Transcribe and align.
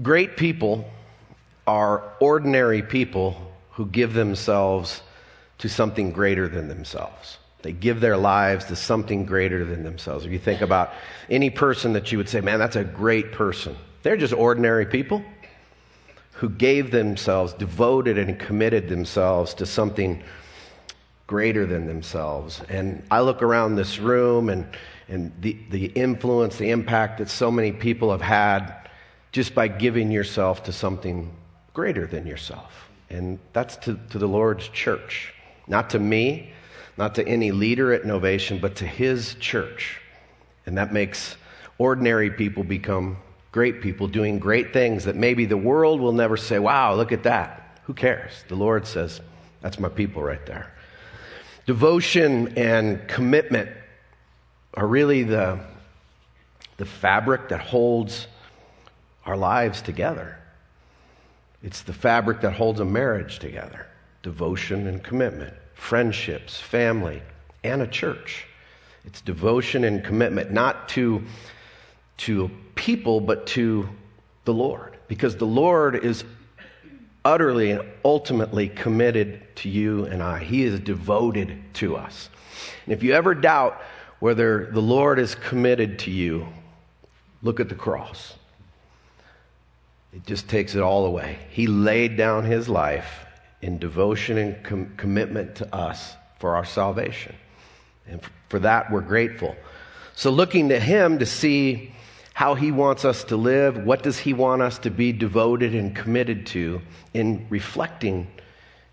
Great 0.00 0.36
people 0.36 0.88
are 1.66 2.02
ordinary 2.20 2.82
people 2.82 3.36
who 3.72 3.86
give 3.86 4.14
themselves 4.14 5.02
to 5.58 5.68
something 5.68 6.12
greater 6.12 6.48
than 6.48 6.68
themselves. 6.68 7.38
They 7.62 7.72
give 7.72 8.00
their 8.00 8.16
lives 8.16 8.66
to 8.66 8.76
something 8.76 9.26
greater 9.26 9.64
than 9.64 9.82
themselves. 9.82 10.24
If 10.24 10.30
you 10.30 10.38
think 10.38 10.60
about 10.60 10.92
any 11.28 11.50
person 11.50 11.94
that 11.94 12.12
you 12.12 12.18
would 12.18 12.28
say, 12.28 12.40
man, 12.40 12.60
that's 12.60 12.76
a 12.76 12.84
great 12.84 13.32
person, 13.32 13.76
they're 14.04 14.16
just 14.16 14.32
ordinary 14.32 14.86
people 14.86 15.22
who 16.34 16.48
gave 16.48 16.92
themselves, 16.92 17.52
devoted 17.54 18.16
and 18.16 18.38
committed 18.38 18.88
themselves 18.88 19.54
to 19.54 19.66
something 19.66 20.22
greater 21.26 21.66
than 21.66 21.86
themselves. 21.86 22.62
And 22.68 23.02
I 23.10 23.20
look 23.20 23.42
around 23.42 23.74
this 23.74 23.98
room 23.98 24.48
and, 24.48 24.64
and 25.08 25.32
the, 25.40 25.58
the 25.70 25.86
influence, 25.86 26.56
the 26.56 26.70
impact 26.70 27.18
that 27.18 27.28
so 27.28 27.50
many 27.50 27.72
people 27.72 28.12
have 28.12 28.22
had 28.22 28.76
just 29.32 29.54
by 29.54 29.68
giving 29.68 30.10
yourself 30.10 30.64
to 30.64 30.72
something 30.72 31.30
greater 31.74 32.06
than 32.06 32.26
yourself. 32.26 32.88
And 33.10 33.38
that's 33.52 33.76
to, 33.76 33.98
to 34.10 34.18
the 34.18 34.26
Lord's 34.26 34.68
church, 34.68 35.32
not 35.66 35.90
to 35.90 35.98
me, 35.98 36.52
not 36.96 37.14
to 37.14 37.26
any 37.26 37.52
leader 37.52 37.92
at 37.92 38.02
Novation, 38.02 38.60
but 38.60 38.76
to 38.76 38.86
His 38.86 39.34
church. 39.34 40.00
And 40.66 40.76
that 40.76 40.92
makes 40.92 41.36
ordinary 41.78 42.30
people 42.30 42.64
become 42.64 43.16
great 43.52 43.80
people 43.80 44.08
doing 44.08 44.38
great 44.38 44.72
things 44.72 45.04
that 45.04 45.16
maybe 45.16 45.46
the 45.46 45.56
world 45.56 46.00
will 46.00 46.12
never 46.12 46.36
say, 46.36 46.58
wow, 46.58 46.94
look 46.94 47.12
at 47.12 47.22
that. 47.22 47.80
Who 47.84 47.94
cares? 47.94 48.32
The 48.48 48.56
Lord 48.56 48.86
says, 48.86 49.20
that's 49.62 49.78
my 49.78 49.88
people 49.88 50.22
right 50.22 50.44
there. 50.44 50.72
Devotion 51.66 52.58
and 52.58 53.06
commitment 53.08 53.70
are 54.74 54.86
really 54.86 55.22
the, 55.22 55.60
the 56.76 56.84
fabric 56.84 57.48
that 57.48 57.60
holds 57.60 58.26
our 59.28 59.36
lives 59.36 59.82
together. 59.82 60.38
It's 61.62 61.82
the 61.82 61.92
fabric 61.92 62.40
that 62.40 62.52
holds 62.52 62.80
a 62.80 62.84
marriage 62.84 63.38
together 63.38 63.86
devotion 64.22 64.86
and 64.86 65.02
commitment, 65.02 65.54
friendships, 65.74 66.58
family, 66.58 67.22
and 67.62 67.82
a 67.82 67.86
church. 67.86 68.46
It's 69.04 69.20
devotion 69.20 69.84
and 69.84 70.02
commitment, 70.02 70.50
not 70.50 70.88
to, 70.90 71.22
to 72.18 72.50
people, 72.74 73.20
but 73.20 73.46
to 73.48 73.88
the 74.44 74.52
Lord. 74.52 74.96
Because 75.08 75.36
the 75.36 75.46
Lord 75.46 75.94
is 75.94 76.24
utterly 77.24 77.70
and 77.70 77.82
ultimately 78.04 78.68
committed 78.68 79.42
to 79.56 79.68
you 79.68 80.06
and 80.06 80.22
I. 80.22 80.38
He 80.42 80.64
is 80.64 80.80
devoted 80.80 81.62
to 81.74 81.96
us. 81.96 82.30
And 82.84 82.94
if 82.94 83.02
you 83.02 83.12
ever 83.12 83.34
doubt 83.34 83.80
whether 84.20 84.70
the 84.72 84.82
Lord 84.82 85.18
is 85.18 85.34
committed 85.34 85.98
to 86.00 86.10
you, 86.10 86.48
look 87.42 87.60
at 87.60 87.68
the 87.68 87.74
cross. 87.74 88.37
It 90.12 90.26
just 90.26 90.48
takes 90.48 90.74
it 90.74 90.80
all 90.80 91.06
away. 91.06 91.38
He 91.50 91.66
laid 91.66 92.16
down 92.16 92.44
his 92.44 92.68
life 92.68 93.26
in 93.60 93.78
devotion 93.78 94.38
and 94.38 94.62
com- 94.64 94.94
commitment 94.96 95.56
to 95.56 95.74
us 95.74 96.14
for 96.38 96.56
our 96.56 96.64
salvation. 96.64 97.34
And 98.06 98.20
for 98.48 98.58
that, 98.60 98.90
we're 98.90 99.02
grateful. 99.02 99.54
So, 100.14 100.30
looking 100.30 100.70
to 100.70 100.80
him 100.80 101.18
to 101.18 101.26
see 101.26 101.94
how 102.32 102.54
he 102.54 102.70
wants 102.72 103.04
us 103.04 103.24
to 103.24 103.36
live, 103.36 103.84
what 103.84 104.02
does 104.02 104.18
he 104.18 104.32
want 104.32 104.62
us 104.62 104.78
to 104.78 104.90
be 104.90 105.12
devoted 105.12 105.74
and 105.74 105.94
committed 105.94 106.46
to 106.46 106.80
in 107.12 107.46
reflecting 107.50 108.28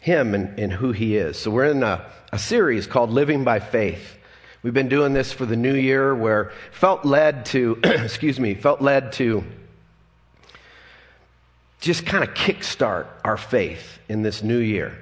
him 0.05 0.35
and, 0.35 0.59
and 0.59 0.71
who 0.71 0.91
he 0.91 1.17
is. 1.17 1.35
So 1.35 1.49
we're 1.49 1.65
in 1.65 1.81
a, 1.81 2.05
a 2.31 2.37
series 2.37 2.85
called 2.85 3.09
Living 3.09 3.43
by 3.43 3.59
Faith. 3.59 4.17
We've 4.61 4.71
been 4.73 4.87
doing 4.87 5.13
this 5.13 5.33
for 5.33 5.47
the 5.47 5.55
new 5.55 5.73
year 5.73 6.13
where 6.13 6.51
felt 6.71 7.05
led 7.05 7.47
to, 7.47 7.79
excuse 7.83 8.39
me, 8.39 8.53
felt 8.53 8.81
led 8.81 9.13
to 9.13 9.43
just 11.85 12.05
kind 12.07 12.23
of 12.23 12.33
kickstart 12.33 13.05
our 13.23 13.37
faith 13.37 13.99
in 14.09 14.23
this 14.23 14.41
new 14.41 14.57
year. 14.57 14.97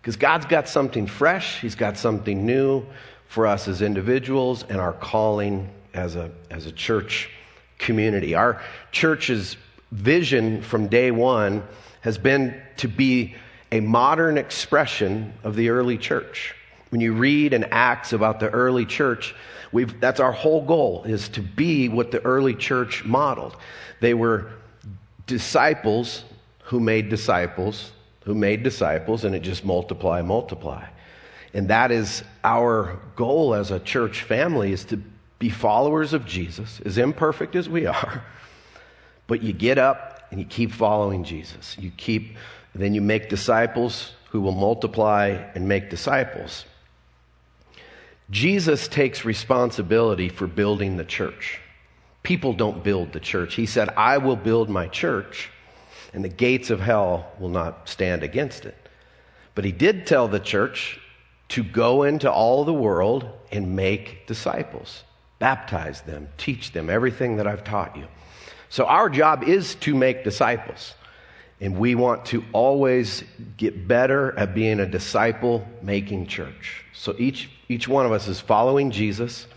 Because 0.00 0.16
God's 0.16 0.44
got 0.44 0.68
something 0.68 1.06
fresh, 1.06 1.60
He's 1.60 1.74
got 1.74 1.96
something 1.96 2.44
new 2.44 2.84
for 3.28 3.46
us 3.46 3.66
as 3.66 3.80
individuals 3.80 4.62
and 4.68 4.78
our 4.78 4.92
calling 4.92 5.70
as 5.94 6.16
a, 6.16 6.30
as 6.50 6.66
a 6.66 6.72
church 6.72 7.30
community. 7.78 8.34
Our 8.34 8.60
church's 8.90 9.56
vision 9.90 10.60
from 10.60 10.88
day 10.88 11.10
one 11.10 11.62
has 12.02 12.18
been 12.18 12.60
to 12.76 12.88
be 12.88 13.34
a 13.70 13.80
modern 13.80 14.36
expression 14.36 15.32
of 15.42 15.56
the 15.56 15.70
early 15.70 15.96
church. 15.96 16.54
When 16.90 17.00
you 17.00 17.14
read 17.14 17.54
in 17.54 17.64
Acts 17.64 18.12
about 18.12 18.38
the 18.38 18.50
early 18.50 18.84
church, 18.84 19.34
that's 19.72 20.20
our 20.20 20.32
whole 20.32 20.62
goal 20.62 21.04
is 21.04 21.30
to 21.30 21.40
be 21.40 21.88
what 21.88 22.10
the 22.10 22.22
early 22.22 22.54
church 22.54 23.02
modeled. 23.02 23.56
They 24.00 24.12
were 24.12 24.50
disciples 25.26 26.24
who 26.64 26.80
made 26.80 27.08
disciples, 27.08 27.92
who 28.24 28.34
made 28.34 28.62
disciples, 28.62 29.24
and 29.24 29.34
it 29.34 29.40
just 29.40 29.64
multiply, 29.64 30.22
multiply. 30.22 30.86
And 31.54 31.68
that 31.68 31.90
is 31.90 32.24
our 32.44 32.98
goal 33.16 33.54
as 33.54 33.70
a 33.70 33.80
church 33.80 34.22
family 34.22 34.72
is 34.72 34.84
to 34.86 35.02
be 35.38 35.50
followers 35.50 36.12
of 36.12 36.24
Jesus, 36.24 36.80
as 36.84 36.98
imperfect 36.98 37.56
as 37.56 37.68
we 37.68 37.86
are, 37.86 38.24
but 39.26 39.42
you 39.42 39.52
get 39.52 39.76
up 39.76 40.28
and 40.30 40.40
you 40.40 40.46
keep 40.46 40.72
following 40.72 41.24
Jesus. 41.24 41.76
You 41.78 41.90
keep, 41.96 42.36
then 42.74 42.94
you 42.94 43.00
make 43.00 43.28
disciples 43.28 44.12
who 44.30 44.40
will 44.40 44.52
multiply 44.52 45.28
and 45.54 45.68
make 45.68 45.90
disciples. 45.90 46.64
Jesus 48.30 48.88
takes 48.88 49.24
responsibility 49.24 50.28
for 50.28 50.46
building 50.46 50.96
the 50.96 51.04
church. 51.04 51.60
People 52.22 52.52
don't 52.52 52.84
build 52.84 53.12
the 53.12 53.20
church. 53.20 53.54
He 53.54 53.66
said, 53.66 53.88
I 53.90 54.18
will 54.18 54.36
build 54.36 54.68
my 54.68 54.88
church, 54.88 55.50
and 56.12 56.24
the 56.24 56.28
gates 56.28 56.70
of 56.70 56.80
hell 56.80 57.32
will 57.38 57.48
not 57.48 57.88
stand 57.88 58.22
against 58.22 58.64
it. 58.64 58.76
But 59.54 59.64
he 59.64 59.72
did 59.72 60.06
tell 60.06 60.28
the 60.28 60.40
church 60.40 61.00
to 61.48 61.62
go 61.62 62.04
into 62.04 62.30
all 62.30 62.64
the 62.64 62.72
world 62.72 63.28
and 63.50 63.76
make 63.76 64.26
disciples 64.26 65.02
baptize 65.42 66.02
them, 66.02 66.28
teach 66.38 66.70
them 66.70 66.88
everything 66.88 67.38
that 67.38 67.48
I've 67.48 67.64
taught 67.64 67.96
you. 67.96 68.06
So, 68.68 68.86
our 68.86 69.10
job 69.10 69.42
is 69.42 69.74
to 69.86 69.92
make 69.92 70.22
disciples. 70.22 70.94
And 71.60 71.76
we 71.78 71.96
want 71.96 72.26
to 72.26 72.44
always 72.52 73.24
get 73.56 73.88
better 73.88 74.38
at 74.38 74.54
being 74.54 74.78
a 74.78 74.86
disciple 74.86 75.66
making 75.82 76.28
church. 76.28 76.84
So, 76.94 77.16
each, 77.18 77.50
each 77.68 77.88
one 77.88 78.06
of 78.06 78.12
us 78.12 78.28
is 78.28 78.38
following 78.38 78.92
Jesus, 78.92 79.48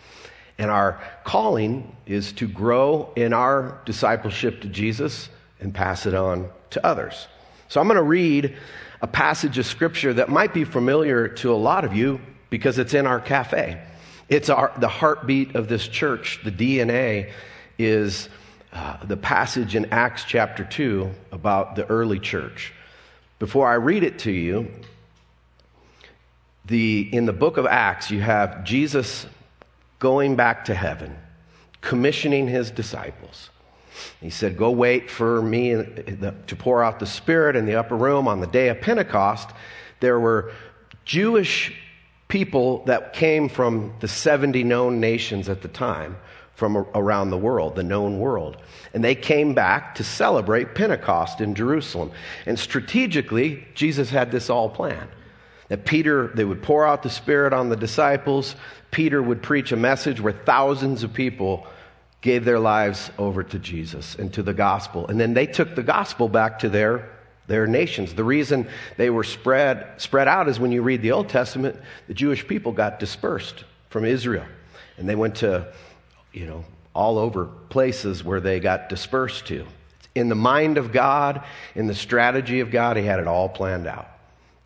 and 0.58 0.72
our 0.72 1.02
calling 1.24 1.96
is 2.06 2.32
to 2.34 2.48
grow 2.48 3.12
in 3.16 3.34
our 3.34 3.80
discipleship 3.86 4.62
to 4.62 4.68
Jesus 4.68 5.30
and 5.60 5.74
pass 5.74 6.06
it 6.06 6.14
on 6.14 6.50
to 6.72 6.86
others. 6.86 7.28
So, 7.68 7.82
I'm 7.82 7.88
going 7.88 7.98
to 7.98 8.04
read 8.04 8.56
a 9.02 9.08
passage 9.08 9.58
of 9.58 9.66
scripture 9.66 10.14
that 10.14 10.30
might 10.30 10.54
be 10.54 10.64
familiar 10.64 11.28
to 11.28 11.54
a 11.54 11.56
lot 11.56 11.84
of 11.84 11.94
you 11.94 12.22
because 12.50 12.80
it's 12.80 12.94
in 12.94 13.06
our 13.06 13.20
cafe. 13.20 13.82
It's 14.30 14.50
our, 14.50 14.72
the 14.78 14.88
heartbeat 14.88 15.56
of 15.56 15.68
this 15.68 15.88
church. 15.88 16.40
The 16.44 16.52
DNA 16.52 17.32
is 17.78 18.30
uh, 18.74 18.98
the 19.06 19.18
passage 19.18 19.76
in 19.76 19.86
Acts 19.92 20.24
chapter 20.24 20.64
2 20.64 21.10
about 21.32 21.76
the 21.76 21.86
early 21.88 22.20
church. 22.20 22.74
Before 23.40 23.68
I 23.68 23.76
read 23.76 24.04
it 24.04 24.20
to 24.20 24.32
you, 24.32 24.72
the, 26.66 27.08
in 27.12 27.26
the 27.26 27.34
book 27.34 27.58
of 27.58 27.66
Acts, 27.66 28.10
you 28.10 28.22
have 28.22 28.64
Jesus 28.64 29.28
going 30.06 30.36
back 30.36 30.66
to 30.66 30.76
heaven, 30.76 31.18
commissioning 31.82 32.48
his 32.48 32.70
disciples. 32.70 33.50
He 34.22 34.30
said, 34.30 34.56
Go 34.56 34.70
wait 34.70 35.10
for 35.10 35.42
me 35.42 35.72
to 35.72 36.56
pour 36.56 36.84
out 36.84 37.00
the 37.00 37.08
Spirit 37.08 37.56
in 37.56 37.66
the 37.66 37.74
upper 37.74 37.98
room 37.98 38.28
on 38.28 38.40
the 38.40 38.46
day 38.46 38.70
of 38.70 38.82
Pentecost. 38.82 39.50
There 40.02 40.20
were 40.20 40.52
Jewish 41.06 41.74
people 42.28 42.86
that 42.86 43.14
came 43.14 43.50
from 43.50 43.96
the 44.00 44.08
70 44.08 44.64
known 44.64 45.00
nations 45.00 45.50
at 45.50 45.64
the 45.64 45.70
time 45.70 46.18
from 46.54 46.78
around 46.94 47.32
the 47.32 47.38
world, 47.40 47.76
the 47.76 47.82
known 47.82 48.20
world. 48.20 48.58
And 48.94 49.04
they 49.04 49.16
came 49.16 49.56
back 49.56 49.96
to 49.96 50.04
celebrate 50.04 50.76
Pentecost 50.76 51.42
in 51.42 51.56
Jerusalem. 51.56 52.12
And 52.46 52.60
strategically, 52.60 53.66
Jesus 53.74 54.12
had 54.12 54.32
this 54.32 54.52
all 54.52 54.70
planned. 54.70 55.10
That 55.70 55.86
Peter, 55.86 56.28
they 56.28 56.46
would 56.46 56.62
pour 56.62 56.86
out 56.86 57.04
the 57.04 57.10
Spirit 57.10 57.54
on 57.54 57.70
the 57.70 57.76
disciples. 57.76 58.56
Peter 58.92 59.22
would 59.22 59.42
preach 59.42 59.72
a 59.72 59.78
message 59.78 60.22
where 60.22 60.34
thousands 60.34 61.04
of 61.04 61.14
people 61.14 61.66
gave 62.22 62.46
their 62.46 62.60
lives 62.60 63.12
over 63.18 63.44
to 63.44 63.60
Jesus 63.60 64.16
and 64.16 64.34
to 64.34 64.44
the 64.44 64.54
gospel. 64.54 65.08
And 65.08 65.20
then 65.20 65.34
they 65.34 65.48
took 65.48 65.76
the 65.76 65.84
gospel 65.84 66.30
back 66.30 66.60
to 66.60 66.70
their 66.70 67.10
their 67.48 67.68
nations. 67.68 68.14
The 68.14 68.24
reason 68.24 68.68
they 68.98 69.10
were 69.10 69.24
spread, 69.24 70.02
spread 70.02 70.28
out 70.28 70.50
is 70.50 70.60
when 70.60 70.72
you 70.72 70.82
read 70.82 71.02
the 71.02 71.12
Old 71.12 71.30
Testament, 71.30 71.80
the 72.08 72.14
Jewish 72.14 72.48
people 72.48 72.72
got 72.72 73.00
dispersed 73.00 73.64
from 73.90 74.06
Israel. 74.06 74.46
And 74.98 75.08
they 75.08 75.16
went 75.16 75.36
to, 75.36 75.72
you 76.34 76.46
know, 76.46 76.66
all 76.94 77.18
over 77.18 77.46
places 77.70 78.24
where 78.24 78.40
they 78.40 78.60
got 78.60 78.90
dispersed 78.90 79.48
to. 79.48 79.66
In 80.16 80.30
the 80.30 80.36
mind 80.36 80.78
of 80.78 80.92
God, 80.92 81.44
in 81.76 81.88
the 81.88 81.94
strategy 81.94 82.62
of 82.62 82.72
God, 82.72 82.98
He 82.98 83.04
had 83.04 83.20
it 83.20 83.28
all 83.28 83.50
planned 83.50 83.86
out 83.86 84.08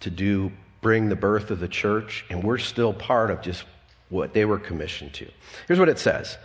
to 0.01 0.09
do, 0.09 0.51
bring 0.81 1.09
the 1.09 1.15
birth 1.15 1.51
of 1.51 1.59
the 1.59 1.67
church, 1.67 2.25
and 2.29 2.43
we're 2.43 2.57
still 2.57 2.93
part 2.93 3.31
of 3.31 3.41
just 3.41 3.63
what 4.09 4.33
they 4.33 4.45
were 4.45 4.59
commissioned 4.59 5.13
to. 5.13 5.27
Here's 5.67 5.79
what 5.79 5.89
it 5.89 5.99
says 5.99 6.37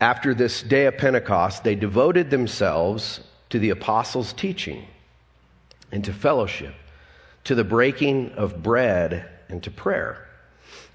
After 0.00 0.34
this 0.34 0.62
day 0.62 0.86
of 0.86 0.98
Pentecost, 0.98 1.64
they 1.64 1.74
devoted 1.74 2.30
themselves 2.30 3.20
to 3.50 3.58
the 3.58 3.70
apostles' 3.70 4.32
teaching, 4.32 4.86
and 5.92 6.04
to 6.04 6.12
fellowship, 6.12 6.74
to 7.44 7.54
the 7.54 7.64
breaking 7.64 8.32
of 8.32 8.62
bread, 8.62 9.28
and 9.48 9.62
to 9.62 9.70
prayer. 9.70 10.26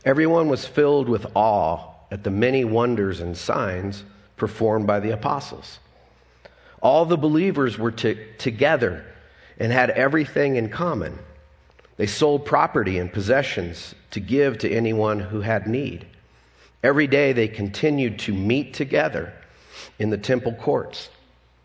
Everyone 0.05 0.47
was 0.47 0.65
filled 0.65 1.07
with 1.09 1.25
awe 1.35 1.93
at 2.11 2.23
the 2.23 2.31
many 2.31 2.65
wonders 2.65 3.19
and 3.19 3.37
signs 3.37 4.03
performed 4.37 4.87
by 4.87 4.99
the 4.99 5.11
apostles. 5.11 5.79
All 6.81 7.05
the 7.05 7.17
believers 7.17 7.77
were 7.77 7.91
together 7.91 9.05
and 9.59 9.71
had 9.71 9.89
everything 9.91 10.55
in 10.55 10.69
common. 10.69 11.19
They 11.99 12.07
sold 12.07 12.45
property 12.45 12.97
and 12.97 13.11
possessions 13.11 13.93
to 14.11 14.21
give 14.21 14.59
to 14.59 14.71
anyone 14.71 15.19
who 15.19 15.41
had 15.41 15.67
need. 15.67 16.05
Every 16.81 17.07
day 17.07 17.33
they 17.33 17.49
continued 17.49 18.19
to 18.19 18.33
meet 18.33 18.73
together 18.73 19.33
in 19.99 20.09
the 20.09 20.17
temple 20.17 20.53
courts. 20.53 21.09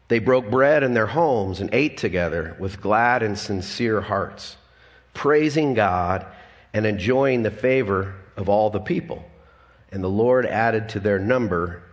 They 0.09 0.19
broke 0.19 0.51
bread 0.51 0.83
in 0.83 0.93
their 0.93 1.07
homes 1.07 1.61
and 1.61 1.73
ate 1.73 1.99
together 1.99 2.57
with 2.59 2.81
glad 2.81 3.23
and 3.23 3.39
sincere 3.39 4.01
hearts, 4.01 4.57
praising 5.13 5.73
God 5.73 6.27
and 6.73 6.85
enjoying 6.85 7.45
the 7.45 7.53
favor 7.53 8.17
of 8.37 8.49
all 8.49 8.71
the 8.71 8.81
people. 8.81 9.25
And 9.93 10.03
the 10.03 10.11
Lord 10.11 10.47
added 10.47 10.89
to 10.89 10.99
their 10.99 11.21
number 11.21 11.85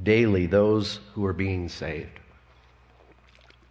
daily 0.00 0.46
those 0.46 1.00
who 1.14 1.22
were 1.22 1.32
being 1.32 1.68
saved. 1.68 2.20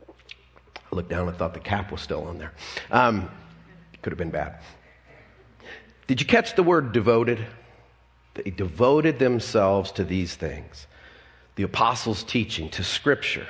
I 0.06 0.96
looked 0.98 1.10
down 1.10 1.30
and 1.30 1.38
thought 1.38 1.54
the 1.54 1.62
cap 1.62 1.94
was 1.94 2.02
still 2.02 2.26
on 2.26 2.38
there. 2.38 2.52
Um, 2.92 3.30
could 4.02 4.12
have 4.12 4.18
been 4.18 4.30
bad. 4.30 4.60
Did 6.08 6.22
you 6.22 6.28
catch 6.28 6.56
the 6.56 6.64
word 6.64 6.92
devoted? 6.94 7.46
They 8.34 8.52
devoted 8.52 9.20
themselves 9.20 9.92
to 9.94 10.04
these 10.04 10.36
things 10.36 10.88
the 11.56 11.64
apostles' 11.64 12.24
teaching, 12.24 12.70
to 12.70 12.84
scripture, 12.84 13.48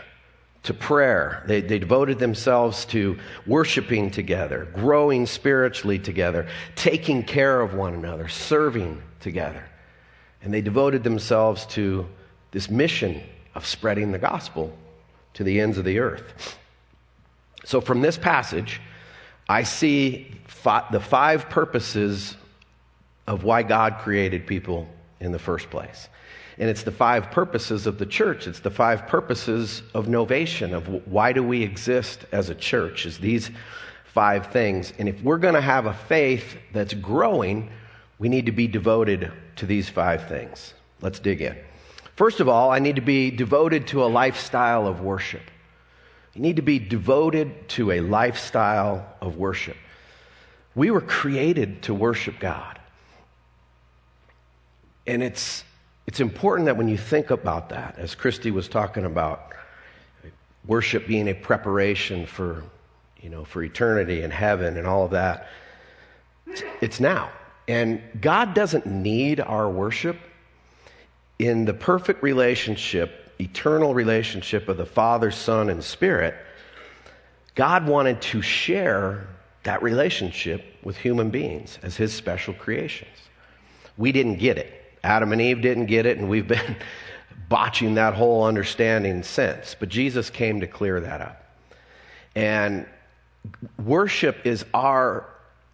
to 0.63 0.73
prayer. 0.73 1.43
They, 1.45 1.59
they, 1.59 1.77
devoted 1.77 2.19
themselves 2.19 2.85
to 2.85 3.19
worshiping 3.45 4.11
together, 4.11 4.65
growing 4.73 5.25
spiritually 5.25 5.99
together, 5.99 6.47
taking 6.75 7.23
care 7.23 7.59
of 7.59 7.73
one 7.73 7.93
another, 7.93 8.29
serving 8.29 9.01
together. 9.19 9.61
And 10.41 10.53
they 10.53 10.61
devoted 10.61 11.03
themselves 11.03 11.65
to 11.67 12.07
this 12.51 12.69
mission 12.69 13.21
of 13.55 13.65
spreading 13.65 14.13
the 14.13 14.19
gospel 14.19 14.71
to 15.33 15.43
the 15.43 15.59
ends 15.59 15.77
of 15.77 15.83
the 15.83 15.99
earth. 15.99 16.57
So, 17.65 17.81
from 17.81 18.01
this 18.01 18.17
passage, 18.17 18.79
I 19.49 19.63
see 19.63 20.31
the 20.63 20.99
five 20.99 21.49
purposes 21.49 22.35
of 23.27 23.43
why 23.43 23.63
God 23.63 23.99
created 23.99 24.45
people 24.47 24.87
in 25.19 25.31
the 25.31 25.39
first 25.39 25.69
place. 25.69 26.09
And 26.57 26.69
it's 26.69 26.83
the 26.83 26.91
five 26.91 27.31
purposes 27.31 27.85
of 27.85 27.99
the 27.99 28.05
church. 28.05 28.47
It's 28.47 28.59
the 28.59 28.71
five 28.71 29.07
purposes 29.07 29.83
of 29.93 30.07
novation, 30.07 30.73
of 30.73 30.87
why 31.07 31.31
do 31.31 31.43
we 31.43 31.61
exist 31.61 32.25
as 32.31 32.49
a 32.49 32.55
church, 32.55 33.05
is 33.05 33.19
these 33.19 33.51
five 34.05 34.47
things. 34.47 34.91
And 34.97 35.07
if 35.07 35.21
we're 35.21 35.37
going 35.37 35.53
to 35.53 35.61
have 35.61 35.85
a 35.85 35.93
faith 35.93 36.57
that's 36.73 36.93
growing, 36.95 37.69
we 38.17 38.29
need 38.29 38.47
to 38.47 38.51
be 38.51 38.67
devoted 38.67 39.31
to 39.57 39.65
these 39.67 39.87
five 39.87 40.27
things. 40.27 40.73
Let's 41.01 41.19
dig 41.19 41.41
in. 41.41 41.55
First 42.15 42.39
of 42.39 42.49
all, 42.49 42.71
I 42.71 42.79
need 42.79 42.95
to 42.95 43.03
be 43.03 43.29
devoted 43.29 43.85
to 43.87 44.03
a 44.03 44.07
lifestyle 44.07 44.87
of 44.87 45.01
worship. 45.01 45.43
You 46.37 46.43
need 46.43 46.57
to 46.57 46.61
be 46.61 46.77
devoted 46.77 47.67
to 47.69 47.93
a 47.93 47.99
lifestyle 48.01 49.03
of 49.21 49.37
worship. 49.37 49.75
We 50.75 50.91
were 50.91 51.01
created 51.01 51.81
to 51.83 51.95
worship 51.95 52.39
God. 52.39 52.77
And 55.07 55.23
it's, 55.23 55.63
it's 56.05 56.19
important 56.19 56.67
that 56.67 56.77
when 56.77 56.89
you 56.89 56.97
think 56.97 57.31
about 57.31 57.69
that, 57.69 57.97
as 57.97 58.13
Christy 58.13 58.51
was 58.51 58.67
talking 58.67 59.03
about, 59.03 59.53
worship 60.67 61.07
being 61.07 61.27
a 61.27 61.33
preparation 61.33 62.27
for, 62.27 62.63
you 63.19 63.31
know, 63.31 63.43
for 63.43 63.63
eternity 63.63 64.21
and 64.21 64.31
heaven 64.31 64.77
and 64.77 64.85
all 64.85 65.05
of 65.05 65.11
that, 65.11 65.47
it's 66.81 66.99
now. 66.99 67.31
And 67.67 67.99
God 68.21 68.53
doesn't 68.53 68.85
need 68.85 69.39
our 69.39 69.67
worship. 69.67 70.19
In 71.39 71.65
the 71.65 71.73
perfect 71.73 72.21
relationship, 72.21 73.26
eternal 73.39 73.93
relationship 73.93 74.67
of 74.69 74.77
the 74.77 74.85
Father, 74.85 75.31
Son, 75.31 75.69
and 75.69 75.83
Spirit, 75.83 76.35
God 77.55 77.87
wanted 77.87 78.21
to 78.21 78.41
share 78.41 79.27
that 79.63 79.81
relationship 79.81 80.63
with 80.83 80.97
human 80.97 81.29
beings 81.29 81.79
as 81.83 81.97
His 81.97 82.13
special 82.13 82.53
creations. 82.53 83.09
We 83.97 84.11
didn't 84.11 84.37
get 84.37 84.57
it. 84.57 84.73
Adam 85.03 85.31
and 85.31 85.41
Eve 85.41 85.61
didn't 85.61 85.87
get 85.87 86.05
it, 86.05 86.17
and 86.17 86.29
we've 86.29 86.47
been 86.47 86.75
botching 87.49 87.95
that 87.95 88.13
whole 88.13 88.43
understanding 88.43 89.23
since. 89.23 89.75
But 89.79 89.89
Jesus 89.89 90.29
came 90.29 90.61
to 90.61 90.67
clear 90.67 90.99
that 90.99 91.21
up. 91.21 91.43
And 92.35 92.85
worship 93.83 94.45
is 94.45 94.65
our 94.73 95.25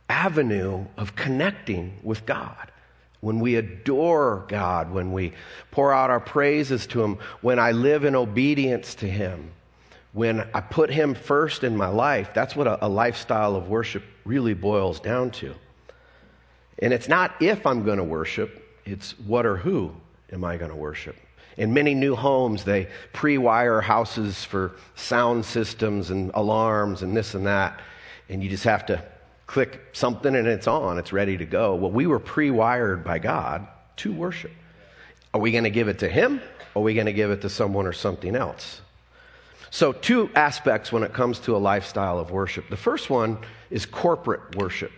avenue 0.10 0.86
of 0.98 1.16
connecting 1.16 2.00
with 2.04 2.26
God. 2.26 2.72
When 3.24 3.40
we 3.40 3.56
adore 3.56 4.44
God, 4.50 4.92
when 4.92 5.14
we 5.14 5.32
pour 5.72 5.94
out 5.94 6.10
our 6.10 6.20
praises 6.20 6.86
to 6.88 7.02
Him, 7.02 7.20
when 7.40 7.58
I 7.58 7.72
live 7.72 8.04
in 8.04 8.18
obedience 8.18 8.96
to 8.96 9.08
Him, 9.08 9.52
when 10.12 10.46
I 10.54 10.60
put 10.60 10.90
Him 10.90 11.16
first 11.16 11.64
in 11.64 11.78
my 11.78 11.88
life, 11.88 12.32
that's 12.34 12.54
what 12.54 12.68
a, 12.68 12.86
a 12.86 12.90
lifestyle 12.90 13.56
of 13.56 13.70
worship 13.70 14.04
really 14.26 14.54
boils 14.54 15.00
down 15.00 15.32
to. 15.32 15.56
And 16.80 16.92
it's 16.92 17.08
not 17.08 17.34
if 17.42 17.66
I'm 17.66 17.86
going 17.86 17.98
to 17.98 18.04
worship, 18.04 18.62
it's 18.84 19.18
what 19.20 19.46
or 19.46 19.56
who 19.56 19.96
am 20.30 20.44
I 20.44 20.58
going 20.58 20.72
to 20.72 20.76
worship? 20.76 21.16
In 21.56 21.74
many 21.74 21.94
new 21.94 22.18
homes, 22.18 22.66
they 22.66 22.90
pre 23.14 23.38
wire 23.38 23.80
houses 23.80 24.44
for 24.44 24.74
sound 24.96 25.46
systems 25.46 26.10
and 26.10 26.30
alarms 26.34 27.04
and 27.04 27.16
this 27.16 27.36
and 27.36 27.48
that. 27.48 27.80
And 28.28 28.44
you 28.44 28.50
just 28.50 28.66
have 28.66 28.86
to 28.88 29.02
click 29.48 29.82
something 29.94 30.36
and 30.36 30.48
it's 30.48 30.68
on, 30.68 30.98
it's 30.98 31.14
ready 31.14 31.38
to 31.38 31.46
go. 31.46 31.76
Well, 31.76 31.92
we 31.92 32.08
were 32.08 32.20
pre 32.20 32.52
wired 32.52 33.04
by 33.04 33.20
God 33.20 33.68
to 33.98 34.14
worship. 34.14 34.52
Are 35.34 35.42
we 35.42 35.52
going 35.52 35.64
to 35.64 35.70
give 35.70 35.88
it 35.88 36.00
to 36.00 36.10
Him 36.10 36.42
or 36.74 36.82
are 36.82 36.84
we 36.84 36.94
going 36.94 37.08
to 37.08 37.14
give 37.14 37.32
it 37.32 37.42
to 37.42 37.50
someone 37.50 37.86
or 37.86 37.94
something 37.94 38.36
else? 38.36 38.82
So, 39.72 39.92
two 39.92 40.30
aspects 40.36 40.92
when 40.92 41.02
it 41.02 41.14
comes 41.14 41.40
to 41.40 41.56
a 41.56 41.58
lifestyle 41.58 42.20
of 42.20 42.30
worship. 42.30 42.70
The 42.70 42.78
first 42.78 43.10
one 43.10 43.40
is 43.72 43.88
corporate 43.88 44.56
worship. 44.56 44.92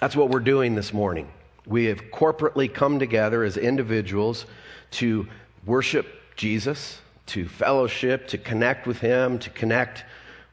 That's 0.00 0.16
what 0.16 0.30
we're 0.30 0.40
doing 0.40 0.74
this 0.74 0.92
morning. 0.92 1.28
We 1.66 1.84
have 1.86 1.98
corporately 2.12 2.72
come 2.72 2.98
together 2.98 3.44
as 3.44 3.56
individuals 3.56 4.46
to 4.92 5.26
worship 5.66 6.06
Jesus, 6.36 6.98
to 7.26 7.46
fellowship, 7.46 8.28
to 8.28 8.38
connect 8.38 8.86
with 8.86 8.98
Him, 9.00 9.38
to 9.40 9.50
connect 9.50 10.04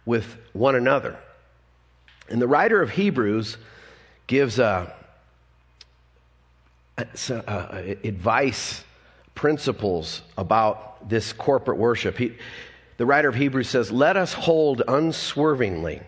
with 0.05 0.37
one 0.53 0.75
another. 0.75 1.17
And 2.29 2.41
the 2.41 2.47
writer 2.47 2.81
of 2.81 2.91
Hebrews 2.91 3.57
gives 4.27 4.59
uh, 4.59 4.91
a, 6.97 7.01
a, 7.01 7.33
a, 7.33 7.35
uh, 7.35 7.51
uh, 7.51 7.95
advice, 8.03 8.83
principles 9.35 10.21
about 10.37 11.09
this 11.09 11.33
corporate 11.33 11.77
worship. 11.77 12.17
He, 12.17 12.33
the 12.97 13.05
writer 13.05 13.29
of 13.29 13.35
Hebrews 13.35 13.69
says, 13.69 13.91
Let 13.91 14.17
us 14.17 14.33
hold 14.33 14.81
unswervingly 14.87 16.01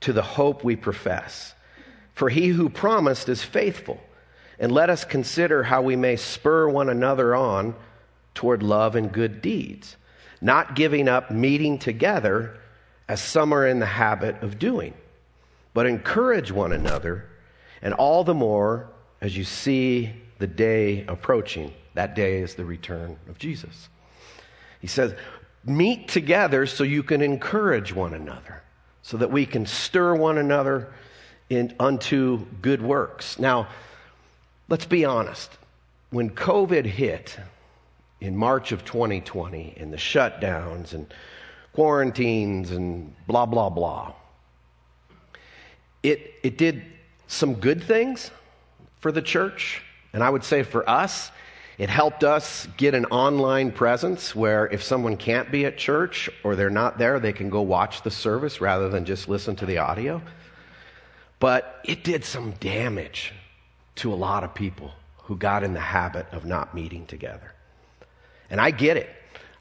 to 0.00 0.12
the 0.12 0.22
hope 0.22 0.64
we 0.64 0.76
profess. 0.76 1.54
For 2.14 2.28
he 2.28 2.48
who 2.48 2.68
promised 2.68 3.28
is 3.28 3.42
faithful. 3.42 4.00
And 4.58 4.70
let 4.70 4.90
us 4.90 5.04
consider 5.04 5.62
how 5.62 5.82
we 5.82 5.96
may 5.96 6.16
spur 6.16 6.68
one 6.68 6.88
another 6.88 7.34
on 7.34 7.74
toward 8.34 8.62
love 8.62 8.96
and 8.96 9.12
good 9.12 9.42
deeds, 9.42 9.96
not 10.40 10.76
giving 10.76 11.08
up 11.08 11.30
meeting 11.30 11.78
together 11.78 12.58
as 13.08 13.20
some 13.20 13.52
are 13.52 13.66
in 13.66 13.78
the 13.78 13.86
habit 13.86 14.42
of 14.42 14.58
doing, 14.58 14.94
but 15.74 15.86
encourage 15.86 16.52
one 16.52 16.72
another, 16.72 17.28
and 17.80 17.94
all 17.94 18.24
the 18.24 18.34
more 18.34 18.88
as 19.20 19.36
you 19.36 19.44
see 19.44 20.12
the 20.38 20.46
day 20.46 21.04
approaching. 21.06 21.72
That 21.94 22.14
day 22.14 22.38
is 22.38 22.54
the 22.54 22.64
return 22.64 23.16
of 23.28 23.38
Jesus. 23.38 23.88
He 24.80 24.86
says, 24.86 25.14
Meet 25.64 26.08
together 26.08 26.66
so 26.66 26.82
you 26.82 27.04
can 27.04 27.22
encourage 27.22 27.94
one 27.94 28.14
another, 28.14 28.62
so 29.02 29.16
that 29.18 29.30
we 29.30 29.46
can 29.46 29.64
stir 29.64 30.16
one 30.16 30.38
another 30.38 30.92
in, 31.48 31.74
unto 31.78 32.44
good 32.60 32.82
works. 32.82 33.38
Now, 33.38 33.68
let's 34.68 34.86
be 34.86 35.04
honest. 35.04 35.56
When 36.10 36.30
COVID 36.30 36.84
hit 36.84 37.38
in 38.20 38.36
March 38.36 38.72
of 38.72 38.84
2020 38.84 39.74
and 39.78 39.92
the 39.92 39.96
shutdowns 39.96 40.94
and 40.94 41.12
quarantines 41.72 42.72
and 42.72 43.14
blah, 43.26 43.46
blah, 43.46 43.70
blah, 43.70 44.12
it, 46.02 46.34
it 46.42 46.58
did 46.58 46.82
some 47.26 47.54
good 47.54 47.82
things 47.82 48.30
for 49.00 49.12
the 49.12 49.22
church. 49.22 49.82
And 50.12 50.22
I 50.22 50.30
would 50.30 50.44
say 50.44 50.62
for 50.62 50.88
us, 50.88 51.30
it 51.78 51.88
helped 51.88 52.22
us 52.22 52.68
get 52.76 52.94
an 52.94 53.06
online 53.06 53.72
presence 53.72 54.36
where 54.36 54.66
if 54.68 54.82
someone 54.82 55.16
can't 55.16 55.50
be 55.50 55.64
at 55.64 55.78
church 55.78 56.28
or 56.44 56.54
they're 56.54 56.70
not 56.70 56.98
there, 56.98 57.18
they 57.18 57.32
can 57.32 57.48
go 57.50 57.62
watch 57.62 58.02
the 58.02 58.10
service 58.10 58.60
rather 58.60 58.88
than 58.88 59.04
just 59.04 59.28
listen 59.28 59.56
to 59.56 59.66
the 59.66 59.78
audio. 59.78 60.20
But 61.40 61.80
it 61.84 62.04
did 62.04 62.24
some 62.24 62.52
damage 62.60 63.32
to 63.96 64.12
a 64.12 64.14
lot 64.14 64.44
of 64.44 64.54
people 64.54 64.92
who 65.24 65.36
got 65.36 65.64
in 65.64 65.72
the 65.72 65.80
habit 65.80 66.26
of 66.32 66.44
not 66.44 66.74
meeting 66.74 67.06
together. 67.06 67.52
And 68.50 68.60
I 68.60 68.70
get 68.70 68.96
it. 68.96 69.08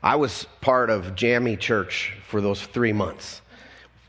I 0.03 0.15
was 0.15 0.45
part 0.59 0.89
of 0.89 1.15
Jammy 1.15 1.55
Church 1.55 2.13
for 2.27 2.41
those 2.41 2.61
three 2.61 2.93
months. 2.93 3.41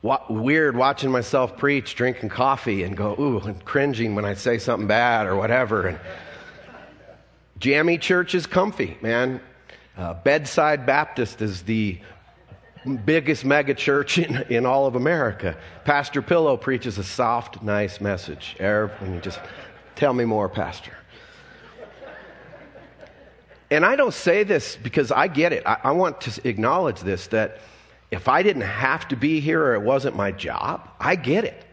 Weird 0.03 0.77
watching 0.77 1.11
myself 1.11 1.57
preach, 1.57 1.95
drinking 1.95 2.29
coffee, 2.29 2.83
and 2.83 2.97
go, 2.97 3.15
ooh, 3.19 3.39
and 3.41 3.65
cringing 3.65 4.15
when 4.15 4.25
I 4.25 4.35
say 4.35 4.59
something 4.59 4.89
bad 4.89 5.27
or 5.27 5.37
whatever. 5.37 5.87
And 5.87 6.01
Jammy 7.59 7.99
Church 7.99 8.35
is 8.35 8.47
comfy, 8.47 8.99
man. 9.01 9.41
Uh, 9.97 10.15
Bedside 10.15 10.87
Baptist 10.87 11.41
is 11.41 11.63
the 11.63 12.01
biggest 13.05 13.45
mega 13.45 13.75
church 13.75 14.19
in, 14.19 14.43
in 14.49 14.67
all 14.67 14.87
of 14.87 14.97
America. 14.97 15.57
Pastor 15.85 16.21
Pillow 16.21 16.57
preaches 16.57 16.99
a 16.99 17.05
soft, 17.05 17.63
nice 17.63 18.01
message. 18.01 18.57
And 18.59 19.15
you 19.15 19.21
just 19.21 19.39
tell 19.95 20.13
me 20.13 20.25
more, 20.25 20.49
Pastor. 20.49 20.97
And 23.71 23.87
I 23.87 23.97
don't 23.97 24.13
say 24.13 24.43
this 24.43 24.77
because 24.77 25.13
I 25.13 25.29
get 25.29 25.53
it. 25.53 25.63
I, 25.65 25.79
I 25.85 25.91
want 25.93 26.21
to 26.23 26.49
acknowledge 26.49 27.01
this 27.01 27.29
that 27.29 27.61
if 28.13 28.29
I 28.29 28.43
didn't 28.43 28.63
have 28.63 29.09
to 29.09 29.17
be 29.17 29.41
here 29.41 29.65
or 29.65 29.75
it 29.75 29.81
wasn't 29.81 30.15
my 30.15 30.31
job, 30.31 30.89
I 31.01 31.17
get 31.17 31.45
it. 31.45 31.65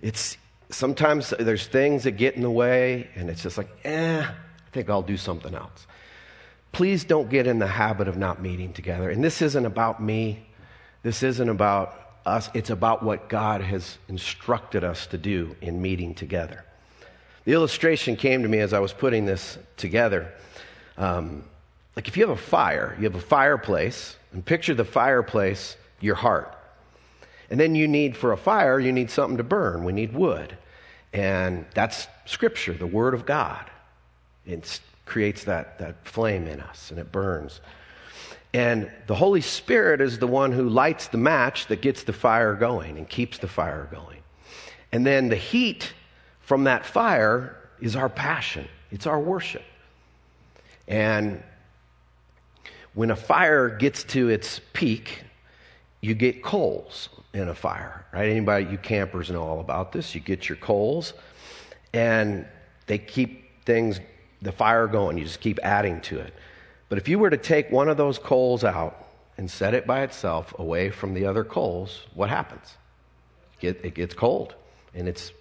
It's 0.00 0.38
sometimes 0.70 1.34
there's 1.36 1.66
things 1.66 2.04
that 2.04 2.12
get 2.12 2.36
in 2.36 2.42
the 2.42 2.50
way, 2.50 3.10
and 3.16 3.28
it's 3.28 3.42
just 3.42 3.58
like, 3.58 3.68
eh, 3.84 4.22
I 4.22 4.70
think 4.70 4.88
I'll 4.88 5.02
do 5.02 5.16
something 5.16 5.52
else. 5.52 5.88
Please 6.70 7.02
don't 7.02 7.28
get 7.28 7.48
in 7.48 7.58
the 7.58 7.66
habit 7.66 8.06
of 8.06 8.16
not 8.16 8.40
meeting 8.40 8.72
together. 8.72 9.10
And 9.10 9.22
this 9.22 9.42
isn't 9.42 9.66
about 9.66 10.00
me. 10.00 10.46
This 11.02 11.24
isn't 11.24 11.48
about 11.48 12.00
us. 12.24 12.48
It's 12.54 12.70
about 12.70 13.02
what 13.02 13.28
God 13.28 13.60
has 13.60 13.98
instructed 14.08 14.84
us 14.84 15.08
to 15.08 15.18
do 15.18 15.56
in 15.60 15.82
meeting 15.82 16.14
together. 16.14 16.64
The 17.46 17.52
illustration 17.52 18.14
came 18.14 18.42
to 18.42 18.48
me 18.48 18.60
as 18.60 18.72
I 18.72 18.78
was 18.78 18.92
putting 18.92 19.26
this 19.26 19.58
together. 19.76 20.32
Um, 20.96 21.42
like 21.96 22.06
if 22.06 22.16
you 22.16 22.28
have 22.28 22.38
a 22.38 22.40
fire, 22.40 22.94
you 22.98 23.04
have 23.04 23.16
a 23.16 23.20
fireplace, 23.20 24.16
and 24.32 24.44
picture 24.44 24.74
the 24.74 24.84
fireplace, 24.84 25.76
your 26.00 26.14
heart. 26.14 26.56
And 27.50 27.58
then 27.58 27.74
you 27.74 27.88
need, 27.88 28.16
for 28.16 28.32
a 28.32 28.36
fire, 28.36 28.78
you 28.78 28.92
need 28.92 29.10
something 29.10 29.36
to 29.36 29.42
burn. 29.42 29.84
We 29.84 29.92
need 29.92 30.14
wood. 30.14 30.56
And 31.12 31.66
that's 31.74 32.06
Scripture, 32.26 32.72
the 32.72 32.86
Word 32.86 33.14
of 33.14 33.26
God. 33.26 33.68
It 34.46 34.80
creates 35.04 35.44
that, 35.44 35.78
that 35.78 36.06
flame 36.06 36.46
in 36.46 36.60
us, 36.60 36.90
and 36.90 37.00
it 37.00 37.10
burns. 37.10 37.60
And 38.52 38.90
the 39.06 39.14
Holy 39.14 39.40
Spirit 39.40 40.00
is 40.00 40.18
the 40.18 40.26
one 40.26 40.52
who 40.52 40.68
lights 40.68 41.08
the 41.08 41.18
match 41.18 41.66
that 41.66 41.82
gets 41.82 42.04
the 42.04 42.12
fire 42.12 42.54
going 42.54 42.96
and 42.96 43.08
keeps 43.08 43.38
the 43.38 43.48
fire 43.48 43.88
going. 43.90 44.18
And 44.92 45.06
then 45.06 45.28
the 45.28 45.36
heat 45.36 45.92
from 46.40 46.64
that 46.64 46.84
fire 46.84 47.56
is 47.80 47.96
our 47.96 48.08
passion, 48.08 48.68
it's 48.90 49.06
our 49.06 49.18
worship. 49.18 49.62
And 50.88 51.42
when 52.94 53.10
a 53.10 53.16
fire 53.16 53.68
gets 53.68 54.02
to 54.04 54.28
its 54.28 54.60
peak, 54.72 55.22
you 56.00 56.14
get 56.14 56.42
coals 56.42 57.08
in 57.34 57.48
a 57.48 57.54
fire, 57.54 58.04
right? 58.12 58.28
Anybody, 58.28 58.66
you 58.66 58.78
campers 58.78 59.30
know 59.30 59.42
all 59.42 59.60
about 59.60 59.92
this. 59.92 60.14
You 60.14 60.20
get 60.20 60.48
your 60.48 60.56
coals, 60.56 61.12
and 61.92 62.46
they 62.86 62.98
keep 62.98 63.64
things, 63.64 64.00
the 64.42 64.52
fire 64.52 64.86
going. 64.86 65.18
You 65.18 65.24
just 65.24 65.40
keep 65.40 65.58
adding 65.62 66.00
to 66.02 66.18
it. 66.18 66.34
But 66.88 66.98
if 66.98 67.08
you 67.08 67.18
were 67.18 67.30
to 67.30 67.36
take 67.36 67.70
one 67.70 67.88
of 67.88 67.96
those 67.96 68.18
coals 68.18 68.64
out 68.64 69.06
and 69.36 69.50
set 69.50 69.74
it 69.74 69.86
by 69.86 70.02
itself 70.02 70.58
away 70.58 70.90
from 70.90 71.14
the 71.14 71.26
other 71.26 71.44
coals, 71.44 72.06
what 72.14 72.30
happens? 72.30 72.76
Get, 73.60 73.84
It, 73.84 73.94
gets 73.94 74.14
cold, 74.14 74.54
and 74.94 75.06
it 75.06 75.32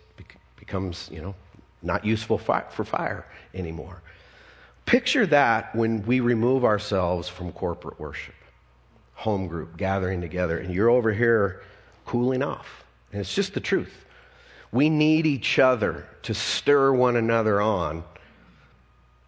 becomes, 0.58 1.10
you 1.12 1.22
know, 1.22 1.36
not 1.82 2.04
useful 2.04 2.38
for 2.38 2.84
fire 2.84 3.26
anymore. 3.54 4.02
Picture 4.86 5.26
that 5.28 5.74
when 5.76 6.06
we 6.06 6.20
remove 6.20 6.66
ourselves 6.66 7.30
from 7.30 7.52
corporate 7.54 8.00
worship, 8.00 8.36
home 9.20 9.48
group, 9.48 9.76
gathering 9.76 10.22
together, 10.22 10.58
and 10.60 10.74
you're 10.74 10.90
over 10.90 11.12
here 11.12 11.62
cooling 12.06 12.42
off. 12.42 12.86
And 13.12 13.20
it's 13.20 13.36
just 13.36 13.54
the 13.54 13.60
truth. 13.60 14.06
We 14.72 14.90
need 14.90 15.26
each 15.26 15.60
other 15.60 16.08
to 16.22 16.34
stir 16.34 16.94
one 16.94 17.18
another 17.18 17.60
on 17.60 18.06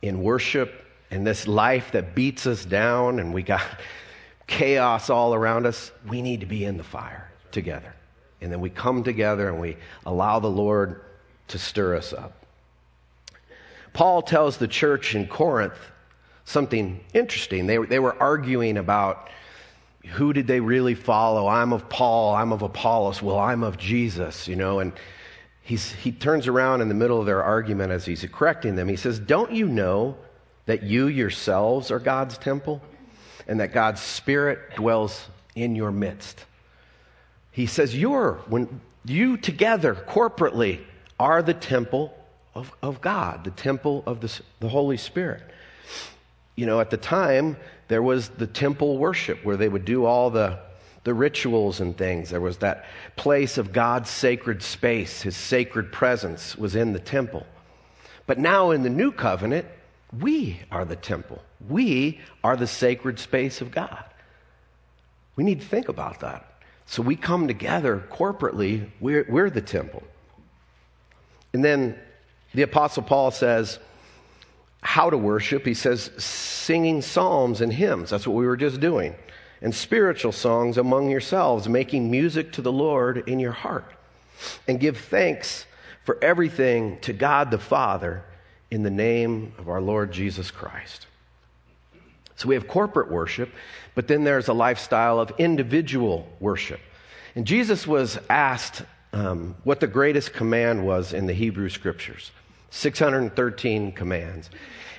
in 0.01 0.23
worship 0.23 0.85
and 1.09 1.27
this 1.27 1.45
life 1.45 1.91
that 1.91 2.15
beats 2.15 2.47
us 2.47 2.63
down 2.63 3.19
and 3.19 3.33
we 3.33 3.43
got 3.43 3.65
chaos 4.47 5.09
all 5.09 5.33
around 5.33 5.65
us. 5.65 5.91
We 6.07 6.21
need 6.21 6.39
to 6.39 6.45
be 6.45 6.63
in 6.63 6.77
the 6.77 6.85
fire 6.85 7.29
together. 7.51 7.93
And 8.39 8.49
then 8.49 8.61
we 8.61 8.69
come 8.69 9.03
together 9.03 9.49
and 9.49 9.59
we 9.59 9.75
allow 10.05 10.39
the 10.39 10.49
Lord 10.49 11.01
to 11.49 11.59
stir 11.59 11.97
us 11.97 12.13
up. 12.13 12.45
Paul 13.91 14.21
tells 14.21 14.55
the 14.55 14.69
church 14.69 15.15
in 15.15 15.27
Corinth 15.27 15.77
something 16.45 17.01
interesting. 17.13 17.67
They, 17.67 17.77
they 17.77 17.99
were 17.99 18.15
arguing 18.23 18.77
about 18.77 19.29
who 20.05 20.33
did 20.33 20.47
they 20.47 20.59
really 20.59 20.95
follow? 20.95 21.47
I'm 21.47 21.73
of 21.73 21.89
Paul, 21.89 22.35
I'm 22.35 22.51
of 22.51 22.61
Apollos, 22.61 23.21
well, 23.21 23.39
I'm 23.39 23.63
of 23.63 23.77
Jesus, 23.77 24.47
you 24.47 24.55
know, 24.55 24.79
and 24.79 24.93
he's, 25.61 25.91
he 25.93 26.11
turns 26.11 26.47
around 26.47 26.81
in 26.81 26.87
the 26.87 26.93
middle 26.93 27.19
of 27.19 27.25
their 27.25 27.43
argument 27.43 27.91
as 27.91 28.05
he's 28.05 28.25
correcting 28.31 28.75
them. 28.75 28.87
He 28.87 28.95
says, 28.95 29.19
Don't 29.19 29.51
you 29.51 29.67
know 29.67 30.17
that 30.65 30.83
you 30.83 31.07
yourselves 31.07 31.91
are 31.91 31.99
God's 31.99 32.37
temple 32.37 32.81
and 33.47 33.59
that 33.59 33.73
God's 33.73 34.01
Spirit 34.01 34.75
dwells 34.75 35.27
in 35.55 35.75
your 35.75 35.91
midst? 35.91 36.45
He 37.51 37.65
says, 37.65 37.95
You're, 37.95 38.41
when 38.47 38.81
you 39.05 39.37
together 39.37 39.95
corporately 39.95 40.81
are 41.19 41.41
the 41.41 41.53
temple 41.53 42.13
of, 42.55 42.73
of 42.81 43.01
God, 43.01 43.43
the 43.43 43.51
temple 43.51 44.03
of 44.05 44.21
the, 44.21 44.39
the 44.59 44.69
Holy 44.69 44.97
Spirit. 44.97 45.43
You 46.55 46.65
know, 46.65 46.79
at 46.79 46.89
the 46.89 46.97
time, 46.97 47.57
there 47.91 48.01
was 48.01 48.29
the 48.29 48.47
temple 48.47 48.97
worship 48.97 49.43
where 49.43 49.57
they 49.57 49.67
would 49.67 49.85
do 49.85 50.05
all 50.05 50.29
the, 50.29 50.59
the 51.03 51.13
rituals 51.13 51.81
and 51.81 51.97
things. 51.97 52.29
There 52.29 52.39
was 52.39 52.57
that 52.59 52.85
place 53.17 53.57
of 53.57 53.73
God's 53.73 54.09
sacred 54.09 54.63
space, 54.63 55.21
his 55.21 55.35
sacred 55.35 55.91
presence 55.91 56.55
was 56.55 56.75
in 56.75 56.93
the 56.93 56.99
temple. 56.99 57.45
But 58.27 58.39
now 58.39 58.71
in 58.71 58.83
the 58.83 58.89
new 58.89 59.11
covenant, 59.11 59.65
we 60.17 60.61
are 60.71 60.85
the 60.85 60.95
temple. 60.95 61.41
We 61.67 62.21
are 62.43 62.55
the 62.55 62.67
sacred 62.67 63.19
space 63.19 63.59
of 63.59 63.71
God. 63.71 64.03
We 65.35 65.43
need 65.43 65.61
to 65.61 65.67
think 65.67 65.89
about 65.89 66.21
that. 66.21 66.47
So 66.85 67.01
we 67.01 67.15
come 67.15 67.47
together 67.47 68.03
corporately, 68.11 68.89
we're, 68.99 69.25
we're 69.29 69.49
the 69.49 69.61
temple. 69.61 70.03
And 71.53 71.63
then 71.63 71.97
the 72.53 72.61
Apostle 72.63 73.03
Paul 73.03 73.31
says 73.31 73.79
how 74.81 75.09
to 75.09 75.17
worship. 75.17 75.65
He 75.65 75.73
says 75.73 76.11
singing 76.17 77.01
psalms 77.01 77.61
and 77.61 77.71
hymns. 77.71 78.09
That's 78.09 78.27
what 78.27 78.35
we 78.35 78.45
were 78.45 78.57
just 78.57 78.79
doing. 78.79 79.15
And 79.61 79.73
spiritual 79.73 80.31
songs 80.31 80.77
among 80.77 81.09
yourselves, 81.09 81.69
making 81.69 82.09
music 82.09 82.51
to 82.53 82.61
the 82.61 82.71
Lord 82.71 83.29
in 83.29 83.39
your 83.39 83.51
heart. 83.51 83.85
And 84.67 84.79
give 84.79 84.97
thanks 84.97 85.65
for 86.03 86.17
everything 86.23 86.99
to 87.01 87.13
God 87.13 87.51
the 87.51 87.59
Father 87.59 88.23
in 88.71 88.81
the 88.81 88.89
name 88.89 89.53
of 89.59 89.69
our 89.69 89.81
Lord 89.81 90.11
Jesus 90.11 90.49
Christ. 90.49 91.05
So 92.35 92.47
we 92.47 92.55
have 92.55 92.67
corporate 92.67 93.11
worship, 93.11 93.49
but 93.93 94.07
then 94.07 94.23
there's 94.23 94.47
a 94.47 94.53
lifestyle 94.53 95.19
of 95.19 95.31
individual 95.37 96.27
worship. 96.39 96.79
And 97.35 97.45
Jesus 97.45 97.85
was 97.85 98.17
asked 98.29 98.81
um, 99.13 99.55
what 99.63 99.79
the 99.79 99.87
greatest 99.87 100.33
command 100.33 100.85
was 100.85 101.13
in 101.13 101.27
the 101.27 101.33
Hebrew 101.33 101.69
scriptures. 101.69 102.31
613 102.71 103.91
commands. 103.91 104.49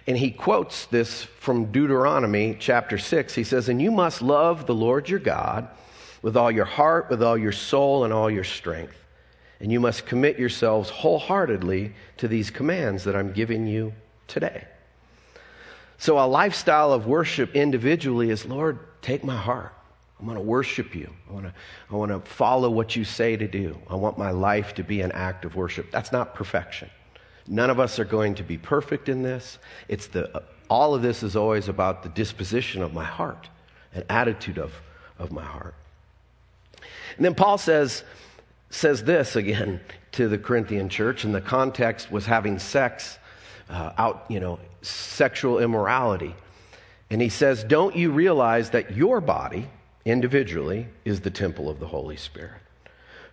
And 0.07 0.17
he 0.17 0.31
quotes 0.31 0.87
this 0.87 1.25
from 1.25 1.73
Deuteronomy 1.73 2.57
chapter 2.59 2.99
6. 2.99 3.35
He 3.35 3.45
says, 3.45 3.69
And 3.69 3.81
you 3.81 3.91
must 3.91 4.23
love 4.23 4.67
the 4.67 4.75
Lord 4.75 5.09
your 5.09 5.19
God 5.19 5.69
with 6.23 6.37
all 6.37 6.50
your 6.50 6.64
heart, 6.64 7.11
with 7.11 7.23
all 7.23 7.37
your 7.37 7.52
soul, 7.52 8.05
and 8.05 8.12
all 8.12 8.31
your 8.31 8.45
strength. 8.45 8.97
And 9.59 9.71
you 9.71 9.81
must 9.81 10.07
commit 10.07 10.38
yourselves 10.38 10.91
wholeheartedly 10.91 11.95
to 12.19 12.29
these 12.29 12.50
commands 12.50 13.05
that 13.05 13.17
I'm 13.17 13.33
giving 13.33 13.67
you 13.67 13.93
today. 14.26 14.67
So, 15.99 16.19
a 16.19 16.26
lifestyle 16.26 16.93
of 16.93 17.07
worship 17.07 17.55
individually 17.55 18.31
is 18.31 18.45
Lord, 18.45 18.81
take 19.02 19.23
my 19.23 19.37
heart. 19.37 19.73
I 20.21 20.25
want 20.25 20.37
to 20.37 20.43
worship 20.43 20.95
you. 20.95 21.12
I 21.29 21.33
want 21.33 21.47
to, 21.47 21.55
I 21.91 21.95
want 21.95 22.11
to 22.11 22.21
follow 22.29 22.71
what 22.71 22.97
you 22.97 23.05
say 23.05 23.37
to 23.37 23.47
do. 23.47 23.79
I 23.88 23.95
want 23.95 24.19
my 24.19 24.31
life 24.31 24.75
to 24.75 24.85
be 24.85 25.00
an 25.00 25.12
act 25.12 25.45
of 25.45 25.55
worship. 25.55 25.91
That's 25.91 26.12
not 26.12 26.35
perfection. 26.35 26.91
None 27.49 27.70
of 27.70 27.80
us 27.80 27.99
are 27.99 28.04
going 28.04 28.34
to 28.37 28.42
be 28.42 28.56
perfect 28.58 29.08
in 29.08 29.22
this. 29.22 29.58
It's 29.88 30.06
the, 30.06 30.42
all 30.70 30.94
of 30.94 31.02
this 31.02 31.22
is 31.22 31.37
always 31.37 31.68
about 31.68 32.02
the 32.02 32.08
disposition 32.08 32.82
of 32.82 32.94
my 32.94 33.04
heart, 33.04 33.49
an 33.94 34.04
attitude 34.08 34.58
of, 34.58 34.72
of 35.18 35.32
my 35.32 35.44
heart. 35.44 35.75
And 37.16 37.25
then 37.25 37.34
Paul 37.34 37.58
says, 37.58 38.04
says 38.70 39.04
this 39.04 39.37
again 39.37 39.80
to 40.12 40.28
the 40.28 40.38
Corinthian 40.38 40.88
church, 40.88 41.25
and 41.25 41.34
the 41.34 41.40
context 41.40 42.11
was 42.11 42.26
having 42.26 42.58
sex 42.58 43.18
uh, 43.68 43.92
out, 43.96 44.25
you 44.28 44.40
know, 44.40 44.58
sexual 44.82 45.58
immorality. 45.58 46.34
And 47.11 47.20
he 47.20 47.28
says, 47.28 47.64
Don't 47.64 47.96
you 47.96 48.11
realize 48.11 48.70
that 48.70 48.96
your 48.96 49.20
body, 49.20 49.68
individually, 50.04 50.88
is 51.04 51.20
the 51.20 51.30
temple 51.30 51.68
of 51.68 51.80
the 51.80 51.87
Holy 51.87 52.16
Spirit, 52.16 52.61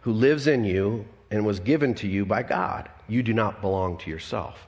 who 0.02 0.12
lives 0.14 0.48
in 0.48 0.64
you 0.64 1.06
and 1.32 1.46
was 1.46 1.60
given 1.60 1.94
to 1.96 2.08
you 2.08 2.26
by 2.26 2.44
God? 2.44 2.90
You 3.08 3.24
do 3.24 3.34
not 3.34 3.62
belong 3.62 3.98
to 4.00 4.10
yourself. 4.10 4.68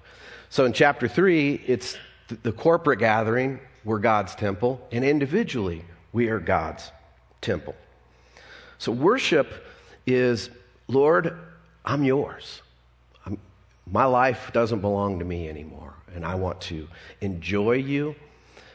So 0.50 0.65
in 0.65 0.74
chapter 0.74 1.08
3, 1.08 1.63
it's 1.65 1.98
the 2.44 2.51
corporate 2.51 3.00
gathering 3.00 3.60
we're 3.84 4.00
God's 4.00 4.36
temple, 4.36 4.86
and 4.91 5.03
individually, 5.03 5.84
we 6.13 6.30
are 6.30 6.39
God's 6.39 6.91
temple. 7.41 7.75
So, 8.77 8.91
worship 8.91 9.65
is, 10.06 10.50
Lord, 10.88 11.38
I'm 11.84 12.03
yours. 12.03 12.62
I'm, 13.25 13.39
my 13.89 14.06
life 14.06 14.51
doesn't 14.53 14.82
belong 14.82 15.20
to 15.20 15.25
me 15.25 15.50
anymore, 15.50 15.94
and 16.13 16.25
I 16.25 16.36
want 16.36 16.62
to 16.62 16.88
enjoy 17.22 17.74
you. 17.74 18.15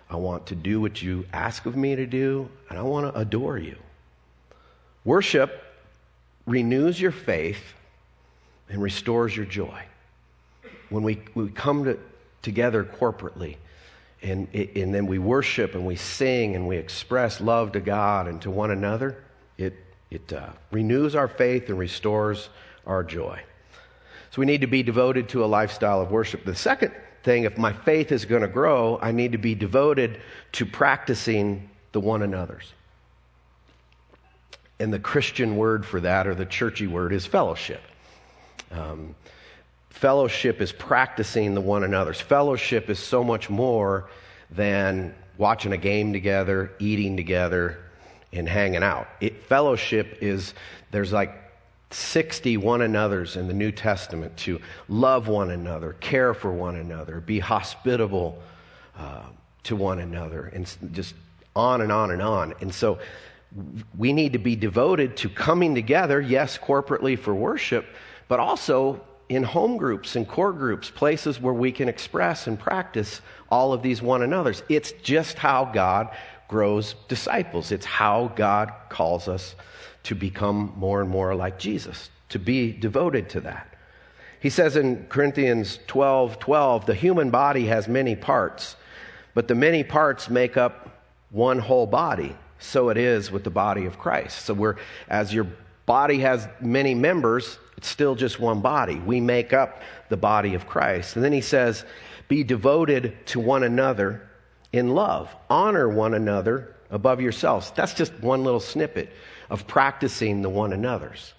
I 0.09 0.17
want 0.17 0.47
to 0.47 0.55
do 0.55 0.81
what 0.81 1.03
you 1.03 1.27
ask 1.33 1.67
of 1.67 1.77
me 1.77 1.97
to 1.97 2.07
do, 2.07 2.49
and 2.69 2.79
I 2.79 2.83
want 2.83 3.13
to 3.13 3.21
adore 3.21 3.59
you. 3.59 3.77
Worship 5.05 5.63
renews 6.47 7.01
your 7.01 7.13
faith 7.13 7.63
and 8.69 8.83
restores 8.83 9.37
your 9.37 9.47
joy. 9.47 9.83
When 10.89 11.03
we, 11.03 11.21
we 11.35 11.49
come 11.49 11.85
to, 11.85 11.99
together 12.43 12.85
corporately, 12.85 13.57
and, 14.23 14.49
and 14.55 14.95
then 14.95 15.07
we 15.07 15.19
worship 15.19 15.75
and 15.75 15.87
we 15.87 15.97
sing 15.97 16.57
and 16.57 16.67
we 16.67 16.77
express 16.77 17.41
love 17.41 17.73
to 17.73 17.81
God 17.81 18.29
and 18.29 18.41
to 18.43 18.51
one 18.51 18.71
another, 18.71 19.23
it, 19.59 19.75
it 20.11 20.33
uh, 20.33 20.51
renews 20.71 21.15
our 21.15 21.29
faith 21.29 21.69
and 21.69 21.79
restores 21.79 22.49
our 22.87 23.05
joy. 23.05 23.41
So 24.31 24.41
we 24.41 24.47
need 24.47 24.63
to 24.63 24.67
be 24.67 24.83
devoted 24.83 25.29
to 25.31 25.45
a 25.45 25.47
lifestyle 25.47 26.01
of 26.01 26.11
worship. 26.11 26.45
The 26.45 26.55
second 26.55 26.93
thing, 27.23 27.45
if 27.45 27.59
my 27.59 27.73
faith 27.73 28.13
is 28.13 28.25
going 28.25 28.43
to 28.43 28.49
grow, 28.49 28.99
I 29.01 29.13
need 29.13 29.33
to 29.33 29.39
be 29.39 29.55
devoted 29.55 30.21
to 30.53 30.67
practicing 30.67 31.69
the 31.93 32.01
one 32.01 32.23
another's. 32.23 32.73
And 34.79 34.93
the 34.93 34.99
Christian 34.99 35.57
word 35.57 35.87
for 35.87 36.01
that, 36.01 36.27
or 36.27 36.35
the 36.35 36.45
churchy 36.45 36.87
word, 36.87 37.13
is 37.13 37.25
fellowship. 37.25 37.81
Um, 38.71 39.15
fellowship 39.91 40.61
is 40.61 40.73
practicing 40.73 41.55
the 41.55 41.61
one 41.61 41.85
another's. 41.85 42.21
Fellowship 42.21 42.91
is 42.91 42.99
so 42.99 43.25
much 43.25 43.49
more 43.49 44.09
than 44.51 45.15
watching 45.39 45.73
a 45.73 45.77
game 45.77 46.13
together, 46.13 46.73
eating 46.79 47.17
together, 47.17 47.79
and 48.33 48.49
hanging 48.49 48.83
out. 48.83 49.09
It, 49.21 49.45
fellowship 49.45 50.19
is, 50.21 50.55
there's 50.91 51.13
like 51.13 51.43
60 51.91 52.57
one 52.59 52.83
another's 52.83 53.37
in 53.37 53.47
the 53.47 53.55
New 53.55 53.73
Testament 53.73 54.37
to 54.39 54.61
love 54.89 55.29
one 55.29 55.51
another, 55.51 55.95
care 55.95 56.35
for 56.35 56.53
one 56.53 56.77
another, 56.77 57.21
be 57.21 57.39
hospitable 57.39 58.43
uh, 58.99 59.23
to 59.65 59.77
one 59.77 60.01
another, 60.01 60.47
and 60.53 60.75
just 60.93 61.15
on 61.55 61.81
and 61.81 61.93
on 61.93 62.11
and 62.11 62.21
on. 62.21 62.55
And 62.61 62.75
so 62.75 62.99
we 63.97 64.13
need 64.13 64.33
to 64.33 64.39
be 64.39 64.57
devoted 64.57 65.17
to 65.19 65.29
coming 65.29 65.75
together, 65.75 66.21
yes, 66.21 66.59
corporately 66.59 67.19
for 67.19 67.35
worship, 67.35 67.87
but 68.29 68.41
also 68.41 69.01
in 69.29 69.43
home 69.43 69.77
groups 69.77 70.17
and 70.17 70.29
core 70.29 70.53
groups, 70.53 70.91
places 70.91 71.41
where 71.41 71.55
we 71.55 71.73
can 71.73 71.89
express 71.89 72.47
and 72.47 72.59
practice 72.59 73.21
all 73.51 73.73
of 73.73 73.83
these 73.83 74.01
one 74.01 74.23
another's. 74.23 74.63
It's 74.69 74.93
just 75.03 75.39
how 75.39 75.65
God 75.65 76.11
grows 76.49 76.95
disciples. 77.09 77.73
It's 77.73 77.87
how 77.87 78.33
God 78.37 78.73
calls 78.89 79.27
us 79.27 79.57
to 80.05 80.15
become 80.15 80.73
more 80.77 81.01
and 81.01 81.11
more 81.11 81.35
like 81.35 81.59
Jesus, 81.59 82.11
to 82.29 82.39
be 82.39 82.73
devoted 82.73 83.29
to 83.31 83.41
that. 83.41 83.67
He 84.39 84.51
says 84.51 84.77
in 84.77 85.07
Corinthians 85.09 85.81
12 85.89 86.39
12, 86.39 86.87
the 86.87 86.95
human 86.95 87.31
body 87.31 87.67
has 87.67 87.89
many 87.89 88.15
parts, 88.15 88.77
but 89.35 89.49
the 89.49 89.55
many 89.57 89.83
parts 89.83 90.31
make 90.31 90.57
up 90.57 91.03
one 91.31 91.59
whole 91.59 91.87
body. 91.87 92.37
So 92.59 92.89
it 92.91 92.97
is 92.97 93.31
with 93.31 93.43
the 93.43 93.51
body 93.51 93.87
of 93.87 93.99
Christ. 93.99 94.45
So 94.45 94.55
we're, 94.55 94.77
as 95.09 95.35
your 95.35 95.49
body 95.85 96.21
has 96.21 96.47
many 96.61 96.95
members, 96.95 97.59
it's 97.77 97.89
still 97.89 98.15
just 98.15 98.41
one 98.41 98.61
body. 98.61 98.97
We 98.97 99.21
make 99.21 99.53
up 99.53 99.83
the 100.09 100.17
body 100.17 100.55
of 100.55 100.67
Christ. 100.67 101.17
And 101.17 101.25
then 101.25 101.33
he 101.33 101.41
says, 101.41 101.85
be 102.29 102.43
devoted 102.43 103.17
to 103.27 103.41
one 103.41 103.63
another 103.63 104.29
in 104.73 104.95
love. 104.95 105.35
Honor 105.49 105.89
one 105.89 106.15
another 106.15 106.75
above 106.91 107.21
yourselves. 107.21 107.73
That's 107.75 107.95
just 107.95 108.13
one 108.21 108.45
little 108.45 108.61
snippet 108.61 109.11
of 109.51 109.67
practicing 109.67 110.43
the 110.43 110.49
one 110.49 110.73
another's. 110.73 111.35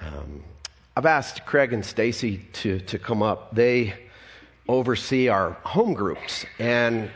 Um, 0.00 0.44
I've 0.96 1.06
asked 1.06 1.46
Craig 1.46 1.72
and 1.72 1.84
Stacy 1.84 2.38
to, 2.54 2.80
to 2.80 2.98
come 2.98 3.22
up. 3.22 3.54
They 3.54 3.94
oversee 4.68 5.28
our 5.28 5.52
home 5.62 5.94
groups. 5.94 6.44
And 6.58 7.10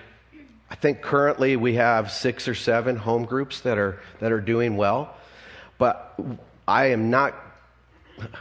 I 0.70 0.74
think 0.74 1.02
currently 1.02 1.56
we 1.56 1.74
have 1.74 2.10
six 2.10 2.48
or 2.48 2.54
seven 2.54 2.96
home 2.96 3.24
groups 3.24 3.60
that 3.60 3.78
are, 3.78 4.00
that 4.20 4.32
are 4.32 4.40
doing 4.40 4.76
well. 4.76 5.14
But 5.78 6.18
I 6.66 6.86
am 6.86 7.10
not, 7.10 7.34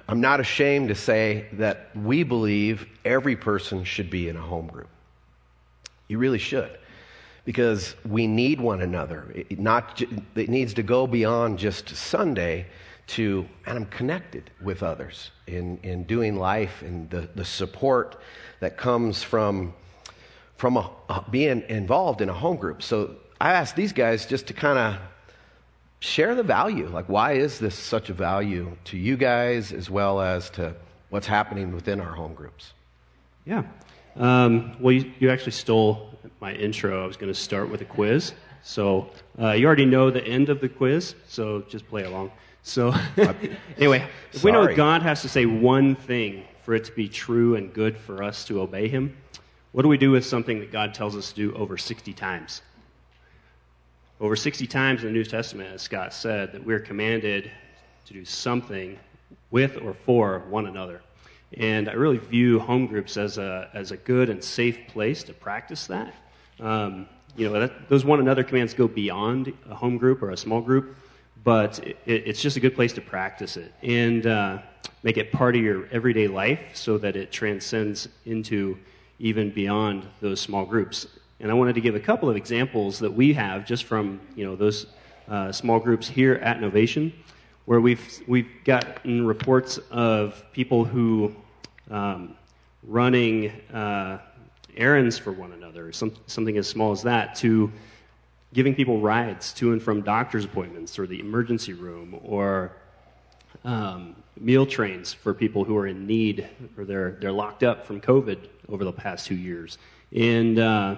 I'm 0.07 0.21
not 0.21 0.39
ashamed 0.39 0.89
to 0.89 0.95
say 0.95 1.47
that 1.53 1.89
we 1.95 2.23
believe 2.23 2.86
every 3.05 3.36
person 3.36 3.84
should 3.84 4.10
be 4.10 4.29
in 4.29 4.36
a 4.36 4.41
home 4.41 4.67
group. 4.67 4.89
You 6.07 6.17
really 6.17 6.39
should. 6.39 6.77
Because 7.45 7.95
we 8.07 8.27
need 8.27 8.60
one 8.62 8.81
another. 8.81 9.31
It, 9.34 9.60
not, 9.60 10.01
it 10.36 10.49
needs 10.49 10.73
to 10.75 10.84
go 10.84 11.07
beyond 11.07 11.57
just 11.57 11.89
Sunday 11.89 12.67
to, 13.07 13.47
and 13.65 13.77
I'm 13.77 13.86
connected 13.88 14.51
with 14.62 14.84
others 14.84 15.31
in, 15.47 15.79
in 15.84 16.03
doing 16.03 16.38
life 16.38 16.81
and 16.81 17.10
the, 17.10 17.27
the 17.36 17.43
support 17.43 18.21
that 18.60 18.77
comes 18.77 19.23
from, 19.23 19.73
from 20.57 20.77
a, 20.77 21.25
being 21.31 21.63
involved 21.67 22.21
in 22.21 22.29
a 22.29 22.34
home 22.34 22.57
group. 22.57 22.84
So 22.84 23.15
I 23.39 23.53
asked 23.53 23.75
these 23.75 23.91
guys 23.91 24.25
just 24.25 24.47
to 24.47 24.53
kind 24.53 24.77
of 24.77 25.01
share 26.01 26.35
the 26.35 26.43
value. 26.43 26.89
Like, 26.89 27.07
why 27.07 27.33
is 27.33 27.59
this 27.59 27.75
such 27.75 28.09
a 28.09 28.13
value 28.13 28.75
to 28.85 28.97
you 28.97 29.15
guys 29.15 29.71
as 29.71 29.89
well 29.89 30.19
as 30.19 30.49
to 30.51 30.75
what's 31.09 31.27
happening 31.27 31.73
within 31.73 32.01
our 32.01 32.13
home 32.13 32.33
groups? 32.33 32.73
Yeah. 33.45 33.63
Um, 34.17 34.75
well, 34.81 34.91
you, 34.91 35.11
you, 35.19 35.29
actually 35.29 35.53
stole 35.53 36.09
my 36.41 36.53
intro. 36.53 37.01
I 37.03 37.07
was 37.07 37.15
going 37.15 37.31
to 37.31 37.39
start 37.39 37.69
with 37.69 37.81
a 37.81 37.85
quiz. 37.85 38.33
So 38.63 39.09
uh, 39.39 39.51
you 39.51 39.65
already 39.65 39.85
know 39.85 40.11
the 40.11 40.25
end 40.25 40.49
of 40.49 40.59
the 40.59 40.67
quiz, 40.67 41.15
so 41.27 41.61
just 41.69 41.87
play 41.87 42.03
along. 42.03 42.31
So, 42.63 42.93
anyway, 43.77 44.07
if 44.33 44.43
we 44.43 44.51
know 44.51 44.75
God 44.75 45.01
has 45.01 45.21
to 45.21 45.29
say 45.29 45.45
one 45.45 45.95
thing 45.95 46.43
for 46.63 46.75
it 46.75 46.83
to 46.85 46.91
be 46.91 47.07
true 47.07 47.55
and 47.55 47.73
good 47.73 47.97
for 47.97 48.21
us 48.21 48.43
to 48.45 48.61
obey 48.61 48.87
Him, 48.87 49.15
what 49.71 49.83
do 49.83 49.87
we 49.87 49.97
do 49.97 50.11
with 50.11 50.25
something 50.25 50.59
that 50.59 50.71
God 50.71 50.93
tells 50.93 51.15
us 51.15 51.29
to 51.29 51.35
do 51.35 51.55
over 51.55 51.77
60 51.77 52.13
times? 52.13 52.61
Over 54.21 54.36
60 54.36 54.67
times 54.67 55.01
in 55.01 55.07
the 55.07 55.13
New 55.13 55.23
Testament, 55.23 55.73
as 55.73 55.81
Scott 55.81 56.13
said, 56.13 56.51
that 56.51 56.63
we're 56.63 56.79
commanded 56.79 57.49
to 58.05 58.13
do 58.13 58.23
something 58.23 58.99
with 59.49 59.81
or 59.81 59.95
for 59.95 60.43
one 60.47 60.67
another. 60.67 61.01
And 61.57 61.89
I 61.89 61.93
really 61.93 62.19
view 62.19 62.60
home 62.60 62.86
groups 62.86 63.17
as 63.17 63.39
a, 63.39 63.67
as 63.73 63.89
a 63.89 63.97
good 63.97 64.29
and 64.29 64.43
safe 64.43 64.77
place 64.89 65.23
to 65.23 65.34
practice 65.34 65.88
that. 65.88 66.13
Um, 66.60 67.07
you 67.36 67.49
know, 67.49 67.60
that, 67.62 67.89
those 67.89 68.05
one 68.05 68.19
another 68.19 68.43
commands 68.43 68.75
go 68.75 68.88
beyond 68.88 69.51
a 69.67 69.73
home 69.73 69.97
group 69.97 70.21
or 70.21 70.29
a 70.29 70.38
small 70.38 70.62
group, 70.62 70.95
but 71.43 71.79
it, 71.79 71.97
it's 72.05 72.43
just 72.43 72.57
a 72.57 72.60
good 72.60 72.75
place 72.75 72.93
to 72.93 73.01
practice 73.01 73.57
it 73.57 73.73
and 73.81 74.27
uh, 74.27 74.60
make 75.01 75.17
it 75.17 75.31
part 75.31 75.55
of 75.55 75.63
your 75.63 75.88
everyday 75.88 76.27
life 76.27 76.60
so 76.75 76.99
that 76.99 77.15
it 77.15 77.31
transcends 77.31 78.07
into 78.25 78.77
even 79.17 79.49
beyond 79.49 80.05
those 80.21 80.39
small 80.39 80.63
groups. 80.63 81.07
And 81.41 81.49
I 81.49 81.56
wanted 81.56 81.73
to 81.75 81.82
give 81.82 81.95
a 81.95 81.99
couple 81.99 82.30
of 82.30 82.38
examples 82.38 82.99
that 82.99 83.12
we 83.12 83.34
have 83.34 83.65
just 83.65 83.84
from 83.86 84.21
you 84.36 84.45
know 84.45 84.56
those 84.56 84.86
uh, 85.27 85.51
small 85.51 85.80
groups 85.80 86.08
here 86.08 86.36
at 86.36 86.60
Novation 86.60 87.12
where 87.65 87.80
we've, 87.80 88.21
we've 88.27 88.49
gotten 88.63 89.25
reports 89.25 89.77
of 89.91 90.43
people 90.51 90.84
who 90.84 91.36
um, 91.89 92.36
running 92.84 93.49
uh, 93.73 94.19
errands 94.75 95.17
for 95.17 95.32
one 95.32 95.51
another, 95.54 95.91
some, 95.91 96.13
something 96.27 96.58
as 96.58 96.67
small 96.67 96.91
as 96.91 97.04
that, 97.04 97.36
to 97.36 97.71
giving 98.54 98.75
people 98.75 98.99
rides 98.99 99.54
to 99.54 99.71
and 99.71 99.82
from 99.82 100.01
doctor's 100.01 100.43
appointments 100.43 100.99
or 100.99 101.08
the 101.08 101.19
emergency 101.19 101.73
room 101.73 102.19
or 102.23 102.73
um, 103.63 104.15
meal 104.38 104.65
trains 104.65 105.13
for 105.13 105.34
people 105.34 105.63
who 105.63 105.77
are 105.77 105.88
in 105.88 106.06
need 106.06 106.47
or 106.77 106.84
they're, 106.84 107.12
they're 107.21 107.32
locked 107.32 107.63
up 107.63 107.86
from 107.86 108.01
COVID 108.01 108.49
over 108.69 108.84
the 108.84 108.91
past 108.91 109.27
two 109.27 109.36
years. 109.36 109.77
And 110.13 110.60
uh, 110.60 110.97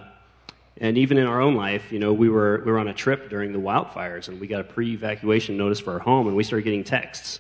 and 0.78 0.98
even 0.98 1.18
in 1.18 1.28
our 1.28 1.40
own 1.40 1.56
life, 1.56 1.92
you 1.92 2.00
know, 2.00 2.14
we 2.14 2.30
were, 2.30 2.64
we 2.66 2.72
were 2.72 2.80
on 2.80 2.88
a 2.88 2.94
trip 2.94 3.30
during 3.30 3.54
the 3.54 3.60
wildfires 3.60 4.28
and 4.28 4.40
we 4.40 4.48
got 4.48 4.62
a 4.62 4.64
pre 4.64 4.94
evacuation 4.94 5.58
notice 5.58 5.80
for 5.80 5.94
our 5.94 6.00
home 6.00 6.28
and 6.28 6.36
we 6.36 6.44
started 6.44 6.64
getting 6.64 6.84
texts. 6.84 7.40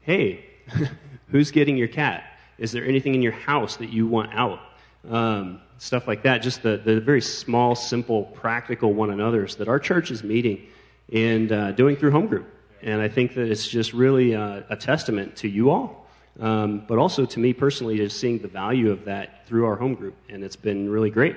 Hey, 0.00 0.44
who's 1.28 1.50
getting 1.50 1.76
your 1.76 1.88
cat? 1.88 2.24
Is 2.58 2.72
there 2.72 2.84
anything 2.84 3.14
in 3.14 3.22
your 3.22 3.32
house 3.32 3.76
that 3.76 3.90
you 3.90 4.06
want 4.06 4.32
out? 4.32 4.60
Um, 5.08 5.60
stuff 5.78 6.06
like 6.06 6.22
that. 6.22 6.38
Just 6.38 6.62
the, 6.62 6.76
the 6.78 7.00
very 7.00 7.20
small, 7.20 7.74
simple, 7.74 8.24
practical 8.24 8.94
one 8.94 9.10
another's 9.10 9.56
that 9.56 9.68
our 9.68 9.78
church 9.78 10.10
is 10.10 10.22
meeting 10.22 10.66
and 11.12 11.52
uh, 11.52 11.72
doing 11.72 11.96
through 11.96 12.12
home 12.12 12.26
group. 12.26 12.46
And 12.82 13.00
I 13.00 13.08
think 13.08 13.34
that 13.34 13.50
it's 13.50 13.66
just 13.66 13.92
really 13.92 14.34
uh, 14.34 14.62
a 14.68 14.76
testament 14.76 15.36
to 15.36 15.48
you 15.48 15.70
all, 15.70 16.06
um, 16.40 16.84
but 16.88 16.98
also 16.98 17.26
to 17.26 17.38
me 17.38 17.52
personally, 17.52 17.96
just 17.96 18.18
seeing 18.18 18.38
the 18.38 18.48
value 18.48 18.90
of 18.90 19.04
that 19.04 19.46
through 19.46 19.66
our 19.66 19.76
home 19.76 19.94
group. 19.94 20.16
And 20.28 20.42
it's 20.42 20.56
been 20.56 20.88
really 20.88 21.10
great. 21.10 21.36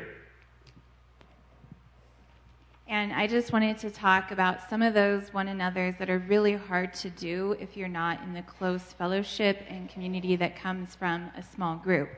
And 2.88 3.12
I 3.14 3.26
just 3.26 3.52
wanted 3.52 3.80
to 3.80 3.90
talk 3.90 4.30
about 4.30 4.70
some 4.70 4.84
of 4.84 4.94
those 4.94 5.34
one 5.34 5.48
another's 5.48 5.96
that 5.98 6.08
are 6.10 6.20
really 6.20 6.54
hard 6.54 6.94
to 6.96 7.10
do 7.10 7.56
if 7.60 7.76
you're 7.76 7.88
not 7.88 8.22
in 8.22 8.34
the 8.34 8.44
close 8.44 8.84
fellowship 8.84 9.66
and 9.68 9.90
community 9.90 10.36
that 10.36 10.56
comes 10.56 10.94
from 10.94 11.32
a 11.36 11.42
small 11.42 11.78
group. 11.78 12.10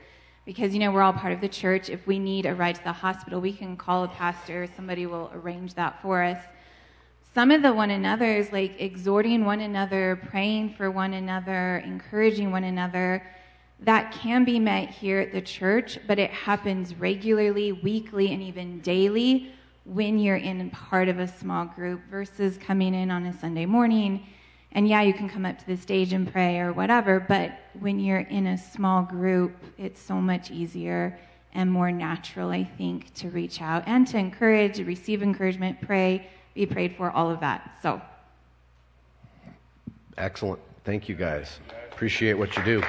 because 0.45 0.73
you 0.73 0.80
know 0.80 0.89
we're 0.89 1.01
all 1.01 1.12
part 1.12 1.34
of 1.34 1.41
the 1.41 1.49
church. 1.49 1.89
If 1.89 2.08
we 2.08 2.17
need 2.17 2.45
a 2.45 2.56
ride 2.56 2.75
to 2.75 2.84
the 2.84 2.93
hospital, 2.93 3.41
we 3.41 3.51
can 3.51 3.75
call 3.75 4.06
a 4.06 4.08
pastor. 4.08 4.65
Somebody 4.77 5.06
will 5.06 5.30
arrange 5.34 5.73
that 5.73 6.01
for 6.01 6.23
us. 6.23 6.41
Some 7.34 7.51
of 7.51 7.62
the 7.62 7.73
one 7.73 7.91
another's, 7.91 8.53
like 8.53 8.80
exhorting 8.80 9.43
one 9.43 9.60
another, 9.60 10.21
praying 10.30 10.73
for 10.75 10.89
one 10.89 11.13
another, 11.13 11.84
encouraging 11.86 12.49
one 12.49 12.63
another, 12.63 13.27
that 13.82 14.13
can 14.13 14.45
be 14.45 14.58
met 14.58 14.89
here 14.89 15.19
at 15.19 15.34
the 15.34 15.41
church, 15.41 15.99
but 16.08 16.17
it 16.17 16.32
happens 16.32 16.95
regularly, 16.95 17.73
weekly, 17.73 18.34
and 18.34 18.41
even 18.41 18.80
daily 18.80 19.51
when 19.88 20.19
you're 20.19 20.36
in 20.36 20.69
part 20.69 21.08
of 21.08 21.19
a 21.19 21.28
small 21.28 21.65
group 21.65 22.02
versus 22.12 22.58
coming 22.58 22.93
in 22.93 23.10
on 23.10 23.26
a 23.26 23.34
Sunday 23.34 23.65
morning. 23.65 24.26
And 24.73 24.88
yeah, 24.88 25.02
you 25.02 25.13
can 25.13 25.30
come 25.30 25.45
up 25.45 25.58
to 25.60 25.65
the 25.65 25.78
stage 25.78 26.12
and 26.12 26.32
pray 26.32 26.60
or 26.60 26.73
whatever, 26.73 27.21
but 27.21 27.58
when 27.80 28.00
you're 28.00 28.19
in 28.19 28.47
a 28.47 28.58
small 28.58 29.04
group, 29.04 29.56
it's 29.78 30.02
so 30.02 30.15
much 30.15 30.52
easier 30.52 31.17
and 31.54 31.71
more 31.71 31.91
natural, 31.91 32.50
I 32.50 32.65
think, 32.65 33.13
to 33.15 33.30
reach 33.30 33.62
out 33.62 33.84
and 33.88 34.06
to 34.10 34.17
encourage, 34.17 34.78
receive 34.80 35.23
encouragement, 35.23 35.80
pray, 35.82 36.28
be 36.54 36.65
prayed 36.65 36.95
for, 36.97 37.10
all 37.10 37.32
of 37.32 37.39
that. 37.39 37.78
So. 37.82 38.02
Excellent. 40.17 40.60
Thank 40.84 41.08
you 41.08 41.15
guys. 41.15 41.60
Appreciate 41.91 42.34
what 42.34 42.56
you 42.58 42.63
do. 42.63 42.84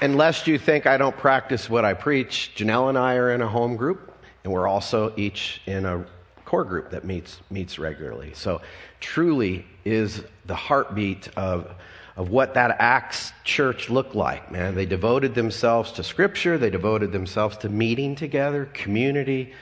And 0.00 0.16
lest 0.16 0.46
you 0.46 0.58
think 0.58 0.86
I 0.86 0.96
don't 0.96 1.16
practice 1.16 1.68
what 1.68 1.84
I 1.84 1.92
preach, 1.92 2.52
Janelle 2.54 2.88
and 2.88 2.96
I 2.96 3.16
are 3.16 3.32
in 3.32 3.42
a 3.42 3.48
home 3.48 3.74
group, 3.74 4.14
and 4.44 4.52
we're 4.52 4.68
also 4.68 5.12
each 5.16 5.60
in 5.66 5.84
a 5.84 6.06
core 6.44 6.64
group 6.64 6.90
that 6.90 7.04
meets 7.04 7.40
meets 7.50 7.80
regularly. 7.80 8.32
So 8.34 8.60
truly 9.00 9.66
is 9.84 10.22
the 10.46 10.54
heartbeat 10.54 11.28
of 11.36 11.74
of 12.16 12.30
what 12.30 12.54
that 12.54 12.76
Acts 12.78 13.32
church 13.42 13.90
looked 13.90 14.14
like, 14.14 14.52
man. 14.52 14.76
They 14.76 14.86
devoted 14.86 15.34
themselves 15.34 15.90
to 15.92 16.04
scripture, 16.04 16.58
they 16.58 16.70
devoted 16.70 17.10
themselves 17.10 17.56
to 17.58 17.68
meeting 17.68 18.14
together, 18.14 18.66
community. 18.72 19.52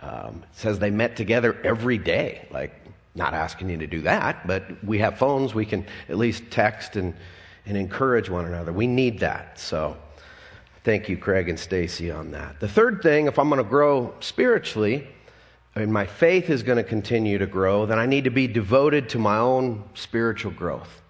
Um, 0.00 0.42
says 0.52 0.80
they 0.80 0.90
met 0.90 1.16
together 1.16 1.56
every 1.64 1.98
day. 1.98 2.46
Like, 2.50 2.74
not 3.14 3.32
asking 3.32 3.70
you 3.70 3.78
to 3.78 3.86
do 3.86 4.02
that, 4.02 4.46
but 4.46 4.84
we 4.84 4.98
have 4.98 5.18
phones, 5.18 5.54
we 5.54 5.64
can 5.64 5.86
at 6.08 6.18
least 6.18 6.50
text 6.50 6.96
and 6.96 7.14
and 7.66 7.76
encourage 7.76 8.28
one 8.28 8.44
another. 8.44 8.72
We 8.72 8.86
need 8.86 9.20
that. 9.20 9.58
So 9.58 9.96
thank 10.82 11.08
you, 11.08 11.16
Craig 11.16 11.48
and 11.48 11.58
Stacy, 11.58 12.10
on 12.10 12.32
that. 12.32 12.60
The 12.60 12.68
third 12.68 13.02
thing, 13.02 13.26
if 13.26 13.38
I'm 13.38 13.48
going 13.48 13.62
to 13.62 13.68
grow 13.68 14.14
spiritually, 14.20 15.08
and 15.74 15.92
my 15.92 16.06
faith 16.06 16.50
is 16.50 16.62
going 16.62 16.76
to 16.76 16.84
continue 16.84 17.38
to 17.38 17.46
grow, 17.46 17.86
then 17.86 17.98
I 17.98 18.06
need 18.06 18.24
to 18.24 18.30
be 18.30 18.46
devoted 18.46 19.08
to 19.10 19.18
my 19.18 19.38
own 19.38 19.84
spiritual 19.94 20.52
growth. 20.52 21.02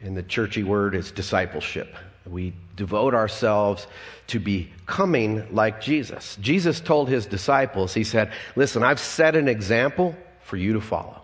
And 0.00 0.16
the 0.16 0.22
churchy 0.22 0.62
word 0.62 0.94
is 0.94 1.10
discipleship. 1.10 1.94
We 2.24 2.54
devote 2.76 3.14
ourselves 3.14 3.86
to 4.28 4.38
becoming 4.38 5.54
like 5.54 5.80
Jesus. 5.80 6.36
Jesus 6.40 6.80
told 6.80 7.08
his 7.08 7.26
disciples, 7.26 7.94
He 7.94 8.04
said, 8.04 8.32
Listen, 8.54 8.82
I've 8.82 9.00
set 9.00 9.34
an 9.34 9.48
example 9.48 10.14
for 10.42 10.56
you 10.56 10.74
to 10.74 10.80
follow. 10.80 11.20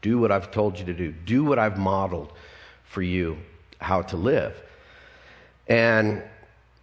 Do 0.00 0.18
what 0.18 0.32
I've 0.32 0.50
told 0.50 0.78
you 0.78 0.84
to 0.86 0.94
do, 0.94 1.12
do 1.12 1.44
what 1.44 1.58
I've 1.58 1.78
modeled 1.78 2.32
for 2.84 3.02
you 3.02 3.38
how 3.82 4.02
to 4.02 4.16
live. 4.16 4.60
And 5.68 6.22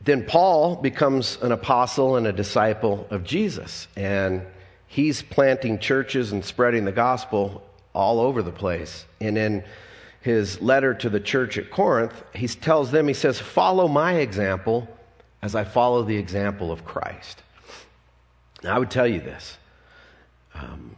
then 0.03 0.25
Paul 0.25 0.75
becomes 0.75 1.37
an 1.41 1.51
apostle 1.51 2.15
and 2.15 2.25
a 2.27 2.33
disciple 2.33 3.07
of 3.09 3.23
Jesus. 3.23 3.87
And 3.95 4.45
he's 4.87 5.21
planting 5.21 5.79
churches 5.79 6.31
and 6.31 6.43
spreading 6.43 6.85
the 6.85 6.91
gospel 6.91 7.63
all 7.93 8.19
over 8.19 8.41
the 8.41 8.51
place. 8.51 9.05
And 9.19 9.37
in 9.37 9.63
his 10.21 10.61
letter 10.61 10.93
to 10.93 11.09
the 11.09 11.19
church 11.19 11.57
at 11.57 11.71
Corinth, 11.71 12.13
he 12.33 12.47
tells 12.47 12.91
them, 12.91 13.07
he 13.07 13.13
says, 13.13 13.39
Follow 13.39 13.87
my 13.87 14.15
example 14.15 14.87
as 15.41 15.55
I 15.55 15.63
follow 15.63 16.03
the 16.03 16.17
example 16.17 16.71
of 16.71 16.85
Christ. 16.85 17.41
Now, 18.63 18.75
I 18.75 18.79
would 18.79 18.91
tell 18.91 19.07
you 19.07 19.21
this 19.21 19.57
um, 20.53 20.95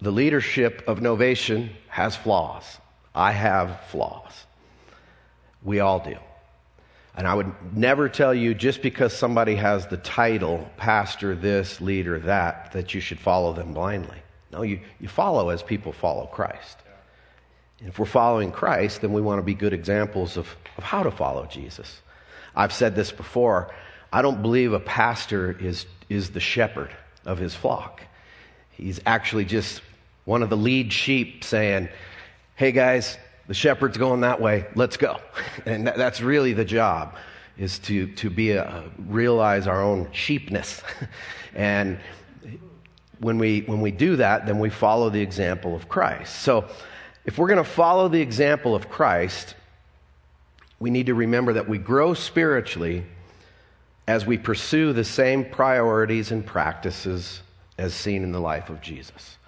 the 0.00 0.10
leadership 0.10 0.82
of 0.86 1.00
Novation 1.00 1.70
has 1.88 2.16
flaws. 2.16 2.78
I 3.14 3.32
have 3.32 3.80
flaws. 3.88 4.46
We 5.64 5.80
all 5.80 5.98
do. 5.98 6.16
And 7.16 7.26
I 7.26 7.34
would 7.34 7.52
never 7.76 8.08
tell 8.08 8.34
you 8.34 8.54
just 8.54 8.82
because 8.82 9.12
somebody 9.12 9.54
has 9.54 9.86
the 9.86 9.96
title, 9.96 10.68
pastor 10.76 11.34
this, 11.34 11.80
leader 11.80 12.18
that, 12.20 12.72
that 12.72 12.94
you 12.94 13.00
should 13.00 13.20
follow 13.20 13.52
them 13.52 13.72
blindly. 13.72 14.18
No, 14.52 14.62
you, 14.62 14.80
you 15.00 15.08
follow 15.08 15.48
as 15.48 15.62
people 15.62 15.92
follow 15.92 16.26
Christ. 16.26 16.78
And 17.80 17.88
if 17.88 17.98
we're 17.98 18.06
following 18.06 18.50
Christ, 18.50 19.00
then 19.00 19.12
we 19.12 19.20
want 19.20 19.38
to 19.38 19.42
be 19.44 19.54
good 19.54 19.72
examples 19.72 20.36
of, 20.36 20.48
of 20.76 20.84
how 20.84 21.02
to 21.02 21.10
follow 21.10 21.46
Jesus. 21.46 22.00
I've 22.54 22.72
said 22.72 22.94
this 22.94 23.12
before. 23.12 23.72
I 24.12 24.22
don't 24.22 24.42
believe 24.42 24.72
a 24.72 24.80
pastor 24.80 25.56
is, 25.60 25.86
is 26.08 26.30
the 26.30 26.40
shepherd 26.40 26.90
of 27.24 27.38
his 27.38 27.54
flock. 27.54 28.02
He's 28.70 29.00
actually 29.06 29.44
just 29.44 29.82
one 30.24 30.42
of 30.42 30.50
the 30.50 30.56
lead 30.56 30.92
sheep 30.92 31.44
saying, 31.44 31.88
Hey 32.56 32.72
guys, 32.72 33.18
the 33.46 33.54
shepherd's 33.54 33.98
going 33.98 34.22
that 34.22 34.40
way, 34.40 34.66
let's 34.74 34.96
go. 34.96 35.18
And 35.66 35.86
that's 35.86 36.20
really 36.20 36.52
the 36.52 36.64
job, 36.64 37.14
is 37.56 37.78
to, 37.80 38.08
to 38.14 38.28
be 38.28 38.52
a, 38.52 38.84
realize 38.98 39.66
our 39.66 39.82
own 39.82 40.08
sheepness. 40.12 40.82
and 41.54 41.98
when 43.18 43.38
we, 43.38 43.60
when 43.60 43.80
we 43.80 43.90
do 43.90 44.16
that, 44.16 44.46
then 44.46 44.58
we 44.58 44.70
follow 44.70 45.10
the 45.10 45.20
example 45.20 45.74
of 45.74 45.88
Christ. 45.88 46.40
So 46.40 46.66
if 47.24 47.38
we're 47.38 47.48
going 47.48 47.58
to 47.58 47.64
follow 47.64 48.08
the 48.08 48.20
example 48.20 48.74
of 48.74 48.90
Christ, 48.90 49.54
we 50.78 50.90
need 50.90 51.06
to 51.06 51.14
remember 51.14 51.54
that 51.54 51.68
we 51.68 51.78
grow 51.78 52.14
spiritually 52.14 53.04
as 54.06 54.26
we 54.26 54.36
pursue 54.36 54.92
the 54.92 55.04
same 55.04 55.44
priorities 55.44 56.30
and 56.30 56.44
practices 56.44 57.40
as 57.78 57.94
seen 57.94 58.22
in 58.22 58.32
the 58.32 58.40
life 58.40 58.68
of 58.68 58.80
Jesus. 58.82 59.38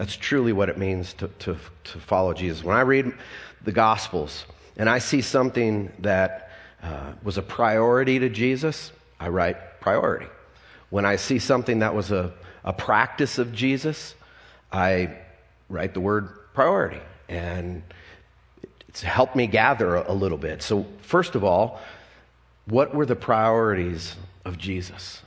That's 0.00 0.16
truly 0.16 0.54
what 0.54 0.70
it 0.70 0.78
means 0.78 1.12
to, 1.12 1.28
to, 1.40 1.58
to 1.84 1.98
follow 1.98 2.32
Jesus. 2.32 2.64
When 2.64 2.74
I 2.74 2.80
read 2.80 3.12
the 3.62 3.70
Gospels 3.70 4.46
and 4.78 4.88
I 4.88 4.98
see 4.98 5.20
something 5.20 5.92
that 5.98 6.52
uh, 6.82 7.12
was 7.22 7.36
a 7.36 7.42
priority 7.42 8.18
to 8.18 8.30
Jesus, 8.30 8.92
I 9.20 9.28
write 9.28 9.78
priority. 9.82 10.24
When 10.88 11.04
I 11.04 11.16
see 11.16 11.38
something 11.38 11.80
that 11.80 11.94
was 11.94 12.10
a, 12.12 12.32
a 12.64 12.72
practice 12.72 13.36
of 13.36 13.52
Jesus, 13.52 14.14
I 14.72 15.18
write 15.68 15.92
the 15.92 16.00
word 16.00 16.30
priority. 16.54 17.02
And 17.28 17.82
it's 18.88 19.02
helped 19.02 19.36
me 19.36 19.48
gather 19.48 19.96
a, 19.96 20.12
a 20.12 20.14
little 20.14 20.38
bit. 20.38 20.62
So, 20.62 20.86
first 21.02 21.34
of 21.34 21.44
all, 21.44 21.78
what 22.64 22.94
were 22.94 23.04
the 23.04 23.16
priorities 23.16 24.16
of 24.46 24.56
Jesus? 24.56 25.20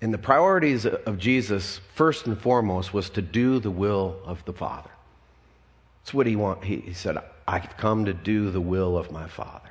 And 0.00 0.14
the 0.14 0.18
priorities 0.18 0.86
of 0.86 1.18
Jesus, 1.18 1.80
first 1.94 2.26
and 2.26 2.40
foremost, 2.40 2.94
was 2.94 3.10
to 3.10 3.22
do 3.22 3.58
the 3.58 3.70
will 3.70 4.16
of 4.24 4.44
the 4.44 4.52
Father. 4.52 4.90
That's 6.02 6.14
what 6.14 6.26
he 6.26 6.36
wanted. 6.36 6.64
He, 6.64 6.76
he 6.76 6.92
said, 6.92 7.18
I've 7.46 7.76
come 7.76 8.04
to 8.04 8.14
do 8.14 8.50
the 8.50 8.60
will 8.60 8.96
of 8.96 9.10
my 9.10 9.26
Father. 9.26 9.70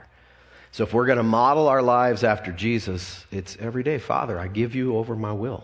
So 0.71 0.83
if 0.83 0.93
we're 0.93 1.05
going 1.05 1.17
to 1.17 1.23
model 1.23 1.69
our 1.69 1.81
lives 1.81 2.23
after 2.23 2.51
Jesus, 2.51 3.25
it's 3.31 3.57
every 3.59 3.83
day, 3.83 3.97
Father, 3.97 4.37
I 4.37 4.47
give 4.47 4.75
you 4.75 4.97
over 4.97 5.15
my 5.15 5.31
will. 5.31 5.63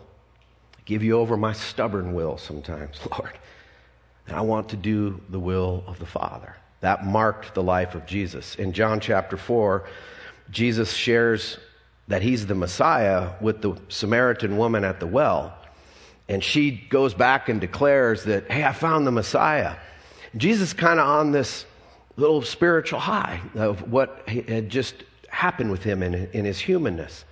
I 0.78 0.82
give 0.86 1.04
you 1.04 1.20
over 1.20 1.36
my 1.36 1.54
stubborn 1.54 2.14
will 2.14 2.38
sometimes, 2.38 3.00
Lord. 3.12 3.38
And 4.28 4.38
I 4.38 4.42
want 4.42 4.70
to 4.70 4.78
do 4.78 5.22
the 5.30 5.40
will 5.40 5.84
of 5.88 6.00
the 6.00 6.06
Father. 6.06 6.56
That 6.80 7.06
marked 7.06 7.54
the 7.54 7.64
life 7.64 7.96
of 7.96 8.06
Jesus. 8.06 8.56
In 8.56 8.72
John 8.72 9.00
chapter 9.00 9.38
4, 9.38 9.86
Jesus 10.50 10.94
shares 10.94 11.58
that 12.14 12.22
he's 12.22 12.46
the 12.46 12.54
Messiah 12.54 13.32
with 13.42 13.64
the 13.64 13.76
Samaritan 13.90 14.56
woman 14.56 14.84
at 14.84 15.00
the 15.00 15.08
well. 15.08 15.52
And 16.30 16.44
she 16.44 16.70
goes 16.70 17.16
back 17.16 17.50
and 17.50 17.60
declares 17.60 18.26
that, 18.26 18.52
hey, 18.52 18.64
I 18.64 18.72
found 18.72 19.08
the 19.08 19.12
Messiah. 19.12 19.78
Jesus 20.38 20.74
kind 20.74 21.00
of 21.00 21.08
on 21.08 21.32
this 21.32 21.66
little 22.16 22.44
spiritual 22.44 23.00
high 23.00 23.42
of 23.56 23.92
what 23.92 24.30
had 24.30 24.70
just 24.70 24.94
happened 25.28 25.72
with 25.72 25.82
him 25.82 26.04
in, 26.04 26.14
in 26.34 26.46
his 26.46 26.60
humanness. 26.60 27.26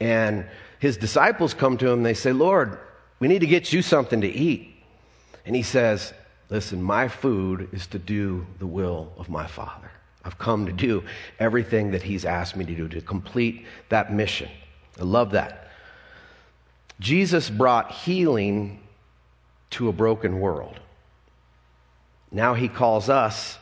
And 0.00 0.46
his 0.78 0.96
disciples 0.96 1.52
come 1.52 1.76
to 1.76 1.90
him, 1.90 2.02
they 2.02 2.14
say, 2.14 2.32
Lord, 2.32 2.78
we 3.20 3.28
need 3.28 3.40
to 3.40 3.46
get 3.46 3.74
you 3.74 3.82
something 3.82 4.22
to 4.22 4.26
eat. 4.26 4.74
And 5.44 5.54
he 5.54 5.62
says, 5.62 6.14
Listen, 6.48 6.82
my 6.82 7.08
food 7.08 7.68
is 7.72 7.86
to 7.88 7.98
do 7.98 8.46
the 8.58 8.66
will 8.66 9.12
of 9.18 9.28
my 9.28 9.46
Father. 9.46 9.90
I've 10.28 10.36
come 10.36 10.66
to 10.66 10.72
do 10.72 11.04
everything 11.38 11.92
that 11.92 12.02
He's 12.02 12.26
asked 12.26 12.54
me 12.54 12.62
to 12.66 12.74
do, 12.74 12.86
to 12.88 13.00
complete 13.00 13.64
that 13.88 14.12
mission. 14.12 14.50
I 15.00 15.04
love 15.04 15.30
that. 15.30 15.70
Jesus 17.00 17.48
brought 17.48 17.92
healing 17.92 18.78
to 19.70 19.88
a 19.88 19.92
broken 19.92 20.38
world. 20.38 20.78
Now 22.30 22.52
He 22.52 22.68
calls 22.68 23.08
us 23.08 23.56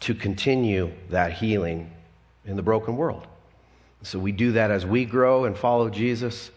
to 0.00 0.12
continue 0.12 0.90
that 1.10 1.34
healing 1.34 1.88
in 2.44 2.56
the 2.56 2.62
broken 2.62 2.96
world. 2.96 3.24
So 4.02 4.18
we 4.18 4.32
do 4.32 4.50
that 4.52 4.72
as 4.72 4.84
we 4.84 5.04
grow 5.04 5.44
and 5.44 5.56
follow 5.56 5.88
Jesus, 5.88 6.50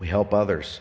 we 0.00 0.08
help 0.08 0.34
others. 0.34 0.80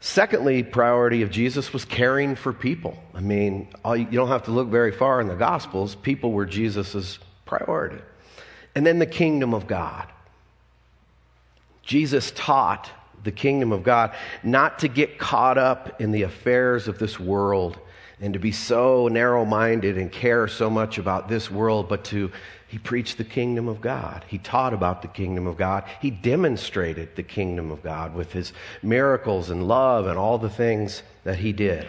Secondly, 0.00 0.62
priority 0.62 1.20
of 1.20 1.30
Jesus 1.30 1.74
was 1.74 1.84
caring 1.84 2.36
for 2.36 2.54
people. 2.54 2.96
I 3.12 3.20
mean, 3.20 3.68
you 3.84 4.06
don't 4.06 4.28
have 4.28 4.44
to 4.44 4.50
look 4.50 4.68
very 4.68 4.92
far 4.92 5.20
in 5.20 5.28
the 5.28 5.34
Gospels. 5.34 5.94
People 5.94 6.32
were 6.32 6.46
Jesus's 6.46 7.18
priority. 7.50 8.00
And 8.74 8.86
then 8.86 9.00
the 9.00 9.06
kingdom 9.06 9.52
of 9.52 9.66
God. 9.66 10.06
Jesus 11.82 12.32
taught 12.36 12.88
the 13.24 13.32
kingdom 13.32 13.72
of 13.72 13.82
God 13.82 14.14
not 14.42 14.78
to 14.78 14.88
get 14.88 15.18
caught 15.18 15.58
up 15.58 16.00
in 16.00 16.12
the 16.12 16.22
affairs 16.22 16.86
of 16.86 16.98
this 16.98 17.18
world 17.18 17.78
and 18.20 18.34
to 18.34 18.38
be 18.38 18.52
so 18.52 19.08
narrow 19.08 19.44
minded 19.44 19.98
and 19.98 20.12
care 20.12 20.46
so 20.46 20.70
much 20.70 20.98
about 20.98 21.28
this 21.28 21.50
world, 21.50 21.88
but 21.88 22.04
to, 22.04 22.30
he 22.68 22.78
preached 22.78 23.18
the 23.18 23.24
kingdom 23.24 23.66
of 23.66 23.80
God. 23.80 24.24
He 24.28 24.38
taught 24.38 24.72
about 24.72 25.02
the 25.02 25.08
kingdom 25.08 25.46
of 25.48 25.56
God. 25.56 25.84
He 26.00 26.10
demonstrated 26.10 27.16
the 27.16 27.22
kingdom 27.24 27.72
of 27.72 27.82
God 27.82 28.14
with 28.14 28.32
his 28.32 28.52
miracles 28.82 29.50
and 29.50 29.66
love 29.66 30.06
and 30.06 30.18
all 30.18 30.38
the 30.38 30.50
things 30.50 31.02
that 31.24 31.38
he 31.38 31.52
did. 31.52 31.88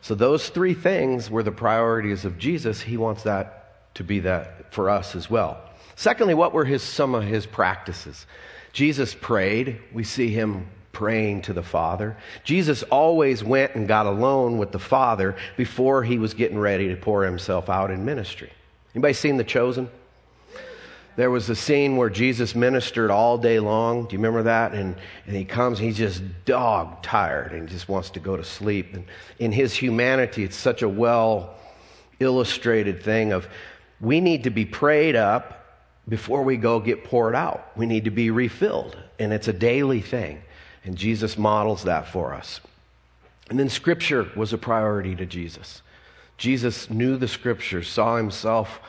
So, 0.00 0.14
those 0.14 0.48
three 0.48 0.74
things 0.74 1.30
were 1.30 1.42
the 1.42 1.50
priorities 1.50 2.24
of 2.24 2.38
Jesus. 2.38 2.80
He 2.80 2.96
wants 2.96 3.24
that 3.24 3.63
to 3.94 4.04
be 4.04 4.20
that 4.20 4.72
for 4.72 4.90
us 4.90 5.14
as 5.14 5.30
well. 5.30 5.60
Secondly, 5.96 6.34
what 6.34 6.52
were 6.52 6.64
his, 6.64 6.82
some 6.82 7.14
of 7.14 7.22
his 7.22 7.46
practices? 7.46 8.26
Jesus 8.72 9.14
prayed. 9.14 9.80
We 9.92 10.04
see 10.04 10.28
him 10.28 10.66
praying 10.92 11.42
to 11.42 11.52
the 11.52 11.62
Father. 11.62 12.16
Jesus 12.42 12.82
always 12.84 13.44
went 13.44 13.74
and 13.74 13.86
got 13.86 14.06
alone 14.06 14.58
with 14.58 14.72
the 14.72 14.78
Father 14.78 15.36
before 15.56 16.02
he 16.02 16.18
was 16.18 16.34
getting 16.34 16.58
ready 16.58 16.88
to 16.88 16.96
pour 16.96 17.24
himself 17.24 17.68
out 17.68 17.90
in 17.90 18.04
ministry. 18.04 18.50
Anybody 18.94 19.14
seen 19.14 19.36
The 19.36 19.44
Chosen? 19.44 19.90
There 21.16 21.30
was 21.30 21.48
a 21.48 21.54
scene 21.54 21.96
where 21.96 22.10
Jesus 22.10 22.56
ministered 22.56 23.10
all 23.10 23.38
day 23.38 23.60
long. 23.60 24.06
Do 24.06 24.14
you 24.14 24.18
remember 24.18 24.44
that? 24.44 24.72
And, 24.72 24.96
and 25.26 25.36
he 25.36 25.44
comes, 25.44 25.78
he's 25.78 25.96
just 25.96 26.22
dog 26.44 27.02
tired 27.02 27.52
and 27.52 27.68
just 27.68 27.88
wants 27.88 28.10
to 28.10 28.20
go 28.20 28.36
to 28.36 28.42
sleep. 28.42 28.94
And 28.94 29.04
in 29.38 29.52
his 29.52 29.74
humanity, 29.74 30.42
it's 30.42 30.56
such 30.56 30.82
a 30.82 30.88
well 30.88 31.54
illustrated 32.18 33.02
thing 33.02 33.32
of 33.32 33.46
we 34.04 34.20
need 34.20 34.44
to 34.44 34.50
be 34.50 34.64
prayed 34.64 35.16
up 35.16 35.64
before 36.08 36.42
we 36.42 36.56
go 36.56 36.78
get 36.78 37.04
poured 37.04 37.34
out. 37.34 37.72
We 37.76 37.86
need 37.86 38.04
to 38.04 38.10
be 38.10 38.30
refilled. 38.30 38.96
And 39.18 39.32
it's 39.32 39.48
a 39.48 39.52
daily 39.52 40.02
thing. 40.02 40.42
And 40.84 40.96
Jesus 40.96 41.38
models 41.38 41.84
that 41.84 42.08
for 42.08 42.34
us. 42.34 42.60
And 43.48 43.58
then 43.58 43.70
Scripture 43.70 44.30
was 44.36 44.52
a 44.52 44.58
priority 44.58 45.16
to 45.16 45.24
Jesus. 45.24 45.80
Jesus 46.36 46.90
knew 46.90 47.16
the 47.16 47.28
Scriptures, 47.28 47.88
saw 47.88 48.16
himself 48.16 48.80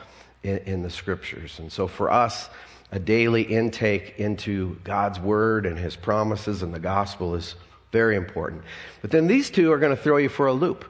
in, 0.42 0.58
in, 0.58 0.82
the 0.82 0.90
Scriptures. 0.90 1.58
And 1.58 1.72
so 1.72 1.86
for 1.86 2.10
us, 2.10 2.50
a 2.92 2.98
daily 2.98 3.42
intake 3.42 4.14
into 4.18 4.76
God's 4.84 5.18
Word 5.18 5.64
and 5.64 5.78
His 5.78 5.96
promises 5.96 6.62
and 6.62 6.72
the 6.74 6.78
gospel 6.78 7.34
is 7.34 7.54
very 7.92 8.16
important. 8.16 8.62
But 9.00 9.10
then 9.10 9.26
these 9.26 9.48
two 9.48 9.72
are 9.72 9.78
going 9.78 9.96
to 9.96 10.02
throw 10.02 10.18
you 10.18 10.28
for 10.28 10.46
a 10.46 10.52
loop. 10.52 10.84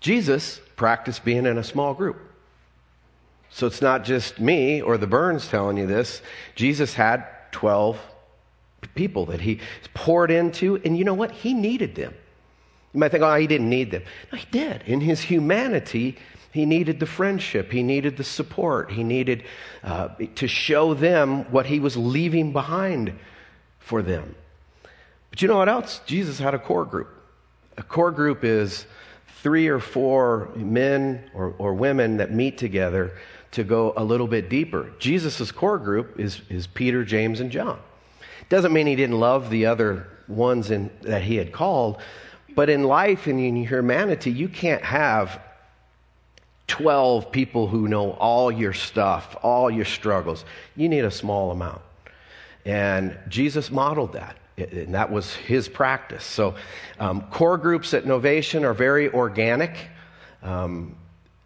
Jesus 0.00 0.60
practiced 0.76 1.24
being 1.24 1.44
in 1.44 1.58
a 1.58 1.64
small 1.64 1.92
group. 1.92 2.29
So 3.50 3.66
it's 3.66 3.82
not 3.82 4.04
just 4.04 4.40
me 4.40 4.80
or 4.80 4.96
the 4.96 5.06
Burns 5.06 5.48
telling 5.48 5.76
you 5.76 5.86
this. 5.86 6.22
Jesus 6.54 6.94
had 6.94 7.26
12 7.52 7.98
people 8.94 9.26
that 9.26 9.40
he 9.40 9.60
poured 9.94 10.30
into, 10.30 10.80
and 10.84 10.96
you 10.96 11.04
know 11.04 11.14
what? 11.14 11.32
He 11.32 11.52
needed 11.52 11.94
them. 11.94 12.14
You 12.92 13.00
might 13.00 13.10
think, 13.10 13.22
oh, 13.22 13.34
he 13.34 13.46
didn't 13.46 13.68
need 13.68 13.90
them. 13.90 14.02
No, 14.32 14.38
he 14.38 14.46
did. 14.50 14.82
In 14.82 15.00
his 15.00 15.20
humanity, 15.20 16.16
he 16.52 16.66
needed 16.66 16.98
the 16.98 17.06
friendship, 17.06 17.70
he 17.70 17.82
needed 17.82 18.16
the 18.16 18.24
support, 18.24 18.90
he 18.90 19.04
needed 19.04 19.44
uh, 19.84 20.08
to 20.36 20.48
show 20.48 20.94
them 20.94 21.50
what 21.52 21.66
he 21.66 21.78
was 21.78 21.96
leaving 21.96 22.52
behind 22.52 23.16
for 23.78 24.02
them. 24.02 24.34
But 25.30 25.42
you 25.42 25.48
know 25.48 25.58
what 25.58 25.68
else? 25.68 26.00
Jesus 26.06 26.38
had 26.38 26.54
a 26.54 26.58
core 26.58 26.84
group. 26.84 27.08
A 27.76 27.82
core 27.84 28.10
group 28.10 28.42
is 28.42 28.86
three 29.42 29.68
or 29.68 29.78
four 29.78 30.50
men 30.56 31.30
or, 31.34 31.54
or 31.58 31.72
women 31.74 32.16
that 32.16 32.32
meet 32.32 32.58
together 32.58 33.16
to 33.52 33.64
go 33.64 33.92
a 33.96 34.04
little 34.04 34.26
bit 34.26 34.48
deeper. 34.48 34.92
Jesus' 34.98 35.50
core 35.50 35.78
group 35.78 36.18
is, 36.20 36.42
is 36.48 36.66
Peter, 36.66 37.04
James, 37.04 37.40
and 37.40 37.50
John. 37.50 37.78
Doesn't 38.48 38.72
mean 38.72 38.86
he 38.86 38.96
didn't 38.96 39.18
love 39.18 39.50
the 39.50 39.66
other 39.66 40.08
ones 40.28 40.70
in, 40.70 40.90
that 41.02 41.22
he 41.22 41.36
had 41.36 41.52
called, 41.52 42.00
but 42.54 42.68
in 42.68 42.84
life 42.84 43.26
and 43.26 43.40
in 43.40 43.56
humanity, 43.56 44.30
you 44.30 44.48
can't 44.48 44.82
have 44.82 45.40
12 46.66 47.32
people 47.32 47.66
who 47.66 47.88
know 47.88 48.12
all 48.12 48.50
your 48.50 48.72
stuff, 48.72 49.36
all 49.42 49.70
your 49.70 49.84
struggles. 49.84 50.44
You 50.76 50.88
need 50.88 51.04
a 51.04 51.10
small 51.10 51.50
amount. 51.50 51.80
And 52.64 53.18
Jesus 53.28 53.70
modeled 53.70 54.12
that, 54.12 54.36
and 54.56 54.94
that 54.94 55.10
was 55.10 55.34
his 55.34 55.68
practice. 55.68 56.24
So, 56.24 56.54
um, 56.98 57.22
core 57.30 57.58
groups 57.58 57.94
at 57.94 58.04
Novation 58.04 58.62
are 58.62 58.74
very 58.74 59.12
organic. 59.12 59.88
Um, 60.42 60.94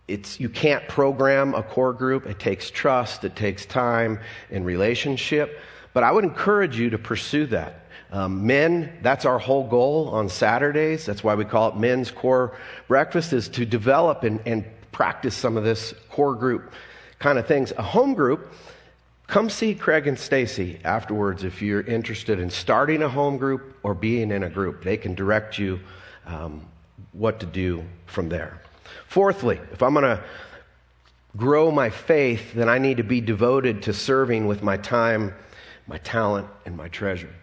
it's, 0.06 0.38
you 0.38 0.48
can't 0.48 0.86
program 0.88 1.54
a 1.54 1.62
core 1.62 1.92
group. 1.92 2.26
It 2.26 2.38
takes 2.38 2.70
trust, 2.70 3.24
it 3.24 3.36
takes 3.36 3.64
time 3.64 4.20
and 4.50 4.66
relationship. 4.66 5.58
But 5.92 6.02
I 6.02 6.12
would 6.12 6.24
encourage 6.24 6.78
you 6.78 6.90
to 6.90 6.98
pursue 6.98 7.46
that. 7.46 7.86
Um, 8.10 8.46
men, 8.46 8.98
that's 9.02 9.24
our 9.24 9.38
whole 9.38 9.66
goal 9.66 10.08
on 10.10 10.28
Saturdays. 10.28 11.06
That's 11.06 11.24
why 11.24 11.34
we 11.34 11.44
call 11.44 11.70
it 11.70 11.76
men's 11.76 12.10
core 12.10 12.56
breakfast, 12.86 13.32
is 13.32 13.48
to 13.50 13.64
develop 13.64 14.22
and, 14.22 14.40
and 14.46 14.64
practice 14.92 15.34
some 15.34 15.56
of 15.56 15.64
this 15.64 15.94
core 16.10 16.34
group 16.34 16.72
kind 17.18 17.38
of 17.38 17.46
things. 17.46 17.72
A 17.76 17.82
home 17.82 18.14
group, 18.14 18.52
come 19.26 19.48
see 19.48 19.74
Craig 19.74 20.06
and 20.06 20.18
Stacy 20.18 20.78
afterwards 20.84 21.42
if 21.42 21.62
you're 21.62 21.80
interested 21.80 22.38
in 22.38 22.50
starting 22.50 23.02
a 23.02 23.08
home 23.08 23.38
group 23.38 23.78
or 23.82 23.94
being 23.94 24.30
in 24.30 24.42
a 24.42 24.50
group. 24.50 24.84
They 24.84 24.96
can 24.96 25.14
direct 25.14 25.58
you 25.58 25.80
um, 26.26 26.66
what 27.12 27.40
to 27.40 27.46
do 27.46 27.84
from 28.06 28.28
there. 28.28 28.60
Fourthly, 29.14 29.60
if 29.72 29.82
I'm 29.82 29.94
going 29.94 30.04
to 30.04 30.22
grow 31.36 31.70
my 31.70 31.88
faith, 31.88 32.52
then 32.52 32.68
I 32.68 32.78
need 32.78 32.98
to 32.98 33.02
be 33.02 33.20
devoted 33.20 33.82
to 33.84 33.92
serving 33.92 34.46
with 34.46 34.62
my 34.62 34.76
time 34.76 35.34
my 35.86 35.98
talent, 35.98 36.48
and 36.64 36.76
my 36.76 36.88
treasure. 36.88 37.34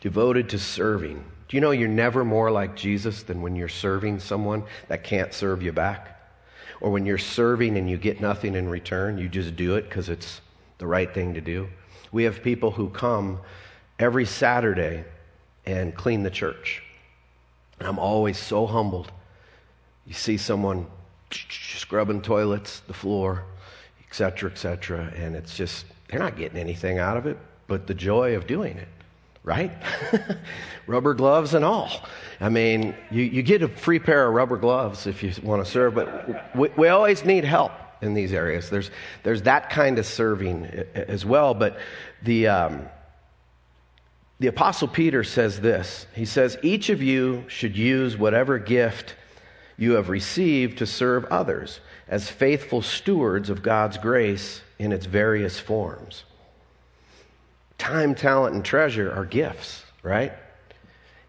Devoted 0.00 0.48
to 0.50 0.58
serving. 0.58 1.24
Do 1.48 1.56
you 1.56 1.60
know 1.60 1.72
you're 1.72 1.88
never 1.88 2.24
more 2.24 2.50
like 2.50 2.76
Jesus 2.76 3.22
than 3.22 3.42
when 3.42 3.56
you're 3.56 3.68
serving 3.68 4.20
someone 4.20 4.64
that 4.88 5.02
can't 5.02 5.34
serve 5.34 5.62
you 5.62 5.72
back? 5.72 6.14
Or 6.80 6.90
when 6.92 7.04
you're 7.04 7.18
serving 7.18 7.76
and 7.76 7.90
you 7.90 7.96
get 7.96 8.20
nothing 8.20 8.54
in 8.54 8.68
return, 8.68 9.18
you 9.18 9.28
just 9.28 9.56
do 9.56 9.74
it 9.76 9.88
because 9.88 10.08
it's 10.08 10.40
the 10.78 10.86
right 10.86 11.12
thing 11.12 11.34
to 11.34 11.40
do. 11.40 11.68
We 12.12 12.24
have 12.24 12.42
people 12.42 12.70
who 12.70 12.90
come 12.90 13.40
every 13.98 14.24
Saturday 14.24 15.04
and 15.66 15.94
clean 15.94 16.22
the 16.22 16.30
church. 16.30 16.82
And 17.80 17.88
I'm 17.88 17.98
always 17.98 18.38
so 18.38 18.66
humbled. 18.66 19.10
You 20.08 20.14
see 20.14 20.38
someone 20.38 20.86
scrubbing 21.30 22.22
toilets, 22.22 22.80
the 22.80 22.94
floor, 22.94 23.44
et 24.08 24.14
cetera, 24.14 24.50
et 24.50 24.58
cetera. 24.58 25.12
And 25.14 25.36
it's 25.36 25.56
just, 25.56 25.86
they're 26.08 26.18
not 26.18 26.36
getting 26.36 26.58
anything 26.58 26.98
out 26.98 27.16
of 27.16 27.26
it 27.26 27.38
but 27.68 27.86
the 27.86 27.94
joy 27.94 28.34
of 28.34 28.46
doing 28.48 28.76
it, 28.76 28.88
right? 29.44 29.70
rubber 30.86 31.14
gloves 31.14 31.54
and 31.54 31.64
all. 31.64 31.90
I 32.40 32.48
mean, 32.48 32.96
you, 33.10 33.22
you 33.22 33.42
get 33.42 33.62
a 33.62 33.68
free 33.68 34.00
pair 34.00 34.26
of 34.26 34.34
rubber 34.34 34.56
gloves 34.56 35.06
if 35.06 35.22
you 35.22 35.32
want 35.42 35.64
to 35.64 35.70
serve, 35.70 35.94
but 35.94 36.56
we, 36.56 36.70
we 36.76 36.88
always 36.88 37.24
need 37.24 37.44
help 37.44 37.72
in 38.00 38.14
these 38.14 38.32
areas. 38.32 38.70
There's, 38.70 38.90
there's 39.22 39.42
that 39.42 39.70
kind 39.70 39.98
of 39.98 40.06
serving 40.06 40.64
as 40.94 41.24
well. 41.24 41.52
But 41.52 41.78
the, 42.22 42.48
um, 42.48 42.88
the 44.40 44.46
Apostle 44.46 44.88
Peter 44.88 45.22
says 45.22 45.60
this 45.60 46.06
He 46.14 46.24
says, 46.24 46.56
Each 46.62 46.88
of 46.88 47.02
you 47.02 47.44
should 47.48 47.76
use 47.76 48.16
whatever 48.16 48.58
gift 48.58 49.14
you 49.78 49.92
have 49.92 50.08
received 50.08 50.78
to 50.78 50.86
serve 50.86 51.24
others 51.26 51.80
as 52.08 52.28
faithful 52.28 52.82
stewards 52.82 53.48
of 53.48 53.62
God's 53.62 53.96
grace 53.96 54.60
in 54.78 54.92
its 54.92 55.06
various 55.06 55.58
forms. 55.58 56.24
Time, 57.78 58.14
talent, 58.14 58.54
and 58.54 58.64
treasure 58.64 59.10
are 59.12 59.24
gifts, 59.24 59.84
right? 60.02 60.32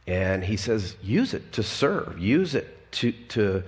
And 0.08 0.44
he 0.44 0.58
says, 0.58 0.96
use 1.04 1.36
it 1.36 1.54
to 1.54 1.64
serve, 1.64 2.18
use 2.18 2.56
it 2.56 2.92
to, 2.94 3.12
to 3.30 3.64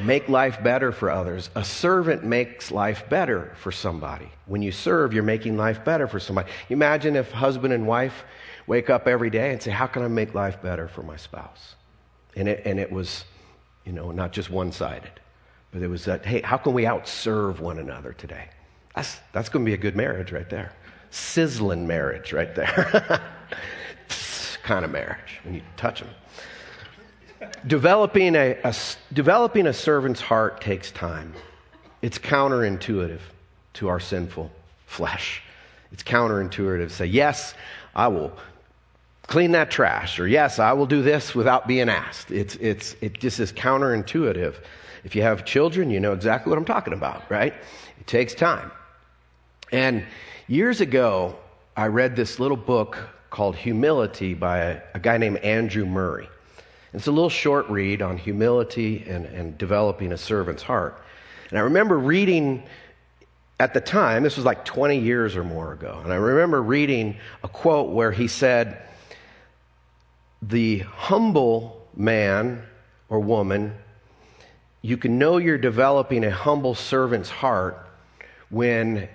make 0.00 0.28
life 0.28 0.62
better 0.62 0.92
for 0.92 1.10
others. 1.10 1.50
A 1.56 1.64
servant 1.64 2.24
makes 2.24 2.70
life 2.70 3.08
better 3.08 3.52
for 3.56 3.72
somebody. 3.72 4.30
When 4.46 4.62
you 4.62 4.70
serve, 4.70 5.12
you're 5.12 5.24
making 5.24 5.56
life 5.56 5.84
better 5.84 6.06
for 6.06 6.20
somebody. 6.20 6.48
Imagine 6.68 7.16
if 7.16 7.32
husband 7.32 7.72
and 7.72 7.86
wife 7.88 8.24
wake 8.68 8.88
up 8.88 9.08
every 9.08 9.30
day 9.30 9.50
and 9.50 9.60
say, 9.60 9.72
How 9.72 9.86
can 9.86 10.04
I 10.04 10.08
make 10.08 10.34
life 10.34 10.62
better 10.62 10.86
for 10.86 11.02
my 11.02 11.16
spouse? 11.16 11.74
And 12.36 12.46
it, 12.46 12.62
and 12.64 12.78
it 12.78 12.92
was, 12.92 13.24
you 13.84 13.92
know, 13.92 14.10
not 14.10 14.32
just 14.32 14.50
one 14.50 14.72
sided. 14.72 15.12
But 15.72 15.82
it 15.82 15.88
was 15.88 16.04
that, 16.04 16.24
hey, 16.24 16.40
how 16.42 16.56
can 16.56 16.72
we 16.72 16.84
outserve 16.84 17.60
one 17.60 17.78
another 17.78 18.12
today? 18.12 18.48
That's, 18.94 19.18
that's 19.32 19.48
going 19.48 19.64
to 19.64 19.68
be 19.68 19.74
a 19.74 19.78
good 19.78 19.96
marriage 19.96 20.32
right 20.32 20.48
there. 20.50 20.72
Sizzling 21.10 21.86
marriage 21.86 22.32
right 22.32 22.54
there. 22.54 23.22
kind 24.62 24.84
of 24.84 24.90
marriage 24.90 25.40
when 25.42 25.54
you 25.54 25.62
touch 25.76 26.00
them. 26.00 27.50
developing, 27.66 28.36
a, 28.36 28.56
a, 28.62 28.74
developing 29.12 29.66
a 29.66 29.72
servant's 29.72 30.20
heart 30.20 30.60
takes 30.60 30.90
time. 30.92 31.32
It's 32.02 32.18
counterintuitive 32.18 33.20
to 33.74 33.88
our 33.88 34.00
sinful 34.00 34.50
flesh. 34.86 35.42
It's 35.92 36.02
counterintuitive 36.02 36.88
to 36.88 36.94
say, 36.94 37.06
yes, 37.06 37.54
I 37.94 38.08
will 38.08 38.32
clean 39.30 39.52
that 39.52 39.70
trash, 39.70 40.20
or 40.20 40.28
yes, 40.28 40.58
I 40.58 40.74
will 40.74 40.86
do 40.86 41.00
this 41.00 41.34
without 41.34 41.66
being 41.66 41.88
asked. 41.88 42.30
It's, 42.30 42.56
it's, 42.56 42.94
it 43.00 43.18
just 43.18 43.40
is 43.40 43.52
counterintuitive 43.52 44.56
if 45.04 45.14
you 45.14 45.22
have 45.22 45.44
children, 45.44 45.90
you 45.90 46.00
know 46.00 46.12
exactly 46.12 46.50
what 46.50 46.58
I'm 46.58 46.64
talking 46.64 46.92
about, 46.92 47.30
right? 47.30 47.54
It 47.98 48.06
takes 48.06 48.34
time. 48.34 48.70
And 49.72 50.04
years 50.46 50.80
ago, 50.80 51.36
I 51.76 51.86
read 51.86 52.16
this 52.16 52.38
little 52.38 52.56
book 52.56 52.98
called 53.30 53.56
Humility 53.56 54.34
by 54.34 54.58
a, 54.58 54.80
a 54.94 54.98
guy 54.98 55.16
named 55.16 55.38
Andrew 55.38 55.86
Murray. 55.86 56.28
It's 56.92 57.06
a 57.06 57.12
little 57.12 57.30
short 57.30 57.68
read 57.70 58.02
on 58.02 58.18
humility 58.18 59.04
and, 59.08 59.24
and 59.26 59.56
developing 59.56 60.12
a 60.12 60.18
servant's 60.18 60.62
heart. 60.62 61.00
And 61.50 61.58
I 61.58 61.62
remember 61.62 61.98
reading 61.98 62.64
at 63.60 63.74
the 63.74 63.80
time, 63.80 64.22
this 64.22 64.36
was 64.36 64.44
like 64.44 64.64
20 64.64 64.98
years 64.98 65.36
or 65.36 65.44
more 65.44 65.72
ago, 65.72 66.00
and 66.02 66.12
I 66.12 66.16
remember 66.16 66.62
reading 66.62 67.18
a 67.44 67.48
quote 67.48 67.90
where 67.90 68.10
he 68.10 68.26
said, 68.26 68.82
The 70.42 70.78
humble 70.78 71.86
man 71.94 72.62
or 73.08 73.20
woman, 73.20 73.74
you 74.82 74.96
can 74.96 75.18
know 75.18 75.36
you're 75.36 75.58
developing 75.58 76.24
a 76.24 76.30
humble 76.30 76.74
servant's 76.74 77.28
heart 77.28 77.86
when 78.48 79.08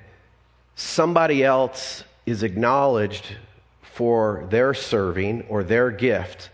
somebody 0.76 1.44
else 1.44 2.04
is 2.26 2.44
acknowledged 2.44 3.36
for 3.82 4.46
their 4.50 4.74
serving 4.74 5.44
or 5.50 5.64
their 5.64 5.90
gift, 5.90 6.50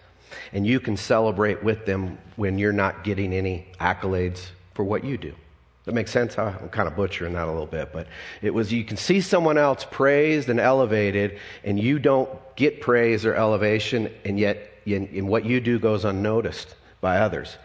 and 0.54 0.66
you 0.66 0.80
can 0.80 0.96
celebrate 0.96 1.64
with 1.64 1.86
them 1.86 2.18
when 2.36 2.58
you're 2.58 2.72
not 2.72 3.04
getting 3.04 3.34
any 3.34 3.68
accolades 3.80 4.48
for 4.74 4.84
what 4.84 5.04
you 5.04 5.18
do. 5.18 5.36
That 5.86 5.94
makes 5.94 6.12
sense? 6.12 6.38
I'm 6.38 6.70
kind 6.70 6.88
of 6.88 6.96
butchering 6.96 7.34
that 7.34 7.48
a 7.48 7.52
little 7.52 7.66
bit, 7.66 7.92
but 7.92 8.08
it 8.42 8.54
was 8.54 8.72
you 8.72 8.84
can 8.84 8.98
see 8.98 9.20
someone 9.20 9.58
else 9.58 9.86
praised 9.90 10.48
and 10.50 10.60
elevated, 10.60 11.40
and 11.64 11.80
you 11.80 11.98
don't 11.98 12.30
get 12.56 12.82
praise 12.82 13.26
or 13.26 13.34
elevation, 13.34 14.14
and 14.24 14.40
yet 14.40 14.72
in, 14.86 15.08
in 15.08 15.28
what 15.28 15.44
you 15.44 15.60
do 15.60 15.80
goes 15.80 16.06
unnoticed 16.06 16.76
by 17.02 17.18
others. 17.18 17.58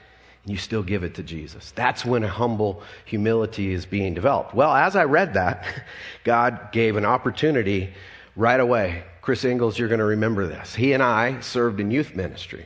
And 0.44 0.52
you 0.52 0.58
still 0.58 0.82
give 0.82 1.02
it 1.02 1.14
to 1.16 1.22
Jesus. 1.22 1.72
That's 1.72 2.06
when 2.06 2.24
a 2.24 2.28
humble 2.28 2.82
humility 3.04 3.72
is 3.72 3.84
being 3.84 4.14
developed. 4.14 4.54
Well, 4.54 4.74
as 4.74 4.96
I 4.96 5.04
read 5.04 5.34
that, 5.34 5.66
God 6.24 6.72
gave 6.72 6.96
an 6.96 7.04
opportunity 7.04 7.92
right 8.34 8.60
away. 8.60 9.04
Chris 9.20 9.44
Ingalls, 9.44 9.78
you're 9.78 9.88
going 9.88 9.98
to 9.98 10.04
remember 10.04 10.46
this. 10.46 10.74
He 10.74 10.94
and 10.94 11.02
I 11.02 11.40
served 11.40 11.80
in 11.80 11.90
youth 11.90 12.14
ministry, 12.14 12.64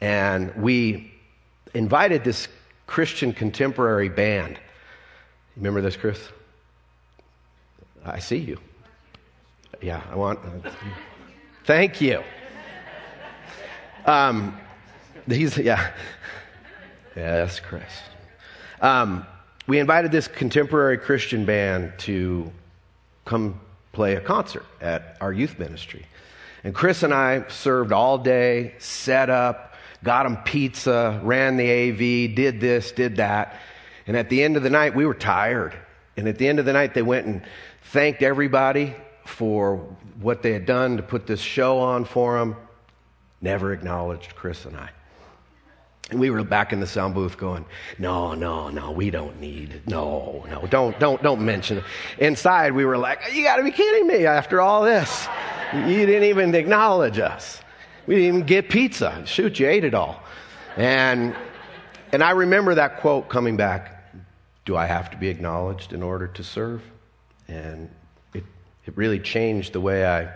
and 0.00 0.52
we 0.56 1.12
invited 1.74 2.24
this 2.24 2.48
Christian 2.86 3.32
contemporary 3.32 4.08
band 4.08 4.58
Remember 5.56 5.80
this, 5.80 5.96
Chris? 5.96 6.20
I 8.04 8.18
see 8.18 8.38
you. 8.38 8.58
Yeah, 9.80 10.02
I 10.10 10.16
want. 10.16 10.40
Uh, 10.40 10.70
thank 11.64 12.00
you. 12.00 12.22
Um, 14.04 14.58
these, 15.26 15.56
yeah. 15.56 15.92
Yeah, 17.16 17.36
that's 17.36 17.60
Chris. 17.60 17.84
Um, 18.80 19.24
we 19.66 19.78
invited 19.78 20.10
this 20.10 20.28
contemporary 20.28 20.98
Christian 20.98 21.44
band 21.44 21.92
to 21.98 22.50
come 23.24 23.60
play 23.92 24.16
a 24.16 24.20
concert 24.20 24.66
at 24.80 25.16
our 25.20 25.32
youth 25.32 25.58
ministry. 25.58 26.04
And 26.64 26.74
Chris 26.74 27.02
and 27.02 27.14
I 27.14 27.46
served 27.48 27.92
all 27.92 28.18
day, 28.18 28.74
set 28.78 29.30
up, 29.30 29.74
got 30.02 30.24
them 30.24 30.36
pizza, 30.38 31.20
ran 31.22 31.56
the 31.56 31.70
AV, 31.70 32.34
did 32.34 32.60
this, 32.60 32.92
did 32.92 33.16
that. 33.16 33.56
And 34.06 34.16
at 34.16 34.28
the 34.28 34.42
end 34.42 34.56
of 34.56 34.62
the 34.62 34.70
night, 34.70 34.94
we 34.94 35.06
were 35.06 35.14
tired. 35.14 35.74
And 36.16 36.28
at 36.28 36.38
the 36.38 36.46
end 36.46 36.58
of 36.58 36.64
the 36.64 36.72
night, 36.72 36.94
they 36.94 37.02
went 37.02 37.26
and 37.26 37.42
thanked 37.84 38.22
everybody 38.22 38.94
for 39.24 39.76
what 40.20 40.42
they 40.42 40.52
had 40.52 40.66
done 40.66 40.96
to 40.96 41.02
put 41.02 41.26
this 41.26 41.40
show 41.40 41.78
on 41.78 42.04
for 42.04 42.38
them. 42.38 42.56
Never 43.40 43.72
acknowledged 43.72 44.34
Chris 44.36 44.64
and 44.64 44.76
I. 44.76 44.90
And 46.10 46.20
we 46.20 46.28
were 46.28 46.44
back 46.44 46.72
in 46.72 46.80
the 46.80 46.86
sound 46.86 47.14
booth 47.14 47.38
going, 47.38 47.64
no, 47.98 48.34
no, 48.34 48.68
no, 48.68 48.90
we 48.90 49.10
don't 49.10 49.40
need, 49.40 49.80
no, 49.86 50.44
no, 50.50 50.66
don't, 50.66 50.98
don't, 51.00 51.22
don't 51.22 51.40
mention 51.40 51.78
it. 51.78 51.84
Inside, 52.18 52.72
we 52.72 52.84
were 52.84 52.98
like, 52.98 53.20
you 53.32 53.42
gotta 53.42 53.62
be 53.62 53.70
kidding 53.70 54.06
me 54.06 54.26
after 54.26 54.60
all 54.60 54.82
this. 54.82 55.26
You 55.72 56.04
didn't 56.04 56.24
even 56.24 56.54
acknowledge 56.54 57.18
us. 57.18 57.60
We 58.06 58.16
didn't 58.16 58.28
even 58.28 58.46
get 58.46 58.68
pizza. 58.68 59.22
Shoot, 59.24 59.58
you 59.58 59.66
ate 59.66 59.82
it 59.82 59.94
all. 59.94 60.22
And, 60.76 61.34
and 62.12 62.22
I 62.22 62.32
remember 62.32 62.74
that 62.74 63.00
quote 63.00 63.30
coming 63.30 63.56
back 63.56 63.93
do 64.64 64.76
I 64.76 64.86
have 64.86 65.10
to 65.10 65.16
be 65.16 65.28
acknowledged 65.28 65.92
in 65.92 66.02
order 66.02 66.26
to 66.28 66.42
serve? 66.42 66.82
And 67.48 67.90
it, 68.32 68.44
it 68.86 68.96
really 68.96 69.18
changed 69.18 69.72
the 69.72 69.80
way 69.80 70.06
I, 70.06 70.30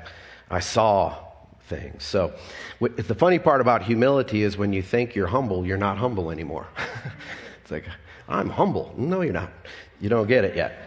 I 0.50 0.60
saw 0.60 1.16
things. 1.64 2.04
So, 2.04 2.34
the 2.80 3.14
funny 3.14 3.38
part 3.38 3.60
about 3.60 3.82
humility 3.82 4.42
is 4.42 4.56
when 4.56 4.72
you 4.72 4.82
think 4.82 5.14
you're 5.14 5.26
humble, 5.26 5.66
you're 5.66 5.76
not 5.78 5.98
humble 5.98 6.30
anymore. 6.30 6.66
it's 7.62 7.70
like, 7.70 7.84
I'm 8.28 8.50
humble. 8.50 8.94
No, 8.96 9.22
you're 9.22 9.32
not. 9.32 9.50
You 10.00 10.08
don't 10.08 10.26
get 10.26 10.44
it 10.44 10.56
yet. 10.56 10.78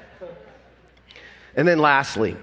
And 1.55 1.67
then, 1.67 1.79
lastly, 1.79 2.37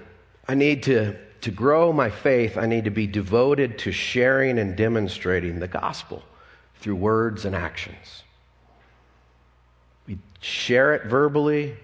I 0.47 0.55
need 0.55 0.83
to, 0.83 1.17
to 1.41 1.51
grow 1.51 1.91
my 1.91 2.09
faith, 2.09 2.57
I 2.57 2.65
need 2.65 2.83
to 2.85 2.91
be 2.91 3.07
devoted 3.07 3.79
to 3.79 3.91
sharing 3.91 4.59
and 4.59 4.75
demonstrating 4.75 5.59
the 5.59 5.67
gospel 5.67 6.23
through 6.75 6.95
words 6.95 7.45
and 7.45 7.55
actions 7.55 8.23
share 10.39 10.93
it 10.93 11.05
verbally, 11.05 11.75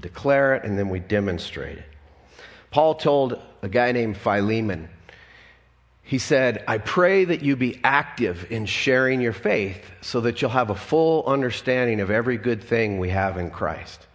declare 0.00 0.54
it, 0.54 0.64
and 0.64 0.78
then 0.78 0.88
we 0.88 1.00
demonstrate 1.00 1.78
it. 1.78 1.84
Paul 2.70 2.94
told 2.94 3.40
a 3.62 3.68
guy 3.68 3.92
named 3.92 4.16
Philemon, 4.16 4.88
he 6.02 6.18
said, 6.18 6.64
I 6.66 6.78
pray 6.78 7.24
that 7.24 7.42
you 7.42 7.56
be 7.56 7.80
active 7.84 8.50
in 8.50 8.66
sharing 8.66 9.20
your 9.20 9.32
faith 9.32 9.90
so 10.00 10.20
that 10.22 10.42
you'll 10.42 10.50
have 10.50 10.70
a 10.70 10.74
full 10.74 11.24
understanding 11.26 12.00
of 12.00 12.10
every 12.10 12.36
good 12.36 12.62
thing 12.62 12.98
we 12.98 13.10
have 13.10 13.38
in 13.38 13.50
Christ. 13.50 14.06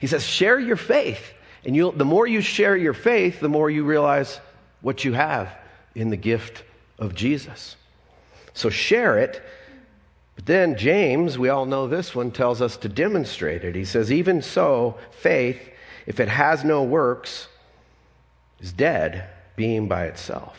He 0.00 0.06
says, 0.06 0.24
share 0.24 0.58
your 0.58 0.76
faith. 0.76 1.32
And 1.64 1.76
the 1.76 2.04
more 2.04 2.26
you 2.26 2.40
share 2.40 2.76
your 2.76 2.94
faith, 2.94 3.40
the 3.40 3.48
more 3.48 3.70
you 3.70 3.84
realize 3.84 4.40
what 4.80 5.04
you 5.04 5.12
have 5.12 5.54
in 5.94 6.10
the 6.10 6.16
gift 6.16 6.64
of 6.98 7.14
Jesus. 7.14 7.76
So 8.52 8.70
share 8.70 9.18
it 9.18 9.42
but 10.36 10.46
then 10.46 10.76
James, 10.76 11.38
we 11.38 11.48
all 11.48 11.66
know 11.66 11.86
this 11.86 12.14
one, 12.14 12.30
tells 12.30 12.60
us 12.60 12.76
to 12.78 12.88
demonstrate 12.88 13.64
it. 13.64 13.74
He 13.74 13.84
says, 13.84 14.10
Even 14.10 14.42
so, 14.42 14.96
faith, 15.10 15.70
if 16.06 16.20
it 16.20 16.28
has 16.28 16.64
no 16.64 16.82
works, 16.82 17.48
is 18.60 18.72
dead, 18.72 19.28
being 19.56 19.86
by 19.88 20.06
itself. 20.06 20.58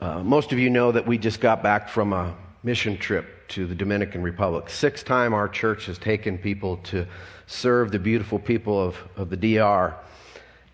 Uh, 0.00 0.22
most 0.22 0.52
of 0.52 0.58
you 0.58 0.70
know 0.70 0.92
that 0.92 1.06
we 1.06 1.18
just 1.18 1.40
got 1.40 1.62
back 1.62 1.88
from 1.88 2.12
a 2.12 2.34
mission 2.62 2.96
trip 2.96 3.48
to 3.48 3.66
the 3.66 3.74
Dominican 3.74 4.22
Republic. 4.22 4.70
Sixth 4.70 5.04
time 5.04 5.34
our 5.34 5.48
church 5.48 5.86
has 5.86 5.98
taken 5.98 6.38
people 6.38 6.78
to 6.78 7.06
serve 7.46 7.90
the 7.90 7.98
beautiful 7.98 8.38
people 8.38 8.80
of, 8.80 8.96
of 9.16 9.30
the 9.30 9.36
DR. 9.36 9.94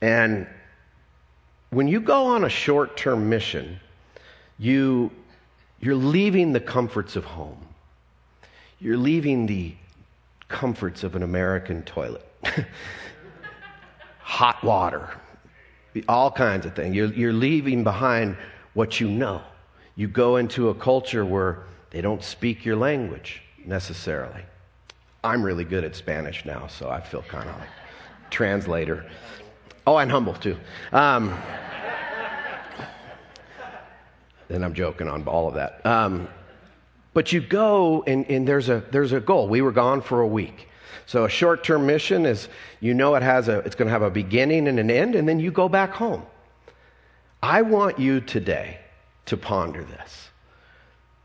And 0.00 0.46
when 1.70 1.88
you 1.88 2.00
go 2.00 2.26
on 2.26 2.44
a 2.44 2.48
short 2.48 2.96
term 2.96 3.28
mission, 3.28 3.80
you 4.58 5.10
you're 5.80 5.94
leaving 5.94 6.52
the 6.52 6.60
comforts 6.60 7.16
of 7.16 7.24
home. 7.24 7.58
You're 8.80 8.96
leaving 8.96 9.46
the 9.46 9.74
comforts 10.48 11.04
of 11.04 11.14
an 11.14 11.22
American 11.22 11.82
toilet. 11.82 12.26
Hot 14.20 14.62
water, 14.62 15.08
all 16.08 16.30
kinds 16.30 16.66
of 16.66 16.74
things. 16.74 16.94
You're, 16.94 17.12
you're 17.12 17.32
leaving 17.32 17.82
behind 17.82 18.36
what 18.74 19.00
you 19.00 19.08
know. 19.08 19.42
You 19.96 20.06
go 20.06 20.36
into 20.36 20.68
a 20.68 20.74
culture 20.74 21.24
where 21.24 21.64
they 21.90 22.00
don't 22.00 22.22
speak 22.22 22.64
your 22.64 22.76
language 22.76 23.42
necessarily. 23.64 24.42
I'm 25.24 25.42
really 25.42 25.64
good 25.64 25.84
at 25.84 25.96
Spanish 25.96 26.44
now, 26.44 26.68
so 26.68 26.88
I 26.88 27.00
feel 27.00 27.22
kind 27.22 27.48
of 27.48 27.58
like 27.58 27.68
translator. 28.30 29.06
Oh, 29.86 29.96
and 29.96 30.10
humble 30.10 30.34
too. 30.34 30.56
Um, 30.92 31.36
and 34.48 34.64
I'm 34.64 34.74
joking 34.74 35.08
on 35.08 35.26
all 35.26 35.48
of 35.48 35.54
that. 35.54 35.84
Um, 35.84 36.28
but 37.14 37.32
you 37.32 37.40
go 37.40 38.02
and, 38.06 38.28
and 38.30 38.46
there's, 38.46 38.68
a, 38.68 38.82
there's 38.90 39.12
a 39.12 39.20
goal. 39.20 39.48
We 39.48 39.60
were 39.60 39.72
gone 39.72 40.00
for 40.00 40.20
a 40.20 40.26
week. 40.26 40.68
So 41.06 41.24
a 41.24 41.28
short-term 41.28 41.86
mission 41.86 42.26
is, 42.26 42.48
you 42.80 42.92
know 42.92 43.14
it 43.14 43.22
has 43.22 43.48
a, 43.48 43.60
it's 43.60 43.74
going 43.74 43.86
to 43.86 43.92
have 43.92 44.02
a 44.02 44.10
beginning 44.10 44.68
and 44.68 44.78
an 44.78 44.90
end, 44.90 45.14
and 45.14 45.26
then 45.26 45.40
you 45.40 45.50
go 45.50 45.68
back 45.68 45.92
home. 45.92 46.22
I 47.42 47.62
want 47.62 47.98
you 47.98 48.20
today 48.20 48.78
to 49.26 49.36
ponder 49.36 49.84
this. 49.84 50.28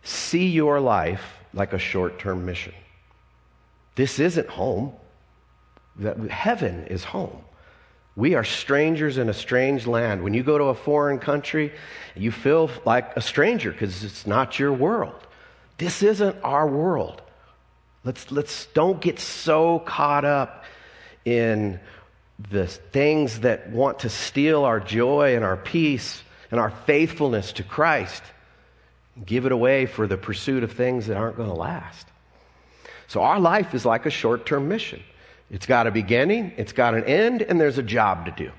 See 0.04 0.47
your 0.47 0.80
life 0.80 1.24
like 1.54 1.74
a 1.74 1.80
short-term 1.80 2.45
mission. 2.45 2.74
This 3.95 4.20
isn't 4.20 4.47
home. 4.47 4.93
Heaven 6.30 6.88
is 6.88 7.04
home. 7.04 7.43
We 8.16 8.36
are 8.36 8.43
strangers 8.43 9.18
in 9.18 9.28
a 9.28 9.34
strange 9.34 9.88
land. 9.88 10.24
When 10.24 10.34
you 10.34 10.43
go 10.43 10.57
to 10.57 10.66
a 10.66 10.76
foreign 10.76 11.20
country, 11.20 11.74
you 12.16 12.32
feel 12.32 12.70
like 12.86 13.18
a 13.18 13.22
stranger 13.22 13.72
because 13.72 14.03
it's 14.03 14.28
not 14.28 14.59
your 14.59 14.72
world. 14.72 15.16
This 15.78 16.03
isn't 16.03 16.38
our 16.43 16.68
world. 16.68 17.22
Let's, 18.03 18.32
let's 18.32 18.68
don't 18.68 19.01
get 19.01 19.20
so 19.20 19.80
caught 19.80 20.26
up 20.26 20.66
in 21.26 21.80
the 22.51 22.68
things 22.68 23.39
that 23.41 23.72
want 23.72 23.99
to 23.99 24.09
steal 24.09 24.64
our 24.64 24.80
joy 24.80 25.36
and 25.36 25.43
our 25.43 25.57
peace 25.57 26.22
and 26.51 26.59
our 26.59 26.70
faithfulness 26.70 27.53
to 27.53 27.64
Christ. 27.64 28.22
Give 29.26 29.45
it 29.45 29.51
away 29.51 29.86
for 29.86 30.05
the 30.05 30.18
pursuit 30.18 30.64
of 30.64 30.74
things 30.74 31.07
that 31.07 31.18
aren't 31.18 31.38
going 31.38 31.49
to 31.49 31.55
last. 31.55 32.07
So 33.07 33.22
our 33.22 33.39
life 33.39 33.74
is 33.74 33.86
like 33.86 34.05
a 34.05 34.09
short 34.09 34.45
term 34.45 34.68
mission. 34.68 35.01
It's 35.54 35.68
got 35.68 35.86
a 35.86 35.91
beginning, 35.91 36.51
it's 36.58 36.74
got 36.74 36.95
an 36.95 37.04
end, 37.04 37.43
and 37.43 37.62
there's 37.62 37.78
a 37.78 37.84
job 37.84 38.26
to 38.26 38.32
do. 38.32 38.51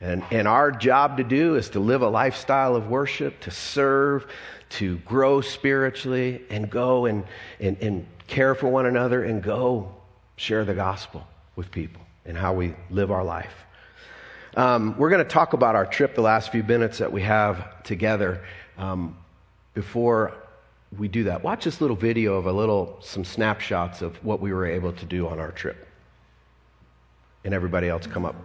And, 0.00 0.24
and 0.32 0.48
our 0.48 0.72
job 0.72 1.18
to 1.18 1.24
do 1.24 1.54
is 1.54 1.70
to 1.70 1.78
live 1.78 2.02
a 2.02 2.08
lifestyle 2.08 2.74
of 2.74 2.88
worship, 2.88 3.38
to 3.42 3.52
serve, 3.52 4.26
to 4.70 4.98
grow 4.98 5.40
spiritually, 5.40 6.42
and 6.50 6.68
go 6.68 7.06
and, 7.06 7.22
and, 7.60 7.76
and 7.80 8.08
care 8.26 8.56
for 8.56 8.66
one 8.66 8.86
another, 8.86 9.22
and 9.22 9.40
go 9.40 9.94
share 10.34 10.64
the 10.64 10.74
gospel 10.74 11.24
with 11.54 11.70
people 11.70 12.02
and 12.24 12.36
how 12.36 12.54
we 12.54 12.74
live 12.90 13.12
our 13.12 13.22
life. 13.22 13.54
Um, 14.56 14.98
we're 14.98 15.10
going 15.10 15.22
to 15.22 15.30
talk 15.30 15.52
about 15.52 15.76
our 15.76 15.86
trip 15.86 16.16
the 16.16 16.22
last 16.22 16.50
few 16.50 16.64
minutes 16.64 16.98
that 16.98 17.12
we 17.12 17.22
have 17.22 17.84
together. 17.84 18.42
Um, 18.78 19.16
before 19.74 20.36
we 20.98 21.06
do 21.06 21.22
that, 21.24 21.44
watch 21.44 21.62
this 21.62 21.80
little 21.80 21.94
video 21.94 22.34
of 22.34 22.46
a 22.46 22.52
little, 22.52 22.98
some 23.00 23.24
snapshots 23.24 24.02
of 24.02 24.16
what 24.24 24.40
we 24.40 24.52
were 24.52 24.66
able 24.66 24.92
to 24.94 25.06
do 25.06 25.28
on 25.28 25.38
our 25.38 25.52
trip. 25.52 25.86
And 27.44 27.54
everybody 27.54 27.88
else 27.88 28.06
come 28.06 28.26
up. 28.26 28.36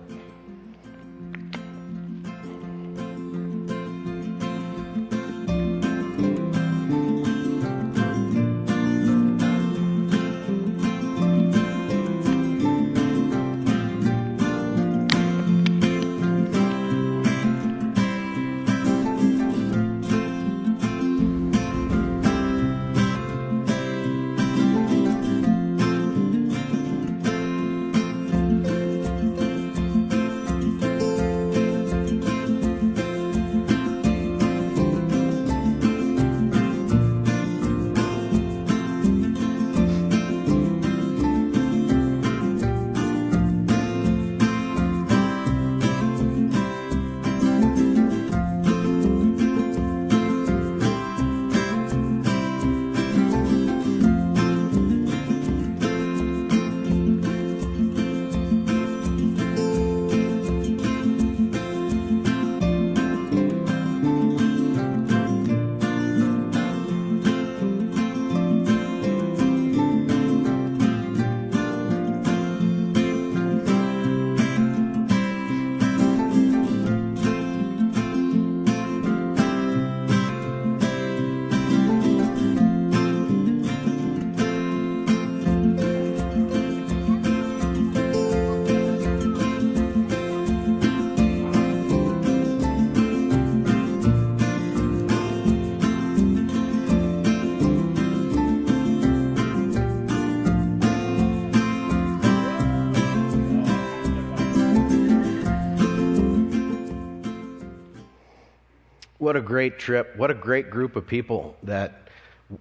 What 109.36 109.44
a 109.44 109.48
great 109.48 109.78
trip. 109.78 110.16
What 110.16 110.32
a 110.32 110.34
great 110.34 110.70
group 110.70 110.96
of 110.96 111.06
people 111.06 111.58
that 111.64 112.08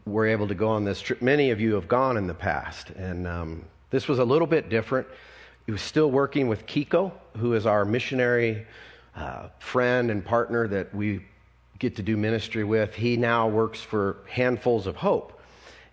were 0.07 0.27
able 0.27 0.49
to 0.49 0.57
go 0.57 0.71
on 0.71 0.83
this 0.83 1.01
trip. 1.01 1.23
Many 1.23 1.53
of 1.53 1.61
you 1.61 1.75
have 1.75 1.87
gone 1.87 2.17
in 2.17 2.27
the 2.27 2.35
past, 2.35 2.91
and 2.91 3.29
um, 3.29 3.65
this 3.91 4.09
was 4.09 4.19
a 4.19 4.25
little 4.25 4.49
bit 4.49 4.71
different. 4.71 5.07
He 5.67 5.71
was 5.71 5.81
still 5.81 6.11
working 6.11 6.49
with 6.49 6.67
Kiko, 6.67 7.13
who 7.37 7.53
is 7.53 7.65
our 7.65 7.85
missionary 7.85 8.67
uh, 9.15 9.51
friend 9.61 10.11
and 10.11 10.25
partner 10.25 10.67
that 10.67 10.93
we 10.93 11.25
get 11.79 11.95
to 11.95 12.03
do 12.03 12.17
ministry 12.17 12.65
with. 12.65 12.93
He 12.93 13.17
now 13.17 13.47
works 13.47 13.81
for 13.81 14.17
Handfuls 14.29 14.89
of 14.89 14.97
Hope. 14.97 15.41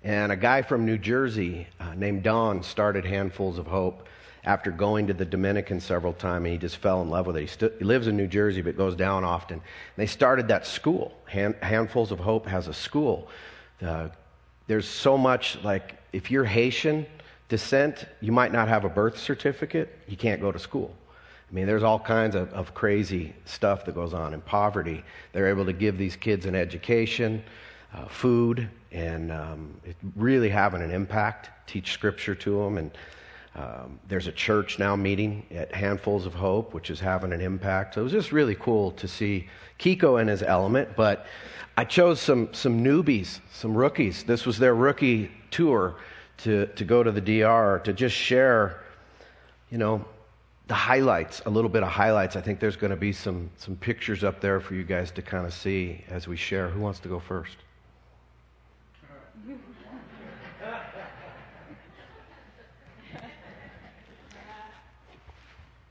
And 0.03 0.31
a 0.31 0.35
guy 0.35 0.63
from 0.63 0.83
New 0.83 0.97
Jersey 0.97 1.67
uh, 1.79 1.93
named 1.93 2.23
Don 2.23 2.63
started 2.63 3.05
Handfuls 3.05 3.59
of 3.59 3.67
Hope 3.67 4.07
after 4.43 4.71
going 4.71 5.07
to 5.07 5.13
the 5.13 5.25
Dominican 5.25 5.79
several 5.79 6.13
times, 6.13 6.45
and 6.45 6.53
he 6.53 6.57
just 6.57 6.77
fell 6.77 7.01
in 7.01 7.09
love 7.09 7.27
with 7.27 7.37
it. 7.37 7.41
He, 7.41 7.47
st- 7.47 7.73
he 7.77 7.85
lives 7.85 8.07
in 8.07 8.17
New 8.17 8.27
Jersey, 8.27 8.61
but 8.61 8.75
goes 8.75 8.95
down 8.95 9.23
often. 9.23 9.55
And 9.55 9.63
they 9.97 10.07
started 10.07 10.47
that 10.47 10.65
school. 10.65 11.13
Hand- 11.25 11.55
Handfuls 11.61 12.11
of 12.11 12.19
Hope 12.19 12.47
has 12.47 12.67
a 12.67 12.73
school. 12.73 13.29
Uh, 13.81 14.09
there's 14.67 14.87
so 14.87 15.17
much 15.17 15.61
like 15.63 15.95
if 16.11 16.31
you're 16.31 16.45
Haitian 16.45 17.05
descent, 17.49 18.05
you 18.19 18.31
might 18.31 18.51
not 18.51 18.67
have 18.67 18.83
a 18.85 18.89
birth 18.89 19.17
certificate. 19.17 19.99
You 20.07 20.17
can't 20.17 20.41
go 20.41 20.51
to 20.51 20.59
school. 20.59 20.95
I 21.49 21.53
mean, 21.53 21.67
there's 21.67 21.83
all 21.83 21.99
kinds 21.99 22.35
of, 22.35 22.51
of 22.53 22.73
crazy 22.73 23.33
stuff 23.45 23.85
that 23.85 23.93
goes 23.93 24.13
on 24.13 24.33
in 24.33 24.41
poverty. 24.41 25.03
They're 25.33 25.49
able 25.49 25.65
to 25.65 25.73
give 25.73 25.97
these 25.97 26.15
kids 26.15 26.45
an 26.45 26.55
education, 26.55 27.43
uh, 27.93 28.05
food, 28.05 28.69
and 28.91 29.31
um, 29.31 29.73
really 30.15 30.49
having 30.49 30.81
an 30.81 30.91
impact. 30.91 31.49
Teach 31.67 31.91
scripture 31.91 32.35
to 32.35 32.63
them 32.63 32.77
and 32.77 32.91
um, 33.53 33.99
there's 34.07 34.27
a 34.27 34.31
church 34.31 34.79
now 34.79 34.95
meeting 34.95 35.45
at 35.51 35.73
Handfuls 35.73 36.25
of 36.25 36.33
Hope, 36.33 36.73
which 36.73 36.89
is 36.89 36.99
having 36.99 37.33
an 37.33 37.41
impact. 37.41 37.95
So 37.95 38.01
it 38.01 38.03
was 38.05 38.13
just 38.13 38.31
really 38.31 38.55
cool 38.55 38.91
to 38.91 39.07
see 39.07 39.47
Kiko 39.77 40.21
in 40.21 40.27
his 40.27 40.41
element. 40.41 40.89
But 40.95 41.25
I 41.75 41.83
chose 41.83 42.21
some, 42.21 42.53
some 42.53 42.83
newbies, 42.83 43.39
some 43.51 43.75
rookies. 43.75 44.23
This 44.23 44.45
was 44.45 44.57
their 44.57 44.73
rookie 44.73 45.31
tour 45.51 45.95
to, 46.37 46.67
to 46.67 46.85
go 46.85 47.03
to 47.03 47.11
the 47.11 47.21
DR, 47.21 47.79
to 47.83 47.91
just 47.91 48.15
share, 48.15 48.83
you 49.69 49.77
know, 49.77 50.05
the 50.67 50.73
highlights, 50.73 51.41
a 51.45 51.49
little 51.49 51.69
bit 51.69 51.83
of 51.83 51.89
highlights. 51.89 52.37
I 52.37 52.41
think 52.41 52.61
there's 52.61 52.77
going 52.77 52.91
to 52.91 52.95
be 52.95 53.11
some, 53.11 53.49
some 53.57 53.75
pictures 53.75 54.23
up 54.23 54.39
there 54.39 54.61
for 54.61 54.75
you 54.75 54.85
guys 54.85 55.11
to 55.11 55.21
kind 55.21 55.45
of 55.45 55.53
see 55.53 56.05
as 56.07 56.25
we 56.25 56.37
share. 56.37 56.69
Who 56.69 56.79
wants 56.79 56.99
to 57.01 57.09
go 57.09 57.19
first? 57.19 57.57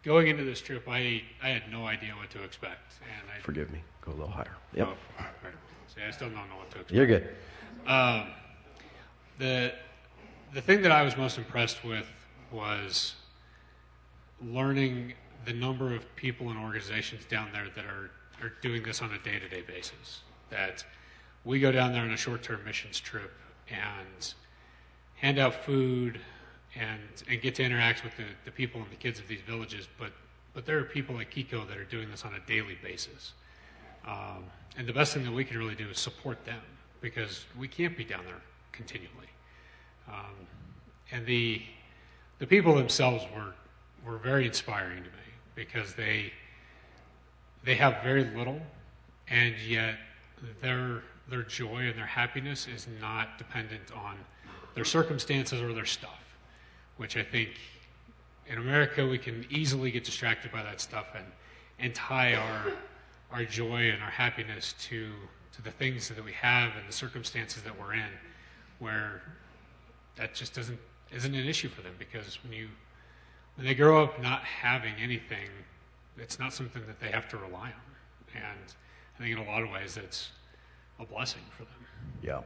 Going 0.03 0.29
into 0.29 0.45
this 0.45 0.61
trip, 0.61 0.89
I, 0.89 1.23
I 1.43 1.49
had 1.49 1.71
no 1.71 1.87
idea 1.87 2.13
what 2.17 2.31
to 2.31 2.43
expect. 2.43 2.95
And 3.03 3.31
I, 3.31 3.41
Forgive 3.43 3.71
me. 3.71 3.83
Go 4.03 4.13
a 4.13 4.15
little 4.15 4.29
higher. 4.29 4.57
Yep. 4.75 4.89
Oh, 4.89 5.23
right. 5.45 5.55
See, 5.95 6.03
I 6.07 6.11
still 6.11 6.29
don't 6.29 6.49
know 6.49 6.57
what 6.57 6.71
to 6.71 6.81
expect. 6.81 6.93
You're 6.93 7.07
good. 7.07 7.29
Um, 7.87 8.29
the, 9.39 9.73
the 10.55 10.61
thing 10.61 10.83
that 10.83 10.93
I 10.93 11.03
was 11.03 11.17
most 11.17 11.39
impressed 11.39 11.85
with 11.85 12.07
was 12.53 13.15
learning 14.43 15.15
the 15.45 15.53
number 15.53 15.95
of 15.95 16.05
people 16.17 16.51
and 16.51 16.59
organizations 16.59 17.25
down 17.25 17.49
there 17.53 17.69
that 17.75 17.85
are, 17.85 18.11
are 18.43 18.53
doing 18.63 18.83
this 18.83 19.03
on 19.03 19.13
a 19.13 19.19
day 19.19 19.39
to 19.39 19.49
day 19.49 19.63
basis. 19.63 20.23
That 20.51 20.85
we 21.45 21.61
go 21.61 21.73
down 21.73 21.93
there 21.93 22.03
on 22.03 22.11
a 22.11 22.17
short 22.17 22.43
term 22.43 22.65
missions 22.65 23.01
trip 23.01 23.33
and 23.71 24.35
hand 25.15 25.39
out 25.39 25.65
food, 25.65 26.21
and 26.77 27.01
and 27.29 27.41
get 27.41 27.55
to 27.57 27.63
interact 27.63 28.05
with 28.05 28.17
the, 28.17 28.25
the 28.45 28.51
people 28.51 28.81
and 28.81 28.91
the 28.91 28.97
kids 28.97 29.19
of 29.19 29.29
these 29.29 29.41
villages. 29.41 29.89
But 29.99 30.13
but 30.55 30.67
there 30.67 30.79
are 30.79 30.85
people 30.85 31.15
like 31.15 31.33
Kiko 31.33 31.67
that 31.69 31.77
are 31.77 31.85
doing 31.85 32.11
this 32.11 32.25
on 32.25 32.35
a 32.35 32.41
daily 32.41 32.77
basis. 32.83 33.33
Um, 34.07 34.45
and 34.77 34.87
the 34.87 34.93
best 34.93 35.15
thing 35.15 35.25
that 35.25 35.33
we 35.33 35.45
can 35.45 35.59
really 35.59 35.75
do 35.75 35.89
is 35.89 35.99
support 35.99 36.45
them 36.45 36.61
because 37.01 37.45
we 37.59 37.69
can't 37.69 37.97
be 37.97 38.05
down 38.05 38.25
there 38.25 38.41
continually. 38.73 39.29
Um, 40.09 40.35
and 41.13 41.27
the 41.27 41.63
the 42.39 42.47
people 42.47 42.75
themselves 42.75 43.25
were 43.35 43.55
were 44.05 44.19
very 44.19 44.47
inspiring 44.47 44.99
to 44.99 45.11
me 45.11 45.17
because 45.55 45.95
they 45.95 46.33
they 47.65 47.75
have 47.75 48.03
very 48.03 48.25
little, 48.25 48.61
and 49.29 49.55
yet 49.67 49.97
their 50.63 51.03
their 51.29 51.43
joy 51.43 51.89
and 51.89 51.99
their 51.99 52.07
happiness 52.07 52.67
is 52.67 52.89
not 53.01 53.39
dependent 53.39 53.93
on 53.95 54.17
their 54.75 54.85
circumstances 54.85 55.61
or 55.61 55.73
their 55.73 55.85
stuff 55.85 56.20
which 57.01 57.17
I 57.17 57.23
think 57.23 57.49
in 58.47 58.59
America 58.59 59.07
we 59.09 59.17
can 59.17 59.47
easily 59.49 59.91
get 59.91 60.05
distracted 60.05 60.53
by 60.53 60.63
that 60.63 60.83
stuff 60.83 61.07
and, 61.17 61.25
and 61.79 61.95
tie 61.95 62.35
our, 62.35 62.73
our 63.33 63.45
joy 63.47 63.89
and 63.89 64.03
our 64.03 64.11
happiness 64.11 64.75
to, 64.81 65.09
to 65.55 65.63
the 65.63 65.71
things 65.71 66.11
that 66.11 66.23
we 66.23 66.33
have 66.33 66.73
and 66.79 66.87
the 66.87 66.93
circumstances 66.93 67.63
that 67.63 67.81
we're 67.81 67.95
in, 67.95 68.13
where 68.81 69.23
that 70.17 70.35
just 70.35 70.55
doesn't, 70.55 70.79
isn't 71.11 71.35
an 71.35 71.47
issue 71.47 71.71
for 71.71 71.81
them 71.81 71.95
because 71.99 72.39
when 72.45 72.53
you, 72.53 72.69
when 73.55 73.67
they 73.67 73.75
grow 73.75 74.05
up 74.05 74.21
not 74.21 74.43
having 74.43 74.93
anything, 75.03 75.49
it's 76.19 76.39
not 76.39 76.53
something 76.53 76.83
that 76.87 77.01
they 77.01 77.11
have 77.11 77.31
to 77.31 77.39
rely 77.39 77.69
on. 77.69 78.35
And 78.35 78.75
I 79.19 79.23
think 79.23 79.39
in 79.39 79.43
a 79.43 79.51
lot 79.51 79.63
of 79.63 79.71
ways, 79.71 79.97
it's 79.97 80.33
a 80.99 81.07
blessing 81.07 81.45
for 81.57 81.63
them. 81.63 81.73
Yeah. 82.23 82.41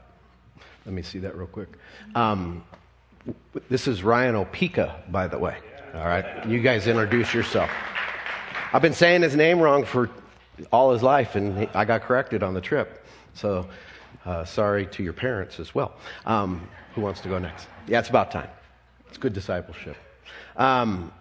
Let 0.87 0.95
me 0.95 1.03
see 1.03 1.19
that 1.19 1.37
real 1.37 1.49
quick. 1.49 1.71
Um, 2.15 2.63
this 3.69 3.87
is 3.87 4.03
Ryan 4.03 4.35
Opeka, 4.35 5.11
by 5.11 5.27
the 5.27 5.39
way. 5.39 5.57
All 5.95 6.05
right. 6.05 6.47
You 6.47 6.61
guys 6.61 6.87
introduce 6.87 7.33
yourself. 7.33 7.71
I've 8.73 8.83
been 8.83 8.93
saying 8.93 9.23
his 9.23 9.37
name 9.37 9.61
wrong 9.61 9.85
for 9.85 10.11
all 10.73 10.93
his 10.93 11.03
life, 11.03 11.37
and 11.37 11.69
I 11.75 11.85
got 11.85 12.03
corrected 12.03 12.43
on 12.43 12.55
the 12.55 12.61
trip. 12.61 13.05
So 13.35 13.69
uh, 14.25 14.45
sorry 14.45 14.87
to 14.87 15.03
your 15.03 15.13
parents 15.13 15.61
as 15.61 15.75
well. 15.75 15.95
Um, 16.27 16.69
who 16.95 17.01
wants 17.01 17.21
to 17.21 17.29
go 17.29 17.39
next? 17.39 17.67
Yeah, 17.87 18.01
it's 18.01 18.09
about 18.09 18.31
time. 18.31 18.49
It's 19.09 19.19
good 19.19 19.33
discipleship. 19.33 19.97
Um, 20.57 21.13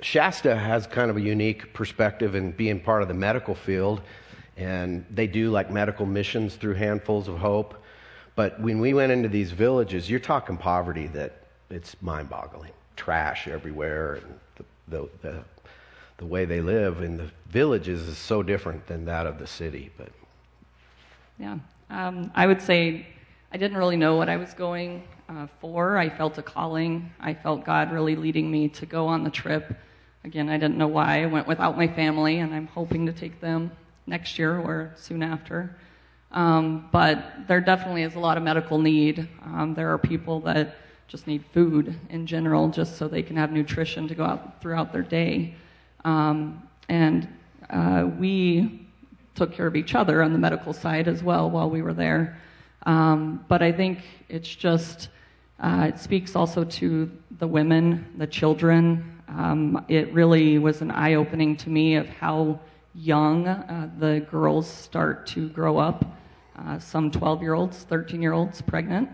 Shasta 0.00 0.56
has 0.56 0.86
kind 0.86 1.10
of 1.10 1.16
a 1.16 1.20
unique 1.20 1.74
perspective 1.74 2.34
in 2.34 2.52
being 2.52 2.80
part 2.80 3.02
of 3.02 3.08
the 3.08 3.14
medical 3.14 3.54
field, 3.54 4.00
and 4.56 5.04
they 5.10 5.26
do 5.26 5.50
like 5.50 5.70
medical 5.70 6.06
missions 6.06 6.56
through 6.56 6.74
Handfuls 6.74 7.28
of 7.28 7.38
Hope. 7.38 7.79
But 8.34 8.60
when 8.60 8.80
we 8.80 8.94
went 8.94 9.12
into 9.12 9.28
these 9.28 9.50
villages, 9.50 10.08
you're 10.08 10.20
talking 10.20 10.56
poverty 10.56 11.06
that 11.08 11.40
it's 11.68 11.96
mind 12.02 12.28
boggling. 12.28 12.72
Trash 12.96 13.48
everywhere, 13.48 14.14
and 14.14 14.40
the, 14.56 14.64
the, 14.88 15.08
the, 15.22 15.44
the, 16.18 16.26
way 16.26 16.44
they 16.44 16.60
live 16.60 17.00
in 17.00 17.16
the 17.16 17.30
villages 17.48 18.06
is 18.08 18.18
so 18.18 18.42
different 18.42 18.86
than 18.86 19.06
that 19.06 19.26
of 19.26 19.38
the 19.38 19.46
city. 19.46 19.90
But 19.96 20.10
yeah, 21.38 21.58
um, 21.88 22.30
I 22.34 22.46
would 22.46 22.60
say 22.60 23.06
I 23.52 23.56
didn't 23.56 23.78
really 23.78 23.96
know 23.96 24.16
what 24.16 24.28
I 24.28 24.36
was 24.36 24.52
going 24.52 25.02
uh, 25.28 25.46
for. 25.60 25.96
I 25.96 26.10
felt 26.10 26.36
a 26.38 26.42
calling. 26.42 27.10
I 27.20 27.34
felt 27.34 27.64
God 27.64 27.92
really 27.92 28.16
leading 28.16 28.50
me 28.50 28.68
to 28.68 28.86
go 28.86 29.06
on 29.06 29.24
the 29.24 29.30
trip. 29.30 29.74
Again, 30.24 30.50
I 30.50 30.58
didn't 30.58 30.76
know 30.76 30.88
why. 30.88 31.22
I 31.22 31.26
went 31.26 31.46
without 31.46 31.76
my 31.76 31.88
family, 31.88 32.38
and 32.38 32.52
I'm 32.52 32.66
hoping 32.66 33.06
to 33.06 33.12
take 33.12 33.40
them 33.40 33.70
next 34.06 34.38
year 34.38 34.58
or 34.58 34.92
soon 34.96 35.22
after. 35.22 35.74
Um, 36.32 36.88
but 36.92 37.48
there 37.48 37.60
definitely 37.60 38.02
is 38.02 38.14
a 38.14 38.20
lot 38.20 38.36
of 38.36 38.42
medical 38.42 38.78
need. 38.78 39.28
Um, 39.44 39.74
there 39.74 39.92
are 39.92 39.98
people 39.98 40.40
that 40.40 40.76
just 41.08 41.26
need 41.26 41.44
food 41.52 41.98
in 42.10 42.26
general, 42.26 42.68
just 42.68 42.96
so 42.96 43.08
they 43.08 43.22
can 43.22 43.36
have 43.36 43.50
nutrition 43.50 44.06
to 44.06 44.14
go 44.14 44.24
out 44.24 44.60
throughout 44.60 44.92
their 44.92 45.02
day. 45.02 45.54
Um, 46.04 46.62
and 46.88 47.28
uh, 47.68 48.08
we 48.18 48.86
took 49.34 49.52
care 49.52 49.66
of 49.66 49.74
each 49.74 49.94
other 49.94 50.22
on 50.22 50.32
the 50.32 50.38
medical 50.38 50.72
side 50.72 51.08
as 51.08 51.22
well 51.22 51.50
while 51.50 51.68
we 51.68 51.82
were 51.82 51.94
there. 51.94 52.38
Um, 52.86 53.44
but 53.48 53.62
I 53.62 53.72
think 53.72 53.98
it's 54.28 54.54
just, 54.54 55.08
uh, 55.58 55.86
it 55.88 55.98
speaks 55.98 56.36
also 56.36 56.64
to 56.64 57.10
the 57.38 57.46
women, 57.46 58.06
the 58.18 58.26
children. 58.26 59.20
Um, 59.28 59.84
it 59.88 60.12
really 60.12 60.58
was 60.58 60.80
an 60.80 60.90
eye 60.90 61.14
opening 61.14 61.56
to 61.58 61.70
me 61.70 61.96
of 61.96 62.08
how 62.08 62.60
young 62.94 63.46
uh, 63.46 63.90
the 63.98 64.26
girls 64.30 64.68
start 64.68 65.26
to 65.28 65.48
grow 65.48 65.78
up 65.78 66.04
uh, 66.58 66.78
some 66.78 67.10
12 67.10 67.42
year 67.42 67.54
olds, 67.54 67.84
13 67.84 68.20
year 68.20 68.32
olds 68.32 68.60
pregnant. 68.60 69.08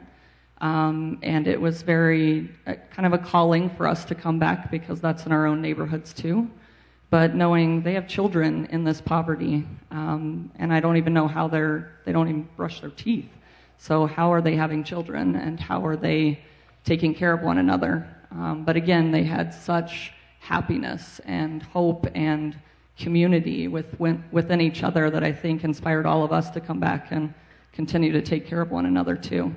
Um, 0.61 1.19
and 1.23 1.47
it 1.47 1.61
was 1.61 1.83
very 1.83 2.51
uh, 2.67 2.75
kind 2.91 3.07
of 3.07 3.13
a 3.13 3.19
calling 3.19 3.69
for 3.71 3.87
us 3.87 4.05
to 4.07 4.15
come 4.15 4.39
back 4.39 4.71
because 4.71 5.01
that's 5.01 5.27
in 5.27 5.33
our 5.33 5.47
own 5.47 5.61
neighborhoods 5.61 6.15
too. 6.15 6.51
But 7.11 7.35
knowing 7.35 7.83
they 7.83 7.95
have 7.95 8.09
children 8.09 8.67
in 8.71 8.83
this 8.83 9.01
poverty, 9.01 9.65
um, 9.91 10.51
and 10.57 10.73
I 10.73 10.81
don't 10.81 10.97
even 10.97 11.15
know 11.15 11.29
how 11.29 11.47
they're, 11.47 11.93
they 12.05 12.13
don't 12.13 12.29
even 12.29 12.49
brush 12.57 12.81
their 12.81 12.91
teeth. 12.91 13.29
So, 13.79 14.07
how 14.07 14.33
are 14.33 14.41
they 14.41 14.57
having 14.57 14.83
children 14.83 15.37
and 15.37 15.61
how 15.61 15.85
are 15.87 15.97
they 15.97 16.41
taking 16.85 17.15
care 17.15 17.33
of 17.33 17.43
one 17.43 17.59
another? 17.59 18.09
Um, 18.33 18.65
but 18.65 18.75
again, 18.75 19.13
they 19.13 19.23
had 19.23 19.55
such 19.55 20.13
happiness 20.41 21.21
and 21.27 21.63
hope 21.63 22.07
and 22.15 22.57
community 22.99 23.69
with, 23.69 23.99
within 23.99 24.61
each 24.61 24.83
other 24.83 25.11
that 25.11 25.23
I 25.23 25.33
think 25.33 25.65
inspired 25.65 26.07
all 26.07 26.25
of 26.25 26.33
us 26.33 26.51
to 26.51 26.61
come 26.61 26.81
back 26.81 27.09
and 27.11 27.33
continue 27.73 28.13
to 28.13 28.23
take 28.23 28.47
care 28.47 28.61
of 28.61 28.71
one 28.71 28.87
another 28.87 29.17
too. 29.17 29.55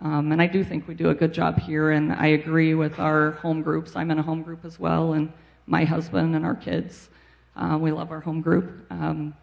Um, 0.00 0.32
and 0.32 0.42
I 0.42 0.46
do 0.46 0.64
think 0.64 0.88
we 0.88 0.94
do 0.94 1.10
a 1.10 1.14
good 1.14 1.32
job 1.32 1.58
here, 1.58 1.92
and 1.92 2.12
I 2.12 2.28
agree 2.28 2.74
with 2.74 2.98
our 2.98 3.32
home 3.32 3.62
groups. 3.62 3.94
I'm 3.94 4.10
in 4.10 4.18
a 4.18 4.22
home 4.22 4.42
group 4.42 4.64
as 4.64 4.78
well, 4.78 5.12
and 5.12 5.32
my 5.66 5.84
husband 5.84 6.34
and 6.34 6.44
our 6.44 6.56
kids. 6.56 7.08
Uh, 7.54 7.78
we 7.80 7.92
love 7.92 8.10
our 8.10 8.20
home 8.20 8.40
group. 8.40 8.84
Um, 8.90 9.34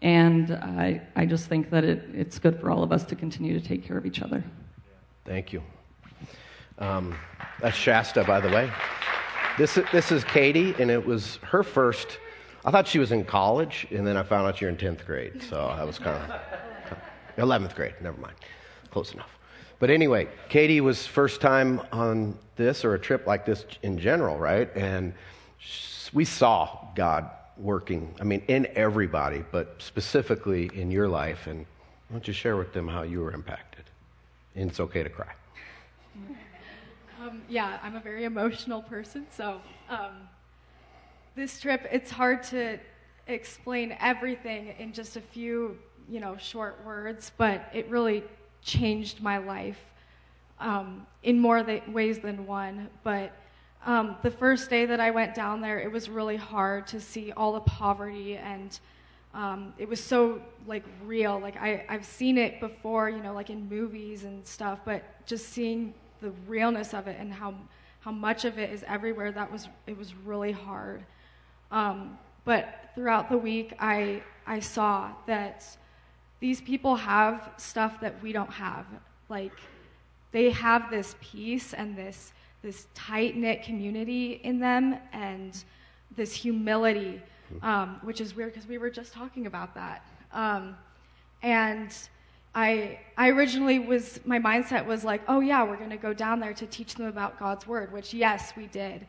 and 0.00 0.52
I, 0.52 1.02
I 1.14 1.26
just 1.26 1.46
think 1.46 1.70
that 1.70 1.84
it, 1.84 2.08
it's 2.14 2.38
good 2.38 2.58
for 2.60 2.70
all 2.70 2.82
of 2.82 2.90
us 2.90 3.04
to 3.04 3.16
continue 3.16 3.58
to 3.58 3.66
take 3.66 3.84
care 3.86 3.98
of 3.98 4.06
each 4.06 4.22
other. 4.22 4.42
Thank 5.24 5.52
you. 5.52 5.62
Um, 6.78 7.14
that's 7.60 7.76
Shasta, 7.76 8.24
by 8.24 8.40
the 8.40 8.48
way. 8.48 8.70
This, 9.58 9.78
this 9.92 10.10
is 10.10 10.24
Katie, 10.24 10.74
and 10.78 10.90
it 10.90 11.04
was 11.04 11.36
her 11.42 11.62
first 11.62 12.18
I 12.64 12.70
thought 12.70 12.88
she 12.88 12.98
was 12.98 13.12
in 13.12 13.24
college, 13.24 13.86
and 13.90 14.06
then 14.06 14.16
I 14.16 14.22
found 14.22 14.46
out 14.46 14.60
you're 14.60 14.70
in 14.70 14.76
10th 14.76 15.06
grade. 15.06 15.42
So 15.42 15.72
that 15.76 15.86
was 15.86 15.98
kind 15.98 16.32
of 16.32 16.98
11th 17.36 17.74
grade. 17.74 17.94
Never 18.00 18.20
mind. 18.20 18.34
Close 18.90 19.12
enough. 19.14 19.30
But 19.78 19.90
anyway, 19.90 20.28
Katie 20.48 20.80
was 20.80 21.06
first 21.06 21.40
time 21.40 21.80
on 21.92 22.36
this 22.56 22.84
or 22.84 22.94
a 22.94 22.98
trip 22.98 23.26
like 23.26 23.46
this 23.46 23.64
in 23.82 23.98
general, 23.98 24.36
right? 24.36 24.68
And 24.74 25.14
we 26.12 26.24
saw 26.24 26.88
God 26.96 27.30
working, 27.56 28.12
I 28.20 28.24
mean, 28.24 28.42
in 28.48 28.66
everybody, 28.74 29.44
but 29.52 29.76
specifically 29.78 30.70
in 30.74 30.90
your 30.90 31.08
life. 31.08 31.46
And 31.46 31.60
why 31.60 32.14
don't 32.14 32.26
you 32.26 32.34
share 32.34 32.56
with 32.56 32.72
them 32.72 32.88
how 32.88 33.02
you 33.02 33.20
were 33.20 33.32
impacted? 33.32 33.84
And 34.56 34.68
it's 34.68 34.80
okay 34.80 35.02
to 35.02 35.10
cry. 35.10 35.32
Um, 37.20 37.42
yeah, 37.48 37.80
I'm 37.82 37.96
a 37.96 38.00
very 38.00 38.22
emotional 38.22 38.80
person, 38.80 39.26
so 39.32 39.60
um, 39.90 40.28
this 41.38 41.60
trip, 41.60 41.86
it's 41.90 42.10
hard 42.10 42.42
to 42.44 42.78
explain 43.28 43.96
everything 44.00 44.74
in 44.78 44.92
just 44.92 45.16
a 45.16 45.20
few, 45.20 45.78
you 46.08 46.20
know, 46.20 46.36
short 46.36 46.80
words, 46.84 47.32
but 47.36 47.70
it 47.72 47.88
really 47.88 48.24
changed 48.62 49.22
my 49.22 49.38
life 49.38 49.78
um, 50.58 51.06
in 51.22 51.38
more 51.38 51.62
th- 51.62 51.86
ways 51.88 52.18
than 52.18 52.46
one. 52.46 52.88
But 53.04 53.32
um, 53.86 54.16
the 54.22 54.30
first 54.30 54.68
day 54.68 54.84
that 54.86 55.00
I 55.00 55.10
went 55.10 55.34
down 55.34 55.60
there, 55.60 55.78
it 55.78 55.90
was 55.90 56.08
really 56.08 56.36
hard 56.36 56.86
to 56.88 57.00
see 57.00 57.32
all 57.32 57.52
the 57.52 57.60
poverty 57.60 58.36
and 58.36 58.78
um, 59.34 59.74
it 59.78 59.88
was 59.88 60.02
so 60.02 60.40
like 60.66 60.84
real. 61.04 61.38
Like 61.38 61.56
I, 61.56 61.84
I've 61.88 62.04
seen 62.04 62.38
it 62.38 62.60
before, 62.60 63.08
you 63.08 63.22
know, 63.22 63.34
like 63.34 63.50
in 63.50 63.68
movies 63.68 64.24
and 64.24 64.44
stuff, 64.44 64.80
but 64.84 65.04
just 65.26 65.50
seeing 65.50 65.94
the 66.20 66.30
realness 66.46 66.94
of 66.94 67.06
it 67.06 67.16
and 67.20 67.32
how 67.32 67.54
how 68.00 68.10
much 68.12 68.44
of 68.44 68.58
it 68.58 68.70
is 68.70 68.84
everywhere, 68.86 69.30
that 69.32 69.52
was 69.52 69.68
it 69.86 69.96
was 69.96 70.14
really 70.14 70.52
hard. 70.52 71.04
Um, 71.70 72.18
but 72.44 72.90
throughout 72.94 73.28
the 73.28 73.38
week, 73.38 73.74
I, 73.78 74.22
I 74.46 74.60
saw 74.60 75.10
that 75.26 75.64
these 76.40 76.60
people 76.60 76.96
have 76.96 77.50
stuff 77.56 78.00
that 78.00 78.22
we 78.22 78.32
don't 78.32 78.50
have. 78.50 78.86
Like, 79.28 79.52
they 80.32 80.50
have 80.50 80.90
this 80.90 81.16
peace 81.20 81.74
and 81.74 81.96
this, 81.96 82.32
this 82.62 82.86
tight 82.94 83.36
knit 83.36 83.62
community 83.62 84.40
in 84.44 84.58
them 84.60 84.98
and 85.12 85.62
this 86.16 86.32
humility, 86.32 87.20
um, 87.62 88.00
which 88.02 88.20
is 88.20 88.34
weird 88.36 88.52
because 88.52 88.68
we 88.68 88.78
were 88.78 88.90
just 88.90 89.12
talking 89.12 89.46
about 89.46 89.74
that. 89.74 90.06
Um, 90.32 90.76
and 91.42 91.94
I, 92.54 92.98
I 93.16 93.28
originally 93.28 93.78
was, 93.78 94.20
my 94.24 94.38
mindset 94.38 94.84
was 94.84 95.04
like, 95.04 95.22
oh 95.28 95.40
yeah, 95.40 95.62
we're 95.62 95.76
going 95.76 95.90
to 95.90 95.96
go 95.96 96.12
down 96.12 96.40
there 96.40 96.54
to 96.54 96.66
teach 96.66 96.94
them 96.94 97.06
about 97.06 97.38
God's 97.38 97.66
word, 97.66 97.92
which 97.92 98.12
yes, 98.12 98.52
we 98.56 98.66
did. 98.66 99.06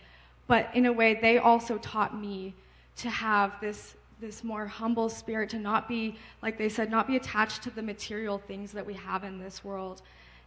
But 0.49 0.71
in 0.73 0.87
a 0.87 0.91
way, 0.91 1.13
they 1.13 1.37
also 1.37 1.77
taught 1.77 2.19
me 2.19 2.55
to 2.97 3.09
have 3.09 3.61
this, 3.61 3.95
this 4.19 4.43
more 4.43 4.65
humble 4.65 5.07
spirit, 5.07 5.47
to 5.51 5.59
not 5.59 5.87
be, 5.87 6.17
like 6.41 6.57
they 6.57 6.69
said, 6.69 6.89
not 6.89 7.05
be 7.05 7.17
attached 7.17 7.61
to 7.63 7.69
the 7.69 7.83
material 7.83 8.39
things 8.39 8.71
that 8.71 8.83
we 8.83 8.95
have 8.95 9.23
in 9.23 9.39
this 9.39 9.63
world. 9.63 10.01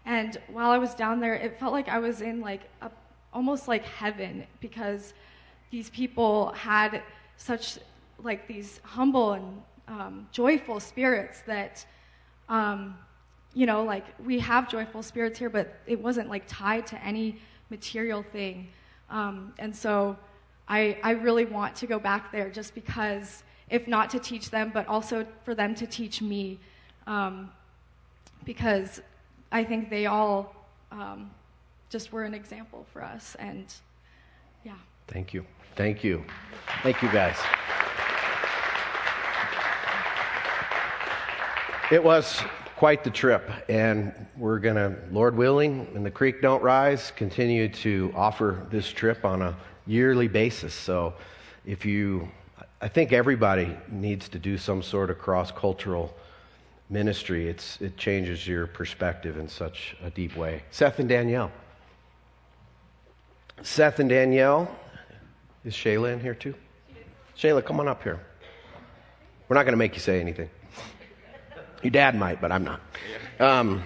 And 0.04 0.38
while 0.48 0.72
I 0.72 0.78
was 0.78 0.96
down 0.96 1.20
there, 1.20 1.34
it 1.34 1.56
felt 1.60 1.72
like 1.72 1.88
I 1.88 2.00
was 2.00 2.20
in 2.20 2.40
like 2.40 2.62
a, 2.80 2.90
almost 3.32 3.68
like 3.68 3.84
heaven 3.84 4.44
because 4.58 5.14
these 5.70 5.88
people 5.90 6.50
had 6.50 7.00
such 7.36 7.78
like 8.24 8.48
these 8.48 8.80
humble 8.82 9.34
and 9.34 9.62
um, 9.86 10.28
joyful 10.32 10.80
spirits 10.80 11.42
that 11.46 11.86
um, 12.48 12.98
you 13.54 13.66
know 13.66 13.84
like 13.84 14.06
we 14.24 14.38
have 14.38 14.68
joyful 14.68 15.02
spirits 15.02 15.38
here 15.38 15.50
but 15.50 15.80
it 15.86 16.00
wasn't 16.00 16.28
like 16.28 16.44
tied 16.46 16.86
to 16.86 17.02
any 17.04 17.38
material 17.70 18.22
thing 18.32 18.68
um, 19.12 19.52
and 19.58 19.76
so 19.76 20.16
I, 20.66 20.98
I 21.02 21.10
really 21.10 21.44
want 21.44 21.76
to 21.76 21.86
go 21.86 21.98
back 21.98 22.32
there 22.32 22.48
just 22.48 22.74
because, 22.74 23.44
if 23.68 23.86
not 23.86 24.08
to 24.10 24.18
teach 24.18 24.50
them, 24.50 24.70
but 24.72 24.88
also 24.88 25.26
for 25.44 25.54
them 25.54 25.74
to 25.76 25.86
teach 25.86 26.22
me. 26.22 26.58
Um, 27.06 27.50
because 28.44 29.02
I 29.52 29.64
think 29.64 29.90
they 29.90 30.06
all 30.06 30.54
um, 30.90 31.30
just 31.90 32.10
were 32.10 32.24
an 32.24 32.34
example 32.34 32.86
for 32.92 33.04
us. 33.04 33.36
And 33.38 33.66
yeah. 34.64 34.72
Thank 35.08 35.34
you. 35.34 35.44
Thank 35.76 36.02
you. 36.02 36.24
Thank 36.82 37.02
you, 37.02 37.12
guys. 37.12 37.38
It 41.90 42.02
was 42.02 42.42
quite 42.82 43.04
the 43.04 43.10
trip. 43.10 43.48
And 43.68 44.12
we're 44.36 44.58
going 44.58 44.74
to, 44.74 44.96
Lord 45.12 45.36
willing, 45.36 45.86
and 45.94 46.04
the 46.04 46.10
creek 46.10 46.42
don't 46.42 46.60
rise, 46.64 47.12
continue 47.14 47.68
to 47.68 48.12
offer 48.12 48.66
this 48.72 48.88
trip 48.88 49.24
on 49.24 49.40
a 49.40 49.56
yearly 49.86 50.26
basis. 50.26 50.74
So 50.74 51.14
if 51.64 51.86
you, 51.86 52.28
I 52.80 52.88
think 52.88 53.12
everybody 53.12 53.76
needs 53.88 54.28
to 54.30 54.40
do 54.40 54.58
some 54.58 54.82
sort 54.82 55.10
of 55.10 55.20
cross 55.20 55.52
cultural 55.52 56.12
ministry. 56.90 57.48
It's, 57.48 57.80
it 57.80 57.96
changes 57.96 58.48
your 58.48 58.66
perspective 58.66 59.36
in 59.38 59.46
such 59.46 59.94
a 60.02 60.10
deep 60.10 60.36
way. 60.36 60.64
Seth 60.72 60.98
and 60.98 61.08
Danielle. 61.08 61.52
Seth 63.62 64.00
and 64.00 64.08
Danielle. 64.08 64.68
Is 65.64 65.74
Shayla 65.74 66.14
in 66.14 66.18
here 66.18 66.34
too? 66.34 66.56
Shayla, 67.38 67.64
come 67.64 67.78
on 67.78 67.86
up 67.86 68.02
here. 68.02 68.18
We're 69.48 69.54
not 69.54 69.62
going 69.62 69.74
to 69.74 69.78
make 69.78 69.94
you 69.94 70.00
say 70.00 70.20
anything. 70.20 70.50
Your 71.82 71.90
dad 71.90 72.14
might, 72.14 72.40
but 72.40 72.52
I'm 72.52 72.64
not. 72.64 72.80
Um, 73.40 73.82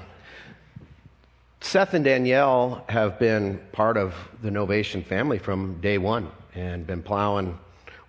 Seth 1.62 1.94
and 1.94 2.04
Danielle 2.04 2.84
have 2.88 3.18
been 3.18 3.58
part 3.72 3.96
of 3.96 4.14
the 4.42 4.50
Novation 4.50 5.04
family 5.04 5.38
from 5.38 5.80
day 5.80 5.96
one 5.96 6.30
and 6.54 6.86
been 6.86 7.02
plowing 7.02 7.58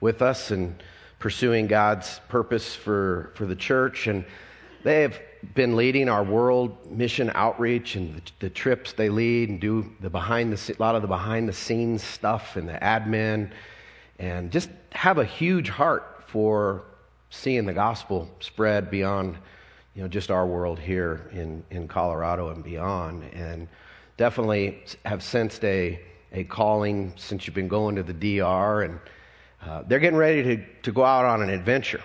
with 0.02 0.22
us 0.22 0.52
and 0.52 0.76
pursuing 1.20 1.68
God's 1.68 2.20
purpose 2.28 2.76
for, 2.76 3.32
for 3.36 3.46
the 3.46 3.56
church. 3.56 4.08
And 4.08 4.26
they 4.84 5.02
have 5.02 5.20
been 5.56 5.76
leading 5.76 6.10
our 6.10 6.24
world 6.24 6.92
mission 6.92 7.32
outreach 7.34 7.96
and 7.96 8.16
the, 8.16 8.22
the 8.40 8.50
trips 8.50 8.94
they 8.94 9.10
lead 9.10 9.50
and 9.50 9.60
do 9.60 9.90
the 10.02 10.10
behind 10.10 10.52
the 10.52 10.74
a 10.74 10.82
lot 10.82 10.96
of 10.96 11.02
the 11.02 11.08
behind 11.08 11.48
the 11.48 11.54
scenes 11.54 12.04
stuff 12.04 12.58
and 12.58 12.68
the 12.68 12.74
admin 12.74 13.50
and 14.20 14.52
just 14.52 14.70
have 14.92 15.18
a 15.18 15.26
huge 15.26 15.70
heart 15.70 16.24
for 16.28 16.84
seeing 17.30 17.66
the 17.66 17.74
gospel 17.74 18.30
spread 18.40 18.90
beyond 18.92 19.38
you 19.98 20.04
know 20.04 20.08
just 20.08 20.30
our 20.30 20.46
world 20.46 20.78
here 20.78 21.30
in, 21.34 21.64
in 21.72 21.88
Colorado 21.88 22.50
and 22.50 22.64
beyond 22.64 23.24
and 23.34 23.68
definitely 24.16 24.84
have 25.04 25.24
sensed 25.24 25.66
a 25.66 26.00
a 26.32 26.44
calling 26.44 27.12
since 27.18 27.48
you've 27.48 27.56
been 27.56 27.68
going 27.68 27.96
to 27.96 28.04
the 28.04 28.14
DR 28.14 28.84
and 28.84 29.00
uh, 29.66 29.82
they're 29.88 30.00
getting 30.00 30.20
ready 30.20 30.44
to, 30.44 30.66
to 30.84 30.92
go 30.92 31.04
out 31.04 31.26
on 31.26 31.42
an 31.42 31.50
adventure 31.50 32.04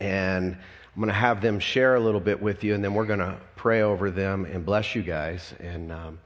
and 0.00 0.56
I'm 1.00 1.00
going 1.00 1.08
to 1.08 1.14
have 1.14 1.40
them 1.40 1.60
share 1.60 1.94
a 1.94 2.00
little 2.00 2.20
bit 2.20 2.42
with 2.42 2.64
you, 2.64 2.74
and 2.74 2.82
then 2.82 2.94
we're 2.94 3.06
going 3.06 3.20
to 3.20 3.36
pray 3.54 3.82
over 3.82 4.10
them 4.10 4.44
and 4.44 4.66
bless 4.66 4.94
you 4.94 5.02
guys. 5.02 5.54
And 5.60 5.92
um, 5.92 6.18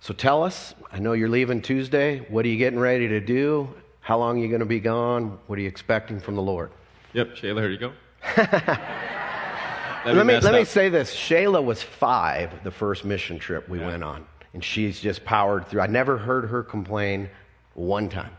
so 0.00 0.12
tell 0.12 0.42
us, 0.42 0.74
I 0.90 0.98
know 0.98 1.12
you're 1.12 1.28
leaving 1.28 1.62
Tuesday. 1.62 2.18
What 2.28 2.44
are 2.44 2.48
you 2.48 2.56
getting 2.56 2.80
ready 2.80 3.06
to 3.08 3.20
do? 3.20 3.72
How 4.00 4.18
long 4.18 4.38
are 4.38 4.42
you 4.42 4.48
going 4.48 4.60
to 4.60 4.66
be 4.66 4.80
gone? 4.80 5.38
What 5.46 5.58
are 5.58 5.62
you 5.62 5.68
expecting 5.68 6.18
from 6.18 6.34
the 6.34 6.42
Lord? 6.42 6.72
Yep, 7.12 7.36
Shayla, 7.36 7.60
here 7.60 7.70
you 7.70 7.78
go. 7.78 7.92
let 10.04 10.26
me, 10.26 10.38
let 10.40 10.54
me 10.54 10.64
say 10.64 10.88
this 10.88 11.14
Shayla 11.14 11.62
was 11.62 11.82
five 11.82 12.62
the 12.64 12.70
first 12.70 13.04
mission 13.04 13.38
trip 13.38 13.68
we 13.68 13.80
yeah. 13.80 13.86
went 13.86 14.04
on, 14.04 14.26
and 14.54 14.64
she's 14.64 15.00
just 15.00 15.24
powered 15.24 15.66
through. 15.68 15.80
I 15.80 15.86
never 15.86 16.16
heard 16.16 16.48
her 16.48 16.62
complain 16.62 17.28
one 17.74 18.08
time. 18.08 18.36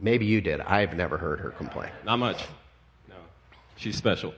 Maybe 0.00 0.26
you 0.26 0.40
did. 0.40 0.60
I've 0.60 0.96
never 0.96 1.18
heard 1.18 1.40
her 1.40 1.50
complain. 1.50 1.90
Not 2.04 2.18
much. 2.18 2.44
No. 3.08 3.16
She's 3.76 3.96
special. 3.96 4.32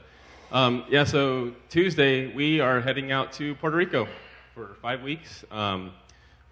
Um, 0.53 0.85
yeah, 0.89 1.05
so 1.05 1.53
Tuesday 1.69 2.33
we 2.35 2.61
are 2.61 2.81
heading 2.81 3.13
out 3.13 3.33
to 3.35 3.55
Puerto 3.57 3.77
Rico 3.77 4.09
for 4.55 4.75
five 4.83 5.03
weeks. 5.03 5.45
Um, 5.51 5.93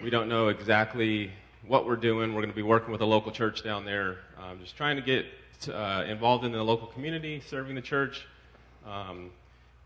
we 0.00 0.10
don't 0.10 0.28
know 0.28 0.48
exactly 0.48 1.32
what 1.66 1.86
we're 1.86 1.96
doing. 1.96 2.32
We're 2.32 2.42
going 2.42 2.50
to 2.50 2.56
be 2.56 2.62
working 2.62 2.92
with 2.92 3.00
a 3.00 3.06
local 3.06 3.32
church 3.32 3.64
down 3.64 3.84
there, 3.84 4.18
um, 4.38 4.60
just 4.60 4.76
trying 4.76 4.96
to 4.96 5.02
get 5.02 5.26
uh, 5.72 6.04
involved 6.06 6.44
in 6.44 6.52
the 6.52 6.62
local 6.62 6.86
community, 6.86 7.42
serving 7.44 7.74
the 7.74 7.82
church, 7.82 8.26
um, 8.86 9.30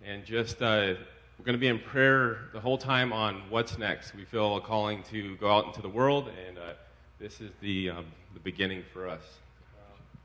and 0.04 0.24
just 0.24 0.62
uh, 0.62 0.94
we're 1.38 1.44
going 1.44 1.54
to 1.54 1.60
be 1.60 1.68
in 1.68 1.78
prayer 1.78 2.48
the 2.52 2.60
whole 2.60 2.78
time 2.78 3.12
on 3.12 3.42
what's 3.48 3.78
next. 3.78 4.14
We 4.14 4.24
feel 4.24 4.56
a 4.56 4.60
calling 4.60 5.02
to 5.04 5.36
go 5.36 5.50
out 5.50 5.66
into 5.66 5.82
the 5.82 5.88
world, 5.88 6.30
and 6.46 6.58
uh, 6.58 6.72
this 7.18 7.40
is 7.40 7.50
the 7.60 7.90
um, 7.90 8.06
the 8.34 8.40
beginning 8.40 8.84
for 8.92 9.08
us. 9.08 9.22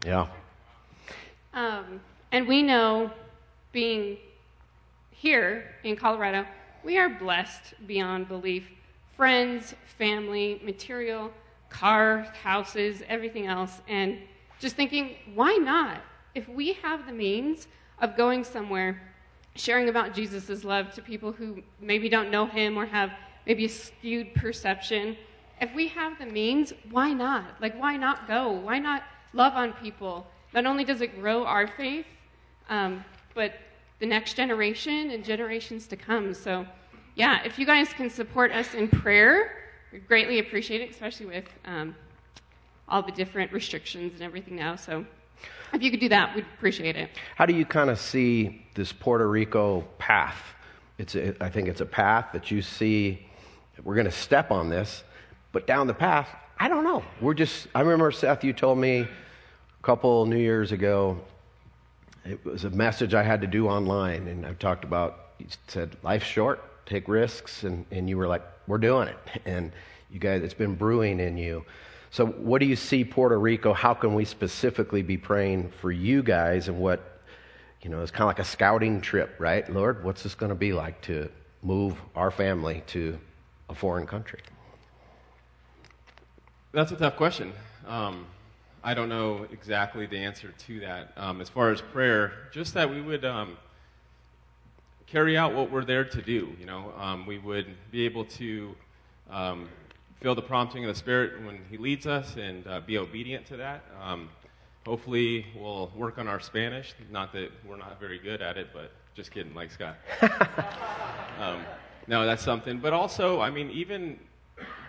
Yeah. 0.05 0.27
Um, 1.53 1.99
and 2.31 2.47
we 2.47 2.61
know 2.61 3.11
being 3.71 4.17
here 5.09 5.75
in 5.83 5.95
Colorado, 5.95 6.45
we 6.83 6.97
are 6.97 7.09
blessed 7.09 7.73
beyond 7.87 8.27
belief. 8.27 8.69
Friends, 9.15 9.73
family, 9.97 10.61
material, 10.63 11.31
car, 11.69 12.27
houses, 12.43 13.01
everything 13.07 13.47
else. 13.47 13.81
And 13.87 14.19
just 14.59 14.75
thinking, 14.75 15.15
why 15.33 15.53
not? 15.55 16.01
If 16.35 16.47
we 16.47 16.73
have 16.73 17.07
the 17.07 17.13
means 17.13 17.67
of 17.99 18.15
going 18.15 18.43
somewhere, 18.43 19.01
sharing 19.57 19.89
about 19.89 20.13
Jesus' 20.13 20.63
love 20.63 20.93
to 20.93 21.01
people 21.01 21.31
who 21.31 21.61
maybe 21.79 22.09
don't 22.09 22.31
know 22.31 22.45
him 22.45 22.77
or 22.77 22.85
have 22.85 23.11
maybe 23.45 23.65
a 23.65 23.69
skewed 23.69 24.33
perception, 24.35 25.17
if 25.59 25.73
we 25.73 25.87
have 25.87 26.19
the 26.19 26.25
means, 26.25 26.73
why 26.91 27.13
not? 27.13 27.45
Like, 27.59 27.79
why 27.79 27.97
not 27.97 28.27
go? 28.27 28.51
Why 28.51 28.79
not 28.79 29.03
love 29.33 29.53
on 29.53 29.73
people? 29.73 30.27
Not 30.53 30.65
only 30.65 30.83
does 30.83 31.01
it 31.01 31.19
grow 31.19 31.43
our 31.45 31.67
faith, 31.67 32.05
um, 32.69 33.03
but 33.33 33.53
the 33.99 34.05
next 34.05 34.35
generation 34.35 35.11
and 35.11 35.23
generations 35.23 35.87
to 35.87 35.95
come. 35.95 36.33
So, 36.33 36.65
yeah, 37.15 37.43
if 37.43 37.57
you 37.57 37.65
guys 37.65 37.89
can 37.93 38.09
support 38.09 38.51
us 38.51 38.73
in 38.73 38.87
prayer, 38.87 39.51
we 39.91 39.99
greatly 39.99 40.39
appreciate 40.39 40.81
it, 40.81 40.91
especially 40.91 41.25
with 41.25 41.45
um, 41.65 41.95
all 42.87 43.01
the 43.01 43.11
different 43.11 43.51
restrictions 43.51 44.13
and 44.13 44.21
everything 44.21 44.55
now. 44.55 44.75
So, 44.75 45.05
if 45.73 45.81
you 45.81 45.91
could 45.91 45.99
do 45.99 46.09
that, 46.09 46.35
we'd 46.35 46.45
appreciate 46.57 46.95
it. 46.95 47.09
How 47.35 47.45
do 47.45 47.53
you 47.53 47.65
kind 47.65 47.89
of 47.89 47.99
see 47.99 48.65
this 48.73 48.91
Puerto 48.91 49.27
Rico 49.27 49.81
path? 49.97 50.41
It's 50.97 51.15
a, 51.15 51.41
I 51.43 51.49
think 51.49 51.67
it's 51.67 51.81
a 51.81 51.85
path 51.85 52.27
that 52.33 52.49
you 52.51 52.61
see. 52.61 53.25
We're 53.83 53.95
going 53.95 54.05
to 54.05 54.11
step 54.11 54.51
on 54.51 54.69
this, 54.69 55.03
but 55.51 55.67
down 55.67 55.87
the 55.87 55.93
path, 55.93 56.29
I 56.59 56.67
don't 56.67 56.83
know. 56.83 57.03
We're 57.21 57.35
just. 57.35 57.67
I 57.75 57.81
remember 57.81 58.11
Seth, 58.11 58.43
you 58.43 58.53
told 58.53 58.79
me 58.79 59.01
a 59.01 59.83
couple 59.83 60.25
New 60.25 60.39
Years 60.39 60.71
ago 60.71 61.21
it 62.29 62.43
was 62.43 62.65
a 62.65 62.69
message 62.69 63.13
I 63.13 63.23
had 63.23 63.41
to 63.41 63.47
do 63.47 63.67
online, 63.67 64.27
and 64.27 64.45
I've 64.45 64.59
talked 64.59 64.83
about, 64.83 65.31
you 65.39 65.47
said, 65.67 65.95
life's 66.03 66.25
short, 66.25 66.85
take 66.85 67.07
risks, 67.07 67.63
and, 67.63 67.85
and 67.91 68.09
you 68.09 68.17
were 68.17 68.27
like, 68.27 68.43
we're 68.67 68.77
doing 68.77 69.07
it. 69.07 69.17
And 69.45 69.71
you 70.09 70.19
guys, 70.19 70.41
it's 70.41 70.53
been 70.53 70.75
brewing 70.75 71.19
in 71.19 71.37
you. 71.37 71.65
So, 72.09 72.25
what 72.25 72.59
do 72.59 72.65
you 72.65 72.75
see 72.75 73.03
Puerto 73.03 73.37
Rico? 73.37 73.73
How 73.73 73.93
can 73.93 74.13
we 74.13 74.25
specifically 74.25 75.01
be 75.01 75.17
praying 75.17 75.71
for 75.81 75.91
you 75.91 76.23
guys 76.23 76.67
and 76.67 76.79
what, 76.79 77.21
you 77.81 77.89
know, 77.89 78.01
it's 78.01 78.11
kind 78.11 78.23
of 78.23 78.27
like 78.27 78.39
a 78.39 78.45
scouting 78.45 79.01
trip, 79.01 79.35
right? 79.39 79.69
Lord, 79.71 80.03
what's 80.03 80.23
this 80.23 80.35
going 80.35 80.49
to 80.49 80.55
be 80.55 80.73
like 80.73 81.01
to 81.01 81.29
move 81.61 81.95
our 82.15 82.31
family 82.31 82.83
to 82.87 83.19
a 83.69 83.75
foreign 83.75 84.07
country? 84.07 84.39
That's 86.71 86.91
a 86.91 86.95
tough 86.95 87.17
question. 87.17 87.53
Um, 87.87 88.25
I 88.83 88.93
don't 88.93 89.09
know 89.09 89.45
exactly 89.51 90.05
the 90.05 90.17
answer 90.17 90.53
to 90.65 90.79
that. 90.81 91.11
Um, 91.17 91.41
as 91.41 91.49
far 91.49 91.71
as 91.71 91.81
prayer, 91.81 92.33
just 92.51 92.73
that 92.75 92.89
we 92.89 93.01
would 93.01 93.25
um, 93.25 93.57
carry 95.07 95.37
out 95.37 95.53
what 95.53 95.71
we're 95.71 95.83
there 95.83 96.05
to 96.05 96.21
do. 96.21 96.55
You 96.59 96.65
know, 96.65 96.93
um, 96.97 97.25
we 97.25 97.37
would 97.37 97.67
be 97.91 98.05
able 98.05 98.25
to 98.25 98.75
um, 99.29 99.67
feel 100.19 100.33
the 100.33 100.41
prompting 100.41 100.83
of 100.83 100.89
the 100.89 100.97
Spirit 100.97 101.43
when 101.45 101.59
He 101.69 101.77
leads 101.77 102.07
us 102.07 102.35
and 102.37 102.65
uh, 102.67 102.79
be 102.81 102.97
obedient 102.97 103.45
to 103.47 103.57
that. 103.57 103.83
Um, 104.01 104.29
hopefully, 104.85 105.45
we'll 105.55 105.91
work 105.95 106.17
on 106.17 106.27
our 106.27 106.39
Spanish. 106.39 106.93
Not 107.11 107.31
that 107.33 107.51
we're 107.67 107.77
not 107.77 107.99
very 107.99 108.17
good 108.17 108.41
at 108.41 108.57
it, 108.57 108.69
but 108.73 108.91
just 109.15 109.31
kidding, 109.31 109.53
like 109.53 109.71
Scott. 109.71 109.97
Um, 111.39 111.61
no, 112.07 112.25
that's 112.25 112.41
something. 112.41 112.79
But 112.79 112.93
also, 112.93 113.41
I 113.41 113.51
mean, 113.51 113.69
even 113.69 114.17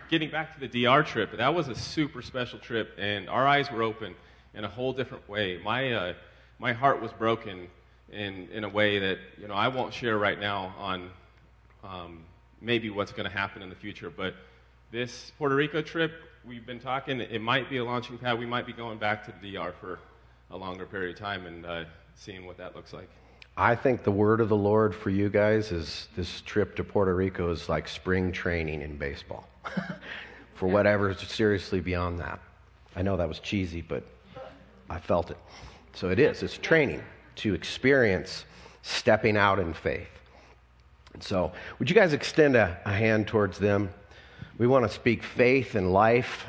getting 0.08 0.30
back 0.30 0.54
to 0.54 0.66
the 0.66 0.84
DR 0.84 1.02
trip, 1.02 1.36
that 1.36 1.54
was 1.54 1.68
a 1.68 1.74
super 1.74 2.22
special 2.22 2.58
trip, 2.58 2.94
and 2.96 3.28
our 3.28 3.46
eyes 3.46 3.70
were 3.70 3.82
open 3.82 4.14
in 4.54 4.64
a 4.64 4.68
whole 4.68 4.94
different 4.94 5.28
way. 5.28 5.60
My, 5.62 5.92
uh, 5.92 6.14
my 6.58 6.72
heart 6.72 7.02
was 7.02 7.12
broken 7.12 7.68
in, 8.10 8.48
in 8.50 8.64
a 8.64 8.68
way 8.68 8.98
that 8.98 9.18
you 9.38 9.46
know, 9.46 9.52
I 9.52 9.68
won't 9.68 9.92
share 9.92 10.16
right 10.16 10.40
now 10.40 10.74
on 10.78 11.10
um, 11.84 12.24
maybe 12.62 12.88
what's 12.88 13.12
going 13.12 13.28
to 13.28 13.36
happen 13.36 13.60
in 13.60 13.68
the 13.68 13.76
future. 13.76 14.08
But 14.08 14.34
this 14.91 15.32
Puerto 15.39 15.55
Rico 15.55 15.82
trip, 15.82 16.12
we've 16.47 16.66
been 16.66 16.80
talking, 16.80 17.20
it 17.20 17.41
might 17.41 17.68
be 17.68 17.78
a 17.78 17.84
launching 17.84 18.18
pad. 18.18 18.39
We 18.39 18.47
might 18.47 18.66
be 18.66 18.72
going 18.72 18.99
back 18.99 19.24
to 19.26 19.32
the 19.41 19.55
DR 19.55 19.72
for 19.80 19.99
a 20.51 20.57
longer 20.57 20.86
period 20.86 21.14
of 21.14 21.20
time 21.20 21.47
and 21.47 21.66
uh, 21.66 21.84
seeing 22.14 22.47
what 22.47 22.57
that 22.59 22.74
looks 22.74 22.93
like. 22.93 23.09
I 23.57 23.74
think 23.74 24.05
the 24.05 24.12
word 24.12 24.41
of 24.41 24.49
the 24.49 24.57
Lord 24.57 24.95
for 24.95 25.11
you 25.11 25.28
guys 25.28 25.72
is 25.72 26.09
this 26.16 26.41
trip 26.43 26.76
to 26.76 26.84
Puerto 26.84 27.14
Rico 27.14 27.51
is 27.51 27.68
like 27.68 27.89
spring 27.89 28.32
training 28.32 28.82
in 28.82 28.97
baseball. 28.97 29.49
for 30.59 30.66
whatever 30.68 31.11
is 31.11 31.18
seriously 31.18 31.80
beyond 31.80 32.18
that. 32.18 32.41
I 32.97 33.03
know 33.03 33.16
that 33.16 33.28
was 33.28 33.39
cheesy, 33.39 33.80
but 33.80 34.03
I 34.91 34.99
felt 34.99 35.30
it. 35.30 35.36
So 35.95 36.11
it 36.11 36.18
is. 36.18 36.43
It's 36.43 36.59
training 36.59 37.03
to 37.36 37.55
experience 37.55 38.45
stepping 38.82 39.36
out 39.36 39.61
in 39.61 39.72
faith. 39.72 40.09
And 41.14 41.22
so, 41.22 41.53
would 41.78 41.89
you 41.89 41.95
guys 41.95 42.12
extend 42.12 42.57
a, 42.57 42.76
a 42.84 42.93
hand 42.93 43.28
towards 43.28 43.59
them? 43.59 43.91
We 44.59 44.66
want 44.66 44.84
to 44.84 44.92
speak 44.92 45.22
faith 45.22 45.76
and 45.76 45.92
life 45.92 46.46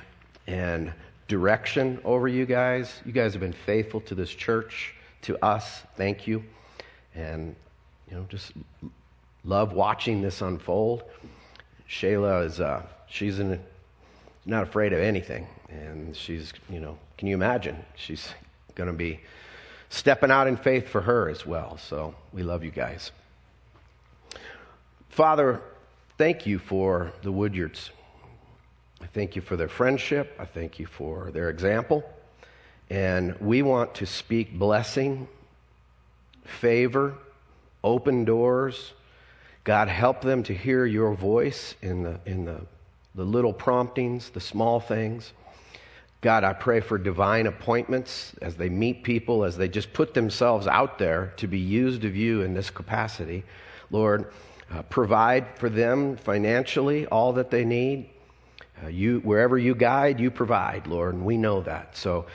and 0.47 0.91
direction 1.27 2.01
over 2.03 2.27
you 2.27 2.47
guys. 2.47 3.01
You 3.05 3.11
guys 3.11 3.33
have 3.33 3.39
been 3.39 3.53
faithful 3.53 4.01
to 4.01 4.15
this 4.15 4.31
church, 4.31 4.95
to 5.21 5.37
us. 5.45 5.83
Thank 5.95 6.25
you. 6.25 6.43
And, 7.13 7.55
you 8.09 8.17
know, 8.17 8.25
just 8.27 8.53
love 9.43 9.73
watching 9.73 10.23
this 10.23 10.41
unfold. 10.41 11.03
Shayla 11.87 12.45
is. 12.45 12.59
Uh, 12.59 12.81
she's 13.07 13.39
in 13.39 13.59
not 14.43 14.63
afraid 14.63 14.91
of 14.91 14.99
anything. 14.99 15.47
And 15.69 16.15
she's, 16.15 16.51
you 16.67 16.79
know, 16.79 16.97
can 17.19 17.27
you 17.27 17.35
imagine? 17.35 17.77
She's 17.95 18.33
going 18.73 18.89
to 18.89 18.95
be 18.95 19.19
stepping 19.89 20.31
out 20.31 20.47
in 20.47 20.57
faith 20.57 20.89
for 20.89 21.01
her 21.01 21.29
as 21.29 21.45
well. 21.45 21.77
So 21.77 22.15
we 22.33 22.41
love 22.41 22.63
you 22.63 22.71
guys. 22.71 23.11
Father, 25.09 25.61
thank 26.17 26.47
you 26.47 26.57
for 26.57 27.13
the 27.21 27.31
Woodyards. 27.31 27.91
I 29.01 29.05
thank 29.07 29.35
you 29.35 29.41
for 29.41 29.55
their 29.55 29.69
friendship. 29.69 30.35
I 30.39 30.45
thank 30.45 30.79
you 30.79 30.85
for 30.85 31.31
their 31.31 31.49
example. 31.49 32.03
And 32.89 33.35
we 33.39 33.61
want 33.61 33.95
to 33.95 34.05
speak 34.05 34.57
blessing, 34.57 35.27
favor, 36.43 37.15
open 37.83 38.25
doors. 38.25 38.93
God, 39.63 39.87
help 39.87 40.21
them 40.21 40.43
to 40.43 40.53
hear 40.53 40.85
your 40.85 41.13
voice 41.13 41.75
in 41.81 42.03
the, 42.03 42.19
in 42.25 42.45
the, 42.45 42.61
the 43.15 43.23
little 43.23 43.53
promptings, 43.53 44.29
the 44.31 44.39
small 44.39 44.79
things. 44.79 45.33
God, 46.21 46.43
I 46.43 46.51
pray 46.51 46.81
for 46.81 46.97
divine 46.97 47.47
appointments 47.47 48.33
as 48.41 48.55
they 48.55 48.67
meet 48.67 49.03
people, 49.03 49.45
as 49.45 49.55
they 49.55 49.69
just 49.69 49.93
put 49.93 50.13
themselves 50.13 50.67
out 50.67 50.97
there 50.97 51.33
to 51.37 51.47
be 51.47 51.59
used 51.59 52.03
of 52.03 52.15
you 52.15 52.41
in 52.41 52.53
this 52.53 52.69
capacity. 52.69 53.45
Lord, 53.89 54.31
uh, 54.71 54.81
provide 54.83 55.57
for 55.57 55.69
them 55.69 56.17
financially 56.17 57.05
all 57.07 57.33
that 57.33 57.51
they 57.51 57.63
need. 57.63 58.09
Uh, 58.83 58.87
you, 58.87 59.19
wherever 59.19 59.57
you 59.57 59.75
guide, 59.75 60.19
you 60.19 60.31
provide, 60.31 60.87
Lord, 60.87 61.15
and 61.15 61.25
we 61.25 61.37
know 61.37 61.61
that. 61.61 61.97
So 61.97 62.25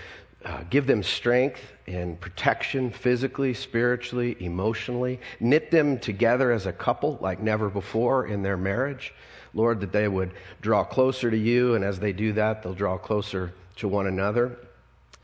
uh, 0.45 0.63
give 0.69 0.87
them 0.87 1.03
strength 1.03 1.61
and 1.87 2.21
protection 2.21 2.91
physically, 2.91 3.55
spiritually, 3.55 4.37
emotionally. 4.41 5.21
Knit 5.41 5.71
them 5.71 5.99
together 5.99 6.53
as 6.53 6.67
a 6.67 6.73
couple 6.73 7.19
like 7.21 7.41
never 7.41 7.71
before 7.71 8.27
in 8.27 8.43
their 8.43 8.57
marriage. 8.57 9.15
Lord, 9.55 9.81
that 9.81 9.93
they 9.93 10.09
would 10.09 10.33
draw 10.61 10.85
closer 10.85 11.31
to 11.31 11.37
you, 11.37 11.75
and 11.77 11.85
as 11.85 11.99
they 11.99 12.13
do 12.13 12.33
that, 12.35 12.63
they'll 12.63 12.75
draw 12.75 12.99
closer 12.99 13.55
to 13.77 13.89
one 13.89 14.07
another 14.07 14.59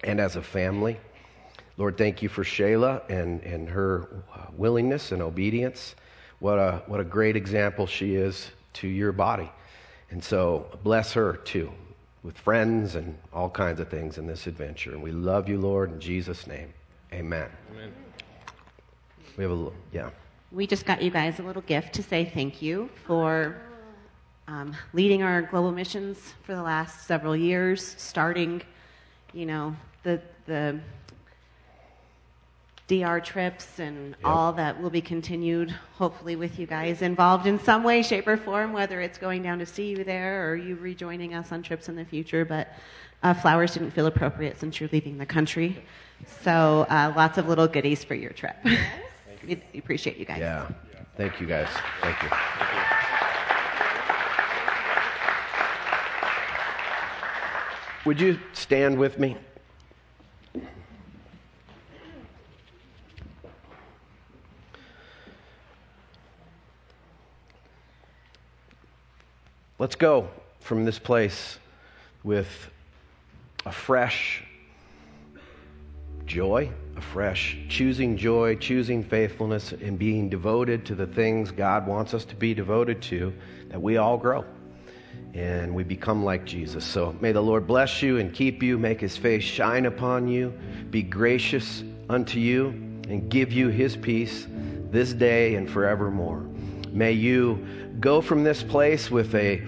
and 0.04 0.20
as 0.20 0.36
a 0.36 0.42
family. 0.42 0.98
Lord, 1.76 1.96
thank 1.96 2.22
you 2.22 2.28
for 2.28 2.44
Shayla 2.44 3.08
and, 3.10 3.42
and 3.42 3.68
her 3.68 4.08
willingness 4.56 5.12
and 5.12 5.22
obedience. 5.22 5.94
What 6.38 6.58
a, 6.58 6.82
what 6.86 7.00
a 7.00 7.04
great 7.04 7.36
example 7.36 7.86
she 7.86 8.14
is 8.14 8.50
to 8.74 8.88
your 8.88 9.12
body. 9.12 9.50
And 10.11 10.22
so 10.22 10.66
bless 10.82 11.12
her 11.12 11.34
too, 11.36 11.72
with 12.22 12.36
friends 12.36 12.96
and 12.96 13.16
all 13.32 13.48
kinds 13.48 13.80
of 13.80 13.88
things 13.88 14.18
in 14.18 14.26
this 14.26 14.46
adventure. 14.46 14.90
And 14.90 15.02
we 15.02 15.12
love 15.12 15.48
you, 15.48 15.58
Lord, 15.58 15.92
in 15.92 16.00
Jesus' 16.00 16.46
name. 16.46 16.72
Amen. 17.12 17.48
Amen. 17.72 17.92
We 19.36 19.44
have 19.44 19.50
a 19.52 19.54
little, 19.54 19.74
yeah. 19.92 20.11
We 20.52 20.66
just 20.66 20.84
got 20.84 21.00
you 21.00 21.11
guys 21.11 21.38
a 21.38 21.42
little 21.42 21.62
gift 21.62 21.94
to 21.94 22.02
say 22.02 22.24
thank 22.24 22.61
you 22.61 22.90
for 23.06 23.56
um, 24.48 24.74
leading 24.92 25.22
our 25.22 25.42
global 25.42 25.70
missions 25.70 26.34
for 26.42 26.56
the 26.56 26.62
last 26.62 27.06
several 27.06 27.36
years, 27.36 27.94
starting, 27.98 28.62
you 29.32 29.46
know, 29.46 29.76
the 30.02 30.20
the 30.46 30.80
DR 32.91 33.20
trips 33.20 33.78
and 33.78 34.09
yep. 34.09 34.18
all 34.24 34.53
that 34.55 34.82
will 34.82 34.91
be 34.91 35.01
continued, 35.01 35.70
hopefully, 35.95 36.34
with 36.34 36.59
you 36.59 36.66
guys 36.66 37.03
involved 37.03 37.47
in 37.47 37.57
some 37.61 37.84
way, 37.84 38.03
shape, 38.03 38.26
or 38.26 38.36
form, 38.36 38.72
whether 38.72 39.01
it's 39.01 39.16
going 39.16 39.45
down 39.45 39.61
to 39.61 39.66
see 39.66 39.91
you 39.91 40.03
there 40.03 40.51
or 40.51 40.57
you 40.57 40.74
rejoining 40.74 41.32
us 41.32 41.53
on 41.53 41.62
trips 41.62 41.88
in 41.88 41.95
the 41.95 42.05
future. 42.05 42.45
But 42.45 42.74
uh, 43.22 43.32
flowers 43.32 43.74
didn't 43.74 43.93
feel 43.93 44.07
appropriate 44.07 44.59
since 44.59 44.80
you're 44.80 44.88
leaving 44.93 45.18
the 45.18 45.26
country. 45.26 45.84
So 46.43 46.84
uh, 46.91 47.12
lots 47.14 47.38
of 47.38 47.47
little 47.47 47.68
goodies 47.68 48.03
for 48.03 48.16
your 48.16 48.32
trip. 48.32 48.57
we 49.47 49.62
appreciate 49.78 50.16
you 50.16 50.24
guys. 50.24 50.41
Yeah. 50.41 50.68
Thank 51.16 51.41
you, 51.41 51.47
guys. 51.47 51.68
Thank 52.01 52.20
you. 52.24 52.28
Thank 52.28 52.74
you. 52.74 52.80
Would 58.07 58.20
you 58.20 58.41
stand 58.53 58.99
with 58.99 59.20
me? 59.20 59.36
Let's 69.81 69.97
go 69.97 70.28
from 70.61 70.85
this 70.85 70.99
place 70.99 71.59
with 72.22 72.68
a 73.64 73.72
fresh 73.72 74.45
joy, 76.26 76.68
a 76.99 77.01
fresh 77.01 77.57
choosing 77.70 78.18
joy, 78.18 78.57
choosing 78.57 79.03
faithfulness, 79.03 79.72
and 79.72 79.99
being 79.99 80.28
devoted 80.28 80.85
to 80.85 80.95
the 80.95 81.07
things 81.07 81.51
God 81.51 81.87
wants 81.87 82.12
us 82.12 82.26
to 82.26 82.37
be 82.37 82.53
devoted 82.53 83.01
to, 83.05 83.33
that 83.70 83.81
we 83.81 83.97
all 83.97 84.18
grow 84.18 84.45
and 85.33 85.74
we 85.74 85.83
become 85.83 86.26
like 86.26 86.45
Jesus. 86.45 86.85
So 86.85 87.16
may 87.22 87.33
the 87.33 87.41
Lord 87.41 87.66
bless 87.66 88.03
you 88.03 88.18
and 88.18 88.35
keep 88.35 88.62
you, 88.62 88.76
make 88.76 89.01
his 89.01 89.16
face 89.16 89.45
shine 89.45 89.87
upon 89.87 90.28
you, 90.28 90.53
be 90.91 91.03
gracious 91.03 91.83
unto 92.11 92.39
you, 92.39 92.66
and 93.09 93.31
give 93.31 93.51
you 93.51 93.68
his 93.68 93.97
peace 93.97 94.47
this 94.91 95.14
day 95.14 95.55
and 95.55 95.70
forevermore. 95.70 96.49
May 96.93 97.12
you 97.12 97.66
go 98.01 98.20
from 98.20 98.45
this 98.45 98.62
place 98.62 99.11
with 99.11 99.34
a 99.34 99.62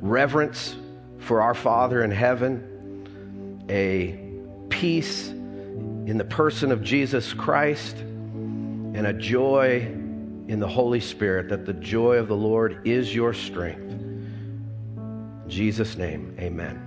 reverence 0.00 0.76
for 1.18 1.40
our 1.40 1.54
Father 1.54 2.02
in 2.02 2.10
heaven, 2.10 3.66
a 3.70 4.20
peace 4.68 5.28
in 5.28 6.18
the 6.18 6.24
person 6.24 6.72
of 6.72 6.82
Jesus 6.82 7.32
Christ, 7.32 7.96
and 7.96 9.06
a 9.06 9.12
joy 9.12 9.76
in 10.46 10.60
the 10.60 10.68
Holy 10.68 11.00
Spirit, 11.00 11.48
that 11.48 11.64
the 11.64 11.72
joy 11.72 12.16
of 12.16 12.28
the 12.28 12.36
Lord 12.36 12.86
is 12.86 13.14
your 13.14 13.32
strength. 13.32 13.90
In 13.90 15.44
Jesus' 15.48 15.96
name, 15.96 16.36
amen. 16.38 16.83